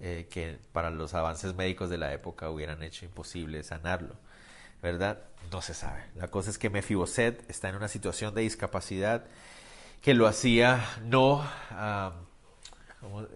eh, 0.00 0.26
que 0.30 0.58
para 0.72 0.90
los 0.90 1.14
avances 1.14 1.54
médicos 1.54 1.90
de 1.90 1.98
la 1.98 2.12
época 2.12 2.50
hubieran 2.50 2.82
hecho 2.82 3.04
imposible 3.04 3.62
sanarlo. 3.62 4.16
¿verdad? 4.84 5.18
No 5.50 5.62
se 5.62 5.72
sabe. 5.72 6.04
La 6.14 6.28
cosa 6.28 6.50
es 6.50 6.58
que 6.58 6.68
Mefiboset 6.68 7.48
está 7.50 7.70
en 7.70 7.76
una 7.76 7.88
situación 7.88 8.34
de 8.34 8.42
discapacidad 8.42 9.24
que 10.02 10.12
lo 10.12 10.26
hacía 10.26 10.84
no 11.04 11.42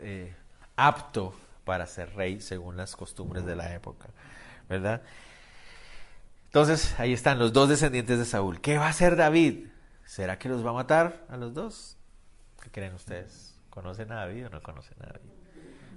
eh, 0.03 0.35
apto 0.77 1.33
para 1.69 1.87
ser 1.87 2.15
rey 2.15 2.41
según 2.41 2.79
las 2.79 2.97
costumbres 2.97 3.45
de 3.45 3.55
la 3.55 3.75
época, 3.75 4.09
¿verdad? 4.71 5.03
Entonces, 6.47 6.99
ahí 6.99 7.13
están 7.13 7.39
los 7.39 7.53
dos 7.53 7.69
descendientes 7.69 8.19
de 8.19 8.25
Saúl. 8.25 8.63
¿Qué 8.63 8.79
va 8.79 8.87
a 8.87 8.89
hacer 8.89 9.17
David? 9.17 9.67
¿Será 10.07 10.39
que 10.39 10.49
los 10.49 10.65
va 10.65 10.71
a 10.71 10.73
matar 10.73 11.27
a 11.29 11.37
los 11.37 11.53
dos? 11.53 11.99
¿Qué 12.63 12.71
creen 12.71 12.95
ustedes? 12.95 13.55
¿Conocen 13.69 14.11
a 14.13 14.15
David 14.15 14.47
o 14.47 14.49
no 14.49 14.63
conocen 14.63 14.97
a 15.03 15.09
David? 15.09 15.31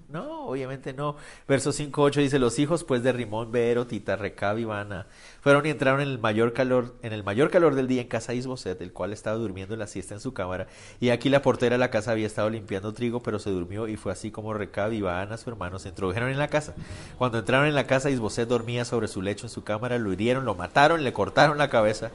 No, 0.09 0.47
obviamente 0.47 0.91
no. 0.91 1.15
Verso 1.47 1.69
5.8 1.69 2.15
dice, 2.15 2.37
los 2.37 2.59
hijos 2.59 2.83
pues 2.83 3.01
de 3.01 3.13
Rimón, 3.13 3.49
Beero, 3.49 3.87
Tita, 3.87 4.17
Recab 4.17 4.57
y 4.57 4.65
Vana 4.65 5.07
fueron 5.41 5.65
y 5.65 5.69
entraron 5.69 6.01
en 6.01 6.07
el 6.07 6.19
mayor 6.19 6.53
calor, 6.53 6.95
en 7.01 7.13
el 7.13 7.23
mayor 7.23 7.49
calor 7.49 7.75
del 7.75 7.87
día 7.87 8.01
en 8.01 8.07
casa 8.07 8.31
de 8.31 8.37
Isboset, 8.37 8.79
el 8.81 8.93
cual 8.93 9.11
estaba 9.11 9.37
durmiendo 9.37 9.73
en 9.73 9.79
la 9.79 9.87
siesta 9.87 10.13
en 10.13 10.21
su 10.21 10.33
cámara. 10.33 10.67
Y 10.99 11.09
aquí 11.09 11.29
la 11.29 11.41
portera 11.41 11.73
de 11.73 11.79
la 11.79 11.89
casa 11.89 12.11
había 12.11 12.27
estado 12.27 12.49
limpiando 12.49 12.93
trigo, 12.93 13.21
pero 13.21 13.39
se 13.39 13.49
durmió 13.49 13.87
y 13.87 13.97
fue 13.97 14.11
así 14.11 14.31
como 14.31 14.53
Recab 14.53 14.93
y 14.93 15.01
Baana, 15.01 15.37
su 15.37 15.49
hermano, 15.49 15.79
se 15.79 15.89
introdujeron 15.89 16.29
en 16.29 16.37
la 16.37 16.47
casa. 16.47 16.73
Cuando 17.17 17.39
entraron 17.39 17.67
en 17.67 17.75
la 17.75 17.87
casa, 17.87 18.09
Isboset 18.09 18.47
dormía 18.47 18.85
sobre 18.85 19.07
su 19.07 19.21
lecho 19.21 19.47
en 19.47 19.49
su 19.49 19.63
cámara, 19.63 19.97
lo 19.97 20.13
hirieron, 20.13 20.45
lo 20.45 20.55
mataron, 20.55 21.03
le 21.03 21.13
cortaron 21.13 21.57
la 21.57 21.69
cabeza 21.69 22.11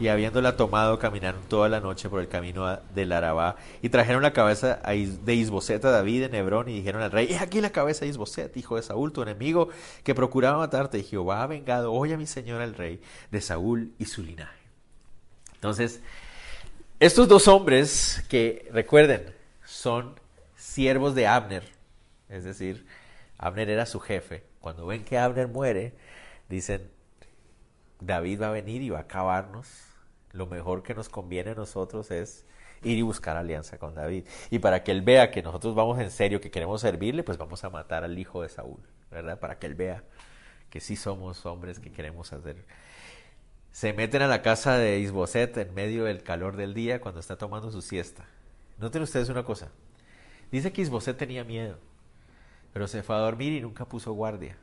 y 0.00 0.08
habiéndola 0.08 0.56
tomado 0.56 0.98
caminaron 0.98 1.40
toda 1.48 1.68
la 1.68 1.80
noche 1.80 2.08
por 2.08 2.20
el 2.20 2.28
camino 2.28 2.78
del 2.94 3.12
Arabá 3.12 3.56
y 3.82 3.88
trajeron 3.88 4.22
la 4.22 4.32
cabeza 4.32 4.80
de 4.84 5.34
Isboset 5.34 5.84
a 5.84 5.90
David 5.90 6.24
en 6.24 6.34
Hebrón 6.34 6.68
y 6.68 6.74
dijeron 6.74 7.02
al 7.02 7.10
rey, 7.10 7.26
es 7.30 7.40
aquí 7.40 7.60
la 7.60 7.70
cabeza 7.70 8.04
de 8.04 8.10
Isboset, 8.10 8.56
hijo 8.56 8.76
de 8.76 8.82
Saúl, 8.82 9.12
tu 9.12 9.22
enemigo 9.22 9.68
que 10.04 10.14
procuraba 10.14 10.58
matarte 10.58 10.98
y 10.98 11.02
Jehová 11.02 11.42
ha 11.42 11.46
vengado 11.46 11.92
hoy 11.92 12.12
a 12.12 12.16
mi 12.16 12.26
señor 12.26 12.62
rey 12.74 13.00
de 13.30 13.40
Saúl 13.40 13.92
y 13.98 14.04
su 14.06 14.22
linaje. 14.22 14.58
Entonces, 15.54 16.00
estos 17.00 17.28
dos 17.28 17.48
hombres 17.48 18.24
que 18.28 18.68
recuerden 18.72 19.34
son 19.64 20.18
siervos 20.56 21.14
de 21.14 21.26
Abner, 21.26 21.64
es 22.28 22.44
decir, 22.44 22.86
Abner 23.38 23.70
era 23.70 23.86
su 23.86 24.00
jefe. 24.00 24.44
Cuando 24.60 24.86
ven 24.86 25.04
que 25.04 25.18
Abner 25.18 25.48
muere, 25.48 25.94
dicen, 26.48 26.90
David 28.00 28.42
va 28.42 28.48
a 28.48 28.52
venir 28.52 28.82
y 28.82 28.90
va 28.90 28.98
a 28.98 29.02
acabarnos 29.02 29.68
lo 30.32 30.46
mejor 30.46 30.82
que 30.82 30.94
nos 30.94 31.08
conviene 31.08 31.50
a 31.50 31.54
nosotros 31.54 32.10
es 32.10 32.44
ir 32.82 32.98
y 32.98 33.02
buscar 33.02 33.36
alianza 33.36 33.78
con 33.78 33.94
David. 33.94 34.24
Y 34.50 34.58
para 34.58 34.84
que 34.84 34.92
él 34.92 35.02
vea 35.02 35.30
que 35.30 35.42
nosotros 35.42 35.74
vamos 35.74 35.98
en 35.98 36.10
serio, 36.10 36.40
que 36.40 36.50
queremos 36.50 36.80
servirle, 36.80 37.22
pues 37.22 37.38
vamos 37.38 37.64
a 37.64 37.70
matar 37.70 38.04
al 38.04 38.18
hijo 38.18 38.42
de 38.42 38.48
Saúl, 38.48 38.80
¿verdad? 39.10 39.38
Para 39.38 39.58
que 39.58 39.66
él 39.66 39.74
vea 39.74 40.04
que 40.70 40.80
sí 40.80 40.96
somos 40.96 41.44
hombres 41.46 41.78
que 41.78 41.90
queremos 41.90 42.32
hacer. 42.32 42.64
Se 43.72 43.92
meten 43.92 44.22
a 44.22 44.26
la 44.26 44.42
casa 44.42 44.76
de 44.76 44.98
Isboset 44.98 45.56
en 45.58 45.74
medio 45.74 46.04
del 46.04 46.22
calor 46.22 46.56
del 46.56 46.74
día 46.74 47.00
cuando 47.00 47.20
está 47.20 47.36
tomando 47.36 47.70
su 47.70 47.82
siesta. 47.82 48.24
Noten 48.78 49.02
ustedes 49.02 49.28
una 49.28 49.44
cosa. 49.44 49.68
Dice 50.50 50.72
que 50.72 50.82
Isboset 50.82 51.16
tenía 51.16 51.44
miedo, 51.44 51.78
pero 52.72 52.88
se 52.88 53.02
fue 53.02 53.16
a 53.16 53.20
dormir 53.20 53.52
y 53.52 53.60
nunca 53.60 53.84
puso 53.84 54.12
guardia. 54.12 54.56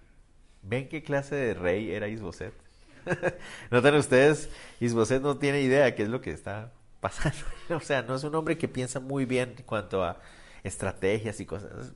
¿Ven 0.64 0.90
qué 0.90 1.04
clase 1.04 1.36
de 1.36 1.54
rey 1.54 1.92
era 1.92 2.08
Isboset? 2.08 2.54
Notan 3.72 3.96
ustedes, 3.96 4.50
Isboset 4.80 5.22
no 5.22 5.38
tiene 5.38 5.62
idea 5.62 5.86
de 5.86 5.96
qué 5.96 6.04
es 6.04 6.10
lo 6.10 6.22
que 6.22 6.32
está 6.32 6.72
pasando. 7.00 7.38
o 7.70 7.80
sea, 7.80 8.02
no 8.02 8.16
es 8.16 8.24
un 8.24 8.34
hombre 8.36 8.58
que 8.58 8.68
piensa 8.68 9.00
muy 9.00 9.26
bien 9.26 9.56
en 9.58 9.64
cuanto 9.64 10.04
a 10.04 10.20
estrategias 10.64 11.40
y 11.40 11.46
cosas. 11.46 11.94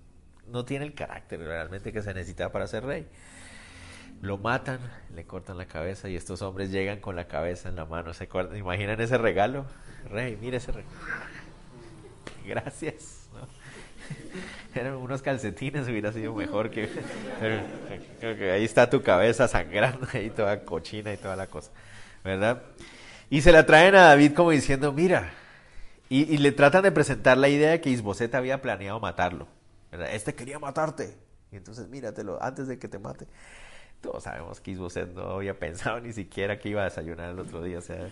No 0.48 0.66
tiene 0.66 0.86
el 0.86 0.94
carácter 0.94 1.40
realmente 1.40 1.92
que 1.92 2.02
se 2.02 2.14
necesita 2.14 2.52
para 2.52 2.68
ser 2.68 2.86
rey. 2.86 3.08
Lo 4.22 4.38
matan, 4.38 4.80
le 5.16 5.26
cortan 5.26 5.58
la 5.58 5.66
cabeza 5.66 6.10
y 6.10 6.16
estos 6.16 6.42
hombres 6.42 6.72
llegan 6.72 7.00
con 7.00 7.16
la 7.16 7.28
cabeza 7.28 7.70
en 7.70 7.76
la 7.76 7.86
mano. 7.86 8.14
¿Se 8.14 8.28
¿Imaginan 8.56 9.00
ese 9.00 9.18
regalo? 9.18 9.66
Rey, 10.10 10.38
mire 10.42 10.58
ese 10.58 10.72
regalo. 10.72 10.96
Gracias. 12.46 13.20
eran 14.76 14.96
unos 14.96 15.22
calcetines, 15.22 15.88
hubiera 15.88 16.12
sido 16.12 16.34
mejor 16.34 16.70
que, 16.70 16.90
ahí 18.52 18.64
está 18.64 18.90
tu 18.90 19.02
cabeza 19.02 19.48
sangrando, 19.48 20.08
ahí 20.14 20.30
toda 20.30 20.64
cochina 20.64 21.14
y 21.14 21.18
toda 21.18 21.36
la 21.36 21.48
cosa, 21.48 21.72
¿verdad? 22.24 22.64
Y 23.30 23.42
se 23.42 23.52
la 23.52 23.66
traen 23.66 23.96
a 23.96 24.02
David 24.02 24.34
como 24.34 24.52
diciendo, 24.52 24.92
mira, 24.92 25.32
y, 26.10 26.38
le 26.38 26.52
tratan 26.52 26.84
de 26.84 26.92
presentar 26.92 27.38
la 27.38 27.50
idea 27.50 27.72
de 27.72 27.82
que 27.82 27.92
Isboset 27.92 28.34
había 28.34 28.62
planeado 28.62 29.00
matarlo. 29.00 29.48
Este 30.12 30.34
quería 30.34 30.58
matarte, 30.58 31.16
y 31.52 31.56
entonces 31.56 31.88
míratelo 31.88 32.42
antes 32.42 32.68
de 32.68 32.80
que 32.80 32.88
te 32.88 32.98
mate. 32.98 33.28
Todos 34.02 34.24
sabemos 34.24 34.60
que 34.62 34.72
Isboset 34.72 35.14
no 35.14 35.32
había 35.32 35.58
pensado 35.60 36.00
ni 36.00 36.14
siquiera 36.14 36.58
que 36.58 36.70
iba 36.70 36.82
a 36.82 36.86
desayunar 36.86 37.32
el 37.32 37.40
otro 37.40 37.62
día, 37.62 37.80
o 37.80 37.82
sea, 37.82 38.10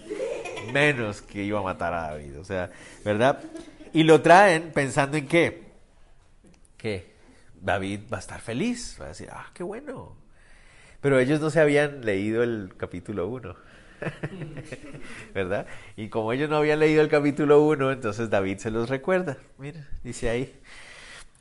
menos 0.73 1.21
que 1.21 1.43
iba 1.43 1.59
a 1.59 1.63
matar 1.63 1.93
a 1.93 2.11
David, 2.11 2.39
o 2.39 2.43
sea, 2.43 2.69
¿verdad? 3.05 3.41
Y 3.93 4.03
lo 4.03 4.21
traen 4.21 4.71
pensando 4.73 5.17
en 5.17 5.27
qué? 5.27 5.67
que 6.77 7.11
David 7.59 8.01
va 8.11 8.17
a 8.17 8.19
estar 8.19 8.39
feliz, 8.39 8.97
va 9.01 9.05
a 9.05 9.09
decir, 9.09 9.27
ah, 9.31 9.47
qué 9.53 9.63
bueno. 9.63 10.15
Pero 11.01 11.19
ellos 11.19 11.41
no 11.41 11.49
se 11.49 11.59
habían 11.59 12.05
leído 12.05 12.43
el 12.43 12.73
capítulo 12.77 13.27
1. 13.27 13.55
¿Verdad? 15.33 15.65
Y 15.95 16.09
como 16.09 16.31
ellos 16.31 16.49
no 16.49 16.57
habían 16.57 16.79
leído 16.79 17.01
el 17.01 17.09
capítulo 17.09 17.63
1, 17.63 17.91
entonces 17.91 18.29
David 18.29 18.59
se 18.59 18.71
los 18.71 18.89
recuerda. 18.89 19.37
Mira, 19.57 19.87
dice 20.03 20.29
ahí, 20.29 20.59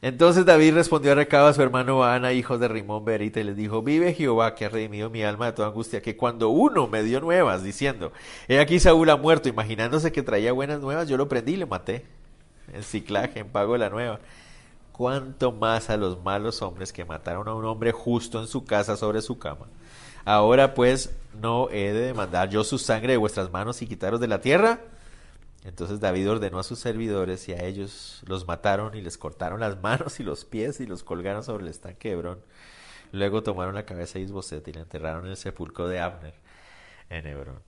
Entonces 0.07 0.46
David 0.46 0.74
respondió 0.74 1.11
a 1.11 1.14
Recaba 1.16 1.48
a 1.48 1.52
su 1.52 1.61
hermano 1.61 2.04
Ana, 2.04 2.32
hijos 2.32 2.61
de 2.61 2.68
Rimón 2.68 3.04
Berita, 3.04 3.40
y 3.40 3.42
les 3.42 3.57
dijo, 3.57 3.82
vive 3.82 4.14
Jehová 4.14 4.54
que 4.54 4.64
ha 4.64 4.68
redimido 4.68 5.11
mi 5.11 5.24
alma 5.24 5.46
de 5.46 5.52
toda 5.52 5.66
angustia, 5.66 6.00
que 6.00 6.16
cuando 6.16 6.48
uno 6.48 6.86
me 6.86 7.02
dio 7.02 7.20
nuevas, 7.20 7.64
diciendo, 7.64 8.12
he 8.46 8.61
aquí 8.61 8.78
Saúl 8.78 9.11
ha 9.11 9.16
muerto, 9.16 9.48
imaginándose 9.48 10.12
que 10.12 10.22
traía 10.22 10.52
buenas 10.52 10.80
nuevas, 10.80 11.09
yo 11.09 11.16
lo 11.16 11.26
prendí 11.26 11.54
y 11.54 11.57
le 11.57 11.66
maté, 11.66 12.07
en 12.72 12.84
ciclaje, 12.84 13.40
en 13.40 13.48
pago 13.48 13.72
de 13.72 13.80
la 13.80 13.90
nueva. 13.90 14.20
Cuánto 14.92 15.50
más 15.50 15.90
a 15.90 15.96
los 15.96 16.22
malos 16.22 16.62
hombres 16.62 16.92
que 16.92 17.04
mataron 17.04 17.48
a 17.48 17.54
un 17.54 17.64
hombre 17.64 17.90
justo 17.90 18.40
en 18.40 18.46
su 18.46 18.64
casa 18.64 18.96
sobre 18.96 19.22
su 19.22 19.40
cama. 19.40 19.66
Ahora 20.24 20.72
pues 20.74 21.16
no 21.34 21.68
he 21.70 21.92
de 21.92 22.07
demandar 22.07 22.48
yo 22.48 22.62
su 22.62 22.78
sangre 22.78 23.14
de 23.14 23.16
vuestras 23.16 23.50
manos 23.50 23.82
y 23.82 23.88
quitaros 23.88 24.20
de 24.20 24.28
la 24.28 24.40
tierra. 24.40 24.78
Entonces 25.66 25.98
David 25.98 26.30
ordenó 26.30 26.60
a 26.60 26.62
sus 26.62 26.78
servidores 26.78 27.48
y 27.48 27.52
a 27.52 27.64
ellos 27.64 28.22
los 28.24 28.46
mataron 28.46 28.96
y 28.96 29.02
les 29.02 29.18
cortaron 29.18 29.58
las 29.58 29.80
manos 29.82 30.20
y 30.20 30.22
los 30.22 30.44
pies 30.44 30.78
y 30.80 30.86
los 30.86 31.02
colgaron 31.02 31.42
sobre 31.42 31.64
el 31.64 31.70
estanque 31.70 32.08
de 32.08 32.14
Hebrón. 32.14 32.40
Luego 33.10 33.42
tomaron 33.42 33.74
la 33.74 33.84
cabeza 33.84 34.18
de 34.18 34.26
Isboset 34.26 34.66
y 34.68 34.72
la 34.72 34.82
enterraron 34.82 35.24
en 35.24 35.32
el 35.32 35.36
sepulcro 35.36 35.88
de 35.88 35.98
Abner 35.98 36.34
en 37.10 37.26
Hebrón. 37.26 37.60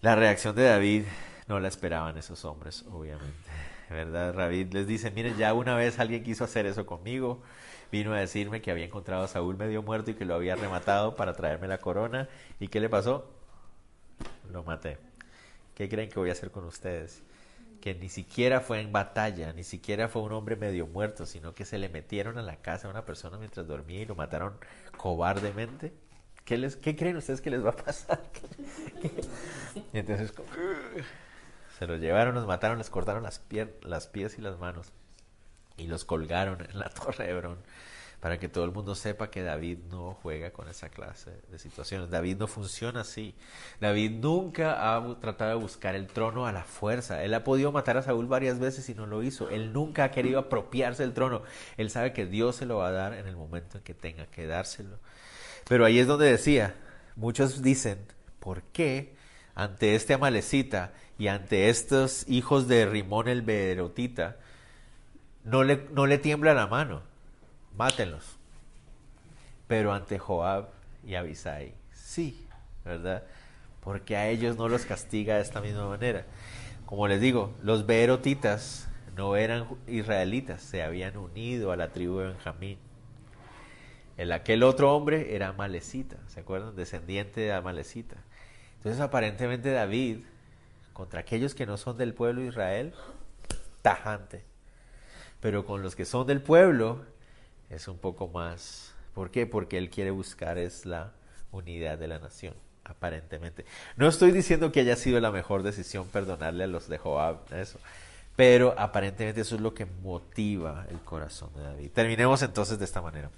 La 0.00 0.16
reacción 0.16 0.56
de 0.56 0.64
David 0.64 1.04
no 1.46 1.60
la 1.60 1.68
esperaban 1.68 2.18
esos 2.18 2.44
hombres, 2.44 2.84
obviamente. 2.90 3.32
¿Verdad? 3.88 4.34
David 4.34 4.72
les 4.72 4.86
dice, 4.88 5.12
miren, 5.12 5.36
ya 5.36 5.54
una 5.54 5.76
vez 5.76 6.00
alguien 6.00 6.24
quiso 6.24 6.42
hacer 6.42 6.66
eso 6.66 6.84
conmigo, 6.84 7.42
vino 7.92 8.12
a 8.12 8.18
decirme 8.18 8.60
que 8.60 8.72
había 8.72 8.86
encontrado 8.86 9.22
a 9.22 9.28
Saúl 9.28 9.56
medio 9.56 9.82
muerto 9.82 10.10
y 10.10 10.14
que 10.14 10.24
lo 10.24 10.34
había 10.34 10.56
rematado 10.56 11.14
para 11.14 11.34
traerme 11.34 11.68
la 11.68 11.78
corona. 11.78 12.28
¿Y 12.58 12.68
qué 12.68 12.80
le 12.80 12.88
pasó? 12.88 13.30
Lo 14.50 14.64
maté. 14.64 15.11
¿Qué 15.74 15.88
creen 15.88 16.08
que 16.08 16.18
voy 16.18 16.28
a 16.28 16.32
hacer 16.32 16.50
con 16.50 16.64
ustedes? 16.64 17.22
Que 17.80 17.94
ni 17.94 18.08
siquiera 18.08 18.60
fue 18.60 18.80
en 18.80 18.92
batalla, 18.92 19.52
ni 19.52 19.64
siquiera 19.64 20.08
fue 20.08 20.22
un 20.22 20.32
hombre 20.32 20.56
medio 20.56 20.86
muerto, 20.86 21.26
sino 21.26 21.54
que 21.54 21.64
se 21.64 21.78
le 21.78 21.88
metieron 21.88 22.38
a 22.38 22.42
la 22.42 22.56
casa 22.56 22.86
a 22.86 22.90
una 22.90 23.04
persona 23.04 23.38
mientras 23.38 23.66
dormía 23.66 24.02
y 24.02 24.06
lo 24.06 24.14
mataron 24.14 24.56
cobardemente. 24.96 25.92
¿Qué, 26.44 26.58
les, 26.58 26.76
qué 26.76 26.96
creen 26.96 27.16
ustedes 27.16 27.40
que 27.40 27.50
les 27.50 27.64
va 27.64 27.70
a 27.70 27.76
pasar? 27.76 28.22
y 29.92 29.98
entonces 29.98 30.32
se 31.78 31.86
los 31.86 32.00
llevaron, 32.00 32.34
los 32.34 32.46
mataron, 32.46 32.78
les 32.78 32.90
cortaron 32.90 33.22
las, 33.22 33.42
las 33.82 34.06
pies 34.06 34.38
y 34.38 34.42
las 34.42 34.58
manos 34.58 34.92
y 35.76 35.86
los 35.86 36.04
colgaron 36.04 36.60
en 36.60 36.78
la 36.78 36.88
torre 36.90 37.24
de 37.24 37.30
Hebrón 37.30 37.58
para 38.22 38.38
que 38.38 38.48
todo 38.48 38.64
el 38.64 38.70
mundo 38.70 38.94
sepa 38.94 39.32
que 39.32 39.42
David 39.42 39.78
no 39.90 40.16
juega 40.22 40.52
con 40.52 40.68
esa 40.68 40.90
clase 40.90 41.32
de 41.50 41.58
situaciones. 41.58 42.08
David 42.08 42.36
no 42.36 42.46
funciona 42.46 43.00
así. 43.00 43.34
David 43.80 44.12
nunca 44.12 44.94
ha 44.94 45.18
tratado 45.18 45.50
de 45.50 45.56
buscar 45.56 45.96
el 45.96 46.06
trono 46.06 46.46
a 46.46 46.52
la 46.52 46.62
fuerza. 46.62 47.24
Él 47.24 47.34
ha 47.34 47.42
podido 47.42 47.72
matar 47.72 47.96
a 47.96 48.02
Saúl 48.02 48.26
varias 48.26 48.60
veces 48.60 48.88
y 48.88 48.94
no 48.94 49.06
lo 49.06 49.24
hizo. 49.24 49.50
Él 49.50 49.72
nunca 49.72 50.04
ha 50.04 50.10
querido 50.12 50.38
apropiarse 50.38 51.02
del 51.02 51.14
trono. 51.14 51.42
Él 51.76 51.90
sabe 51.90 52.12
que 52.12 52.24
Dios 52.24 52.54
se 52.54 52.64
lo 52.64 52.76
va 52.76 52.90
a 52.90 52.92
dar 52.92 53.12
en 53.14 53.26
el 53.26 53.34
momento 53.34 53.78
en 53.78 53.82
que 53.82 53.92
tenga 53.92 54.26
que 54.26 54.46
dárselo. 54.46 55.00
Pero 55.68 55.84
ahí 55.84 55.98
es 55.98 56.06
donde 56.06 56.30
decía, 56.30 56.76
muchos 57.16 57.60
dicen, 57.60 57.98
¿por 58.38 58.62
qué 58.62 59.16
ante 59.56 59.96
este 59.96 60.14
amalecita 60.14 60.92
y 61.18 61.26
ante 61.26 61.70
estos 61.70 62.24
hijos 62.28 62.68
de 62.68 62.86
Rimón 62.86 63.26
el 63.26 63.42
Berotita 63.42 64.36
no 65.42 65.64
le, 65.64 65.88
no 65.90 66.06
le 66.06 66.18
tiembla 66.18 66.54
la 66.54 66.68
mano? 66.68 67.10
Mátenlos. 67.76 68.38
Pero 69.66 69.92
ante 69.92 70.18
Joab 70.18 70.68
y 71.04 71.14
Abisai, 71.14 71.74
sí, 71.92 72.46
¿verdad? 72.84 73.24
Porque 73.80 74.16
a 74.16 74.28
ellos 74.28 74.56
no 74.56 74.68
los 74.68 74.84
castiga 74.84 75.36
de 75.36 75.42
esta 75.42 75.60
misma 75.60 75.88
manera. 75.88 76.24
Como 76.86 77.08
les 77.08 77.20
digo, 77.20 77.54
los 77.62 77.86
beerotitas 77.86 78.88
no 79.16 79.36
eran 79.36 79.66
israelitas, 79.86 80.62
se 80.62 80.82
habían 80.82 81.16
unido 81.16 81.72
a 81.72 81.76
la 81.76 81.88
tribu 81.88 82.18
de 82.18 82.28
Benjamín. 82.28 82.78
El 84.16 84.32
aquel 84.32 84.62
otro 84.62 84.94
hombre 84.94 85.34
era 85.34 85.48
Amalecita, 85.48 86.16
¿se 86.28 86.40
acuerdan? 86.40 86.76
Descendiente 86.76 87.40
de 87.40 87.52
Amalecita. 87.52 88.16
Entonces 88.76 89.00
aparentemente 89.00 89.70
David, 89.70 90.18
contra 90.92 91.20
aquellos 91.20 91.54
que 91.54 91.66
no 91.66 91.76
son 91.76 91.96
del 91.96 92.14
pueblo 92.14 92.42
de 92.42 92.48
Israel, 92.48 92.94
tajante. 93.80 94.44
Pero 95.40 95.64
con 95.64 95.82
los 95.82 95.96
que 95.96 96.04
son 96.04 96.26
del 96.26 96.42
pueblo, 96.42 97.04
es 97.72 97.88
un 97.88 97.98
poco 97.98 98.28
más... 98.28 98.92
¿Por 99.14 99.30
qué? 99.30 99.46
Porque 99.46 99.76
él 99.76 99.90
quiere 99.90 100.10
buscar 100.10 100.58
es 100.58 100.86
la 100.86 101.12
unidad 101.50 101.98
de 101.98 102.08
la 102.08 102.18
nación, 102.18 102.54
aparentemente. 102.84 103.66
No 103.96 104.08
estoy 104.08 104.32
diciendo 104.32 104.72
que 104.72 104.80
haya 104.80 104.96
sido 104.96 105.20
la 105.20 105.30
mejor 105.30 105.62
decisión 105.62 106.06
perdonarle 106.06 106.64
a 106.64 106.66
los 106.66 106.88
de 106.88 106.96
Joab, 106.98 107.36
eso. 107.52 107.78
Pero 108.36 108.74
aparentemente 108.78 109.42
eso 109.42 109.56
es 109.56 109.60
lo 109.60 109.74
que 109.74 109.84
motiva 109.84 110.86
el 110.90 110.98
corazón 111.00 111.50
de 111.54 111.62
David. 111.62 111.90
Terminemos 111.92 112.42
entonces 112.42 112.78
de 112.78 112.86
esta 112.86 113.02
manera. 113.02 113.30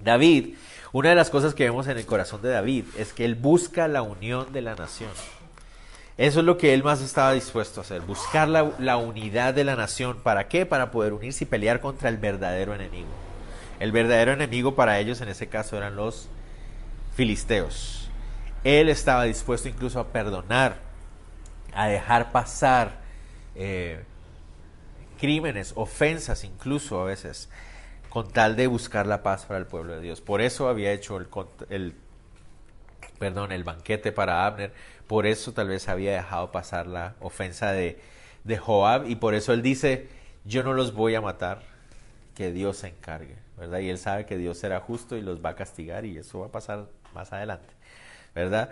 David, 0.00 0.54
una 0.92 1.10
de 1.10 1.14
las 1.14 1.30
cosas 1.30 1.54
que 1.54 1.64
vemos 1.64 1.86
en 1.86 1.98
el 1.98 2.06
corazón 2.06 2.40
de 2.40 2.48
David 2.48 2.84
es 2.96 3.12
que 3.12 3.24
él 3.26 3.34
busca 3.34 3.88
la 3.88 4.02
unión 4.02 4.52
de 4.52 4.62
la 4.62 4.74
nación. 4.74 5.10
Eso 6.16 6.40
es 6.40 6.46
lo 6.46 6.56
que 6.56 6.72
él 6.72 6.82
más 6.82 7.02
estaba 7.02 7.32
dispuesto 7.32 7.80
a 7.80 7.82
hacer, 7.82 8.00
buscar 8.00 8.48
la, 8.48 8.72
la 8.78 8.96
unidad 8.96 9.52
de 9.52 9.64
la 9.64 9.76
nación. 9.76 10.18
¿Para 10.22 10.48
qué? 10.48 10.64
Para 10.64 10.90
poder 10.90 11.12
unirse 11.12 11.44
y 11.44 11.46
pelear 11.46 11.80
contra 11.80 12.08
el 12.08 12.16
verdadero 12.16 12.74
enemigo. 12.74 13.08
El 13.80 13.92
verdadero 13.92 14.32
enemigo 14.32 14.74
para 14.74 14.98
ellos 14.98 15.20
en 15.20 15.28
ese 15.28 15.48
caso 15.48 15.76
eran 15.76 15.96
los 15.96 16.28
filisteos. 17.14 18.08
Él 18.62 18.88
estaba 18.88 19.24
dispuesto 19.24 19.68
incluso 19.68 20.00
a 20.00 20.08
perdonar, 20.08 20.78
a 21.74 21.86
dejar 21.88 22.32
pasar 22.32 23.00
eh, 23.54 24.04
crímenes, 25.18 25.72
ofensas 25.76 26.44
incluso 26.44 27.00
a 27.00 27.04
veces, 27.04 27.50
con 28.08 28.30
tal 28.30 28.56
de 28.56 28.66
buscar 28.66 29.06
la 29.06 29.22
paz 29.22 29.44
para 29.44 29.58
el 29.58 29.66
pueblo 29.66 29.94
de 29.94 30.00
Dios. 30.00 30.20
Por 30.20 30.40
eso 30.40 30.68
había 30.68 30.92
hecho 30.92 31.18
el, 31.68 31.94
perdón, 33.18 33.52
el 33.52 33.64
banquete 33.64 34.12
para 34.12 34.46
Abner, 34.46 34.72
por 35.06 35.26
eso 35.26 35.52
tal 35.52 35.68
vez 35.68 35.88
había 35.88 36.12
dejado 36.12 36.52
pasar 36.52 36.86
la 36.86 37.16
ofensa 37.20 37.72
de 37.72 37.98
Joab 38.58 39.08
y 39.08 39.16
por 39.16 39.34
eso 39.34 39.52
él 39.52 39.62
dice, 39.62 40.08
yo 40.44 40.62
no 40.62 40.72
los 40.72 40.94
voy 40.94 41.14
a 41.16 41.20
matar, 41.20 41.73
que 42.34 42.52
Dios 42.52 42.78
se 42.78 42.88
encargue. 42.88 43.44
¿verdad? 43.56 43.78
Y 43.78 43.90
él 43.90 43.98
sabe 43.98 44.26
que 44.26 44.36
Dios 44.36 44.58
será 44.58 44.80
justo 44.80 45.16
y 45.16 45.22
los 45.22 45.44
va 45.44 45.50
a 45.50 45.54
castigar 45.54 46.04
y 46.04 46.18
eso 46.18 46.40
va 46.40 46.46
a 46.46 46.52
pasar 46.52 46.88
más 47.14 47.32
adelante, 47.32 47.72
¿verdad? 48.34 48.70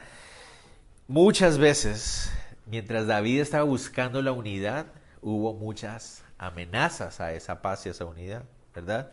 Muchas 1.09 1.59
veces, 1.59 2.33
mientras 2.67 3.07
David 3.07 3.41
estaba 3.41 3.65
buscando 3.65 4.23
la 4.23 4.33
unidad, 4.33 4.87
hubo 5.21 5.55
muchas 5.55 6.25
amenazas 6.39 7.21
a 7.21 7.33
esa 7.33 7.63
paz 7.63 7.87
y 7.87 7.91
a 7.91 7.93
esa 7.93 8.05
unidad, 8.05 8.43
¿verdad? 8.75 9.13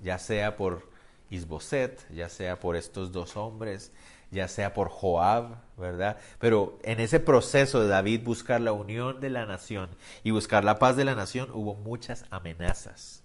Ya 0.00 0.18
sea 0.18 0.56
por 0.56 0.88
Isboset, 1.30 2.00
ya 2.12 2.28
sea 2.28 2.58
por 2.58 2.76
estos 2.76 3.12
dos 3.12 3.36
hombres, 3.36 3.92
ya 4.30 4.48
sea 4.48 4.74
por 4.74 4.88
Joab, 4.88 5.56
¿verdad? 5.76 6.18
Pero 6.38 6.78
en 6.82 7.00
ese 7.00 7.20
proceso 7.20 7.80
de 7.80 7.88
David 7.88 8.22
buscar 8.24 8.60
la 8.60 8.72
unión 8.72 9.20
de 9.20 9.30
la 9.30 9.46
nación 9.46 9.90
y 10.24 10.32
buscar 10.32 10.64
la 10.64 10.78
paz 10.78 10.96
de 10.96 11.04
la 11.04 11.14
nación, 11.14 11.50
hubo 11.52 11.74
muchas 11.74 12.24
amenazas, 12.30 13.22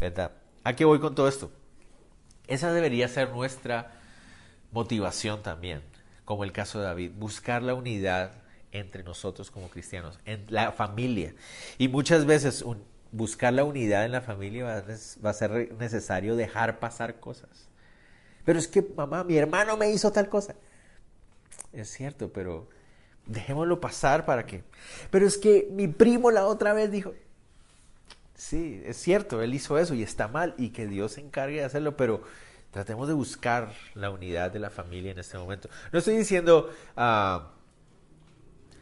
¿verdad? 0.00 0.32
¿A 0.62 0.74
qué 0.74 0.84
voy 0.84 1.00
con 1.00 1.14
todo 1.14 1.28
esto? 1.28 1.50
Esa 2.46 2.72
debería 2.72 3.08
ser 3.08 3.30
nuestra 3.30 3.92
motivación 4.72 5.42
también, 5.42 5.82
como 6.24 6.44
el 6.44 6.52
caso 6.52 6.78
de 6.78 6.86
David, 6.86 7.12
buscar 7.16 7.62
la 7.62 7.74
unidad 7.74 8.32
entre 8.72 9.04
nosotros 9.04 9.50
como 9.50 9.68
cristianos, 9.68 10.18
en 10.24 10.44
la 10.48 10.72
familia. 10.72 11.34
Y 11.78 11.88
muchas 11.88 12.26
veces 12.26 12.64
buscar 13.12 13.52
la 13.52 13.64
unidad 13.64 14.04
en 14.04 14.12
la 14.12 14.20
familia 14.20 14.64
va 14.64 15.28
a, 15.28 15.30
a 15.30 15.34
ser 15.34 15.72
necesario 15.78 16.34
dejar 16.34 16.80
pasar 16.80 17.20
cosas. 17.20 17.68
Pero 18.44 18.58
es 18.58 18.68
que, 18.68 18.82
mamá, 18.82 19.24
mi 19.24 19.36
hermano 19.36 19.76
me 19.76 19.90
hizo 19.90 20.12
tal 20.12 20.28
cosa. 20.28 20.54
Es 21.72 21.90
cierto, 21.90 22.32
pero 22.32 22.68
dejémoslo 23.26 23.80
pasar 23.80 24.26
para 24.26 24.44
que... 24.44 24.64
Pero 25.10 25.26
es 25.26 25.38
que 25.38 25.68
mi 25.70 25.88
primo 25.88 26.30
la 26.30 26.46
otra 26.46 26.72
vez 26.72 26.90
dijo, 26.90 27.14
Sí, 28.34 28.82
es 28.84 28.96
cierto, 28.96 29.42
él 29.42 29.54
hizo 29.54 29.78
eso 29.78 29.94
y 29.94 30.02
está 30.02 30.28
mal 30.28 30.54
y 30.58 30.70
que 30.70 30.86
Dios 30.86 31.12
se 31.12 31.20
encargue 31.20 31.58
de 31.58 31.64
hacerlo, 31.64 31.96
pero 31.96 32.22
tratemos 32.70 33.06
de 33.06 33.14
buscar 33.14 33.72
la 33.94 34.10
unidad 34.10 34.50
de 34.50 34.58
la 34.58 34.70
familia 34.70 35.12
en 35.12 35.18
este 35.18 35.38
momento. 35.38 35.68
No 35.92 36.00
estoy 36.00 36.16
diciendo 36.16 36.70
uh, 36.96 37.40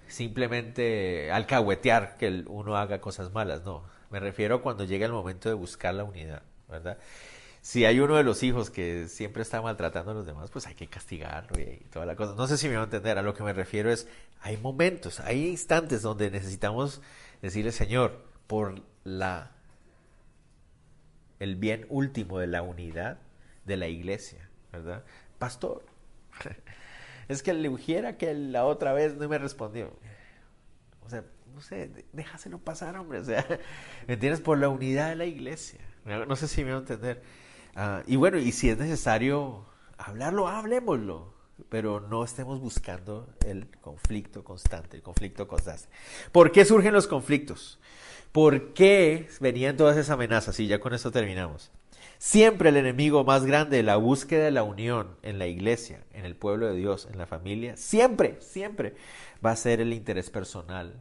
simplemente 0.09 1.30
alcahuetear 1.30 2.16
que 2.16 2.44
uno 2.46 2.76
haga 2.76 3.00
cosas 3.00 3.32
malas, 3.32 3.64
no. 3.64 3.84
Me 4.11 4.20
refiero 4.20 4.57
a 4.57 4.62
cuando 4.62 4.84
llega 4.84 5.07
el 5.07 5.12
momento 5.12 5.48
de 5.48 5.55
buscar 5.55 5.94
la 5.94 6.05
unidad, 6.05 6.42
¿verdad? 6.68 6.98
Si 7.62 7.84
hay 7.84 8.00
uno 8.00 8.16
de 8.16 8.24
los 8.24 8.42
hijos 8.42 8.70
que 8.70 9.09
siempre 9.09 9.42
está 9.42 9.62
maltratando 9.62 10.11
a 10.11 10.14
los 10.14 10.26
demás, 10.26 10.50
pues 10.50 10.66
hay 10.66 10.74
que 10.74 10.88
castigarlo 10.88 11.61
y, 11.61 11.76
toda 11.90 12.05
la 12.07 12.16
cosa. 12.16 12.34
No 12.34 12.46
sé 12.46 12.59
si 12.59 12.68
me 12.68 12.74
va 12.74 12.82
a 12.82 12.84
entender. 12.84 13.18
A 13.18 13.22
lo 13.22 13.34
que 13.34 13.42
me 13.42 13.53
refiero 13.53 13.90
es, 13.90 14.09
hay 14.40 14.57
momentos, 14.57 15.20
hay 15.20 15.46
instantes 15.46 16.03
donde 16.03 16.30
necesitamos 16.30 17.00
decirle, 17.40 17.70
Señor, 17.72 18.24
por 18.46 18.82
la, 19.05 19.53
el 21.38 21.57
bien 21.57 21.86
último 21.88 22.38
de 22.38 22.46
la 22.46 22.62
unidad 22.62 23.18
de 23.64 23.76
la 23.76 23.88
iglesia, 23.88 24.48
¿verdad? 24.72 25.05
Pastor, 25.38 25.84
es 27.28 27.42
que 27.42 27.53
le 27.53 27.68
dijera 27.68 28.16
que 28.16 28.34
la 28.34 28.64
otra 28.64 28.92
vez 28.92 29.16
no 29.16 29.28
me 29.28 29.38
respondió. 29.38 29.92
O 31.05 31.11
sea, 31.11 31.24
no 31.55 31.61
sé, 31.61 31.90
déjaselo 32.12 32.59
pasar, 32.59 32.96
hombre. 32.96 33.18
O 33.18 33.24
sea, 33.24 33.46
¿me 34.07 34.14
entiendes? 34.14 34.40
Por 34.40 34.59
la 34.59 34.68
unidad 34.68 35.11
de 35.11 35.16
la 35.16 35.26
iglesia. 35.26 35.80
No 36.05 36.36
sé 36.36 36.48
si 36.48 36.64
me 36.64 36.70
va 36.70 36.78
a 36.78 36.80
entender. 36.80 37.22
Ah, 37.74 38.03
y 38.07 38.16
bueno, 38.16 38.38
y 38.38 38.53
si 38.53 38.68
es 38.68 38.78
necesario 38.78 39.66
hablarlo, 39.98 40.48
hablemoslo. 40.48 41.34
Pero 41.68 42.00
no 42.00 42.24
estemos 42.24 42.60
buscando 42.60 43.28
el 43.46 43.66
conflicto 43.80 44.44
constante, 44.44 44.96
el 44.96 45.02
conflicto 45.02 45.48
constante. 45.48 45.86
¿Por 46.32 46.52
qué 46.52 46.64
surgen 46.64 46.92
los 46.92 47.06
conflictos? 47.06 47.78
¿Por 48.32 48.72
qué 48.72 49.28
venían 49.40 49.76
todas 49.76 49.96
esas 49.96 50.10
amenazas? 50.10 50.58
Y 50.60 50.66
ya 50.66 50.80
con 50.80 50.94
esto 50.94 51.10
terminamos. 51.10 51.70
Siempre 52.18 52.68
el 52.68 52.76
enemigo 52.76 53.24
más 53.24 53.44
grande 53.44 53.78
de 53.78 53.82
la 53.82 53.96
búsqueda 53.96 54.44
de 54.44 54.52
la 54.52 54.62
unión 54.62 55.16
en 55.22 55.38
la 55.38 55.48
iglesia, 55.48 56.04
en 56.12 56.24
el 56.24 56.36
pueblo 56.36 56.66
de 56.66 56.76
Dios, 56.76 57.08
en 57.10 57.18
la 57.18 57.26
familia, 57.26 57.76
siempre, 57.76 58.36
siempre 58.40 58.94
va 59.44 59.50
a 59.50 59.56
ser 59.56 59.80
el 59.80 59.92
interés 59.92 60.30
personal. 60.30 60.94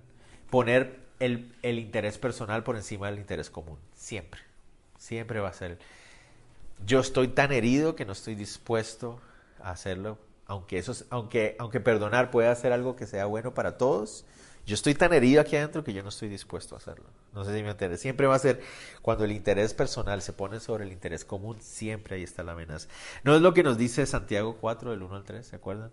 Poner 0.49 0.99
el, 1.19 1.53
el 1.61 1.77
interés 1.77 2.17
personal 2.17 2.63
por 2.63 2.75
encima 2.75 3.07
del 3.09 3.19
interés 3.19 3.49
común. 3.49 3.77
Siempre. 3.93 4.41
Siempre 4.97 5.39
va 5.39 5.49
a 5.49 5.53
ser. 5.53 5.77
Yo 6.85 6.99
estoy 6.99 7.27
tan 7.27 7.51
herido 7.51 7.95
que 7.95 8.05
no 8.05 8.13
estoy 8.13 8.35
dispuesto 8.35 9.21
a 9.61 9.69
hacerlo. 9.69 10.17
Aunque, 10.51 10.77
eso, 10.77 10.93
aunque, 11.11 11.55
aunque 11.59 11.79
perdonar 11.79 12.29
pueda 12.29 12.53
ser 12.55 12.73
algo 12.73 12.97
que 12.97 13.07
sea 13.07 13.25
bueno 13.25 13.53
para 13.53 13.77
todos, 13.77 14.25
yo 14.65 14.75
estoy 14.75 14.95
tan 14.95 15.13
herido 15.13 15.39
aquí 15.39 15.55
adentro 15.55 15.81
que 15.81 15.93
yo 15.93 16.03
no 16.03 16.09
estoy 16.09 16.27
dispuesto 16.27 16.75
a 16.75 16.77
hacerlo. 16.77 17.05
No 17.33 17.45
sé 17.45 17.55
si 17.55 17.63
me 17.63 17.69
entiendes. 17.69 18.01
Siempre 18.01 18.27
va 18.27 18.35
a 18.35 18.39
ser 18.39 18.61
cuando 19.01 19.23
el 19.23 19.31
interés 19.31 19.73
personal 19.73 20.21
se 20.21 20.33
pone 20.33 20.59
sobre 20.59 20.83
el 20.83 20.91
interés 20.91 21.23
común, 21.23 21.61
siempre 21.61 22.17
ahí 22.17 22.23
está 22.23 22.43
la 22.43 22.51
amenaza. 22.51 22.89
No 23.23 23.33
es 23.33 23.41
lo 23.41 23.53
que 23.53 23.63
nos 23.63 23.77
dice 23.77 24.05
Santiago 24.05 24.57
4, 24.59 24.91
del 24.91 25.03
1 25.03 25.15
al 25.15 25.23
3, 25.23 25.47
¿se 25.47 25.55
acuerdan? 25.55 25.91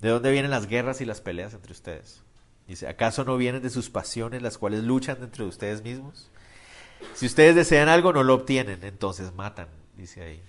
¿De 0.00 0.08
dónde 0.08 0.32
vienen 0.32 0.50
las 0.50 0.66
guerras 0.66 1.00
y 1.00 1.04
las 1.04 1.20
peleas 1.20 1.54
entre 1.54 1.70
ustedes? 1.70 2.24
Dice, 2.66 2.88
¿acaso 2.88 3.22
no 3.22 3.36
vienen 3.36 3.62
de 3.62 3.70
sus 3.70 3.90
pasiones 3.90 4.42
las 4.42 4.58
cuales 4.58 4.82
luchan 4.82 5.20
dentro 5.20 5.44
de 5.44 5.50
ustedes 5.50 5.84
mismos? 5.84 6.32
Si 7.14 7.26
ustedes 7.26 7.54
desean 7.54 7.88
algo, 7.88 8.12
no 8.12 8.24
lo 8.24 8.34
obtienen, 8.34 8.82
entonces 8.82 9.32
matan, 9.34 9.68
dice 9.96 10.20
ahí. 10.20 10.42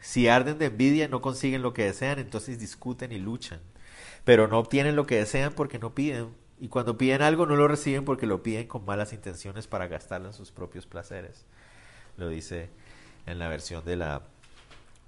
Si 0.00 0.28
arden 0.28 0.58
de 0.58 0.66
envidia, 0.66 1.08
no 1.08 1.20
consiguen 1.20 1.62
lo 1.62 1.74
que 1.74 1.84
desean, 1.84 2.18
entonces 2.18 2.58
discuten 2.58 3.12
y 3.12 3.18
luchan. 3.18 3.60
Pero 4.24 4.48
no 4.48 4.58
obtienen 4.58 4.96
lo 4.96 5.06
que 5.06 5.16
desean 5.16 5.52
porque 5.52 5.78
no 5.78 5.94
piden 5.94 6.28
y 6.60 6.68
cuando 6.68 6.98
piden 6.98 7.22
algo 7.22 7.46
no 7.46 7.56
lo 7.56 7.68
reciben 7.68 8.04
porque 8.04 8.26
lo 8.26 8.42
piden 8.42 8.66
con 8.66 8.84
malas 8.84 9.12
intenciones 9.12 9.66
para 9.66 9.86
gastarlo 9.86 10.28
en 10.28 10.34
sus 10.34 10.50
propios 10.50 10.86
placeres. 10.86 11.44
Lo 12.16 12.28
dice 12.28 12.68
en 13.26 13.38
la 13.38 13.48
versión 13.48 13.84
de 13.84 13.96
la 13.96 14.22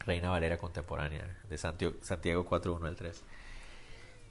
Reina 0.00 0.30
Valera 0.30 0.58
contemporánea 0.58 1.38
de 1.48 1.58
Santiago 1.58 2.44
4, 2.44 2.74
1 2.74 2.86
al 2.86 2.96
3. 2.96 3.22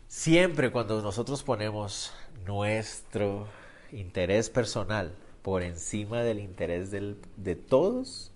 Siempre 0.08 0.72
cuando 0.72 1.02
nosotros 1.02 1.44
ponemos 1.44 2.14
nuestro 2.46 3.48
interés 3.92 4.50
personal 4.50 5.14
por 5.42 5.62
encima 5.62 6.24
del 6.24 6.40
interés 6.40 6.90
de 6.92 7.56
todos, 7.56 8.32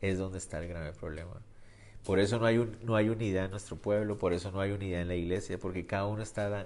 es 0.00 0.18
donde 0.18 0.38
está 0.38 0.58
el 0.58 0.68
grave 0.68 0.92
problema. 0.92 1.40
Por 2.08 2.20
eso 2.20 2.38
no 2.38 2.46
hay, 2.46 2.56
no 2.84 2.96
hay 2.96 3.10
unidad 3.10 3.44
en 3.44 3.50
nuestro 3.50 3.76
pueblo, 3.76 4.16
por 4.16 4.32
eso 4.32 4.50
no 4.50 4.62
hay 4.62 4.70
unidad 4.70 5.02
en 5.02 5.08
la 5.08 5.14
iglesia, 5.14 5.58
porque 5.58 5.84
cada 5.84 6.06
uno 6.06 6.22
está 6.22 6.64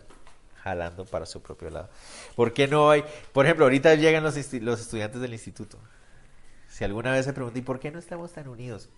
jalando 0.54 1.04
para 1.04 1.26
su 1.26 1.42
propio 1.42 1.68
lado. 1.68 1.88
¿Por 2.36 2.52
qué 2.52 2.68
no 2.68 2.88
hay? 2.88 3.02
Por 3.32 3.44
ejemplo, 3.44 3.64
ahorita 3.64 3.92
llegan 3.96 4.22
los, 4.22 4.36
estudiantes 4.36 5.20
del 5.20 5.32
instituto. 5.32 5.80
Si 6.68 6.84
alguna 6.84 7.10
vez 7.10 7.24
se 7.24 7.32
pregunta, 7.32 7.58
¿y 7.58 7.62
por 7.62 7.80
qué 7.80 7.90
no 7.90 7.98
estamos 7.98 8.30
tan 8.30 8.46
unidos? 8.46 8.88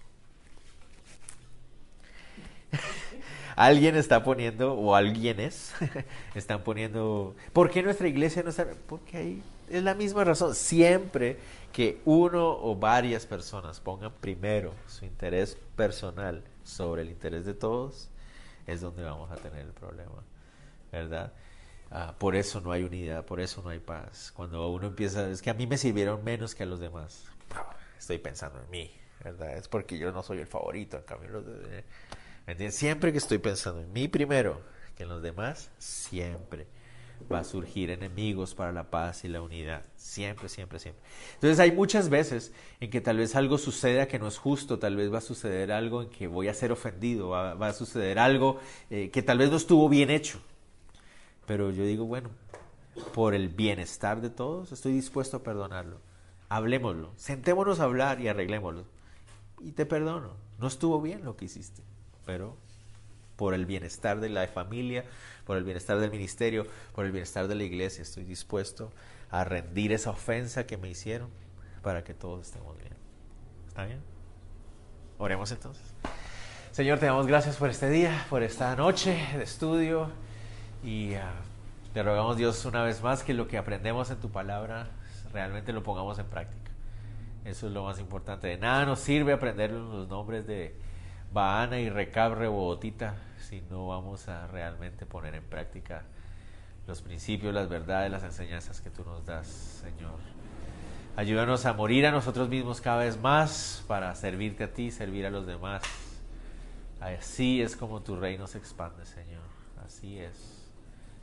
alguien 3.56 3.96
está 3.96 4.22
poniendo, 4.22 4.74
o 4.74 4.94
alguienes 4.94 5.72
están 6.34 6.62
poniendo, 6.62 7.34
¿por 7.54 7.70
qué 7.70 7.82
nuestra 7.82 8.06
iglesia 8.06 8.42
no 8.42 8.50
está? 8.50 8.66
Porque 8.86 9.16
ahí 9.16 9.42
es 9.68 9.82
la 9.82 9.94
misma 9.94 10.24
razón. 10.24 10.54
Siempre 10.54 11.38
que 11.72 12.00
uno 12.04 12.50
o 12.50 12.76
varias 12.76 13.26
personas 13.26 13.80
pongan 13.80 14.12
primero 14.20 14.72
su 14.86 15.04
interés 15.04 15.58
personal 15.76 16.42
sobre 16.62 17.02
el 17.02 17.10
interés 17.10 17.44
de 17.44 17.54
todos, 17.54 18.08
es 18.66 18.80
donde 18.80 19.02
vamos 19.02 19.30
a 19.30 19.36
tener 19.36 19.60
el 19.60 19.72
problema, 19.72 20.22
¿verdad? 20.92 21.32
Ah, 21.90 22.14
por 22.18 22.34
eso 22.34 22.60
no 22.60 22.72
hay 22.72 22.82
unidad, 22.82 23.24
por 23.24 23.40
eso 23.40 23.62
no 23.62 23.70
hay 23.70 23.78
paz. 23.78 24.32
Cuando 24.34 24.68
uno 24.68 24.86
empieza, 24.86 25.28
es 25.28 25.42
que 25.42 25.50
a 25.50 25.54
mí 25.54 25.66
me 25.66 25.76
sirvieron 25.76 26.24
menos 26.24 26.54
que 26.54 26.62
a 26.62 26.66
los 26.66 26.80
demás. 26.80 27.24
Estoy 27.98 28.18
pensando 28.18 28.60
en 28.60 28.70
mí, 28.70 28.90
¿verdad? 29.22 29.56
Es 29.56 29.68
porque 29.68 29.98
yo 29.98 30.12
no 30.12 30.22
soy 30.22 30.38
el 30.38 30.46
favorito, 30.46 30.96
en 30.96 31.02
cambio 31.04 31.30
los 31.30 31.44
Siempre 32.74 33.10
que 33.10 33.18
estoy 33.18 33.38
pensando 33.38 33.80
en 33.80 33.92
mí 33.92 34.06
primero 34.08 34.60
que 34.96 35.04
en 35.04 35.08
los 35.08 35.22
demás, 35.22 35.70
siempre 35.78 36.66
va 37.32 37.40
a 37.40 37.44
surgir 37.44 37.90
enemigos 37.90 38.54
para 38.54 38.72
la 38.72 38.90
paz 38.90 39.24
y 39.24 39.28
la 39.28 39.40
unidad. 39.40 39.82
Siempre, 39.96 40.48
siempre, 40.48 40.78
siempre. 40.78 41.02
Entonces 41.34 41.58
hay 41.58 41.72
muchas 41.72 42.08
veces 42.08 42.52
en 42.80 42.90
que 42.90 43.00
tal 43.00 43.18
vez 43.18 43.34
algo 43.36 43.58
suceda 43.58 44.08
que 44.08 44.18
no 44.18 44.28
es 44.28 44.38
justo, 44.38 44.78
tal 44.78 44.96
vez 44.96 45.12
va 45.12 45.18
a 45.18 45.22
suceder 45.22 45.72
algo 45.72 46.02
en 46.02 46.10
que 46.10 46.26
voy 46.26 46.48
a 46.48 46.54
ser 46.54 46.72
ofendido, 46.72 47.30
va, 47.30 47.52
a 47.52 47.72
suceder 47.72 48.18
algo 48.18 48.58
eh, 48.90 49.10
que 49.10 49.22
tal 49.22 49.38
vez 49.38 49.50
no 49.50 49.56
estuvo 49.56 49.88
bien 49.88 50.10
hecho. 50.10 50.40
Pero 51.46 51.70
yo 51.70 51.84
digo, 51.84 52.04
bueno, 52.04 52.30
por 53.12 53.34
el 53.34 53.48
bienestar 53.48 54.20
de 54.20 54.30
todos, 54.30 54.72
estoy 54.72 54.92
dispuesto 54.92 55.38
a 55.38 55.42
perdonarlo. 55.42 56.00
Hablemoslo, 56.48 57.12
sentémonos 57.16 57.80
a 57.80 57.84
hablar 57.84 58.20
y 58.20 58.28
arreglémoslo. 58.28 58.84
Y 59.60 59.72
te 59.72 59.86
perdono. 59.86 60.32
No 60.58 60.68
estuvo 60.68 61.00
bien 61.00 61.24
lo 61.24 61.36
que 61.36 61.46
hiciste, 61.46 61.82
pero 62.24 62.56
por 63.36 63.54
el 63.54 63.66
bienestar 63.66 64.20
de 64.20 64.28
la 64.28 64.46
familia, 64.46 65.04
por 65.44 65.56
el 65.56 65.64
bienestar 65.64 65.98
del 65.98 66.10
ministerio, 66.10 66.66
por 66.94 67.04
el 67.04 67.12
bienestar 67.12 67.48
de 67.48 67.54
la 67.54 67.64
iglesia, 67.64 68.02
estoy 68.02 68.24
dispuesto 68.24 68.92
a 69.30 69.44
rendir 69.44 69.92
esa 69.92 70.10
ofensa 70.10 70.66
que 70.66 70.76
me 70.76 70.88
hicieron 70.88 71.30
para 71.82 72.04
que 72.04 72.14
todos 72.14 72.46
estemos 72.46 72.76
bien. 72.78 72.94
¿Está 73.68 73.84
bien? 73.84 74.00
Oremos 75.18 75.50
entonces. 75.50 75.82
Señor, 76.72 76.98
te 76.98 77.06
damos 77.06 77.26
gracias 77.26 77.56
por 77.56 77.70
este 77.70 77.88
día, 77.88 78.26
por 78.30 78.42
esta 78.42 78.74
noche 78.76 79.26
de 79.36 79.44
estudio. 79.44 80.10
Y 80.82 81.14
ah, 81.14 81.32
te 81.92 82.02
rogamos 82.02 82.36
Dios 82.36 82.64
una 82.64 82.82
vez 82.82 83.02
más 83.02 83.22
que 83.22 83.34
lo 83.34 83.46
que 83.46 83.58
aprendemos 83.58 84.10
en 84.10 84.18
tu 84.18 84.30
palabra 84.30 84.90
realmente 85.32 85.72
lo 85.72 85.82
pongamos 85.82 86.18
en 86.18 86.26
práctica. 86.26 86.70
Eso 87.44 87.66
es 87.66 87.72
lo 87.72 87.84
más 87.84 87.98
importante. 87.98 88.46
De 88.46 88.56
nada 88.56 88.86
nos 88.86 89.00
sirve 89.00 89.32
aprender 89.32 89.70
los 89.70 90.08
nombres 90.08 90.46
de 90.46 90.74
Baana 91.34 91.80
y 91.80 91.90
Recab 91.90 92.34
Rebotita 92.34 93.16
si 93.40 93.60
no 93.68 93.88
vamos 93.88 94.28
a 94.28 94.46
realmente 94.46 95.04
poner 95.04 95.34
en 95.34 95.42
práctica 95.42 96.04
los 96.86 97.02
principios, 97.02 97.52
las 97.52 97.68
verdades, 97.68 98.10
las 98.10 98.22
enseñanzas 98.22 98.80
que 98.80 98.88
tú 98.88 99.04
nos 99.04 99.26
das, 99.26 99.46
Señor. 99.46 100.18
Ayúdanos 101.16 101.66
a 101.66 101.72
morir 101.72 102.06
a 102.06 102.12
nosotros 102.12 102.48
mismos 102.48 102.80
cada 102.80 102.98
vez 102.98 103.20
más 103.20 103.84
para 103.88 104.14
servirte 104.14 104.64
a 104.64 104.72
ti, 104.72 104.92
servir 104.92 105.26
a 105.26 105.30
los 105.30 105.44
demás. 105.46 105.82
Así 107.00 107.60
es 107.60 107.76
como 107.76 108.00
tu 108.00 108.16
reino 108.16 108.46
se 108.46 108.58
expande, 108.58 109.04
Señor. 109.04 109.42
Así 109.84 110.18
es. 110.18 110.70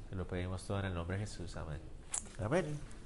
Te 0.10 0.16
lo 0.16 0.28
pedimos 0.28 0.64
todo 0.68 0.80
en 0.80 0.88
el 0.88 0.94
nombre 0.94 1.18
de 1.18 1.26
Jesús. 1.26 1.56
Amén. 1.56 1.80
Amén. 2.38 3.01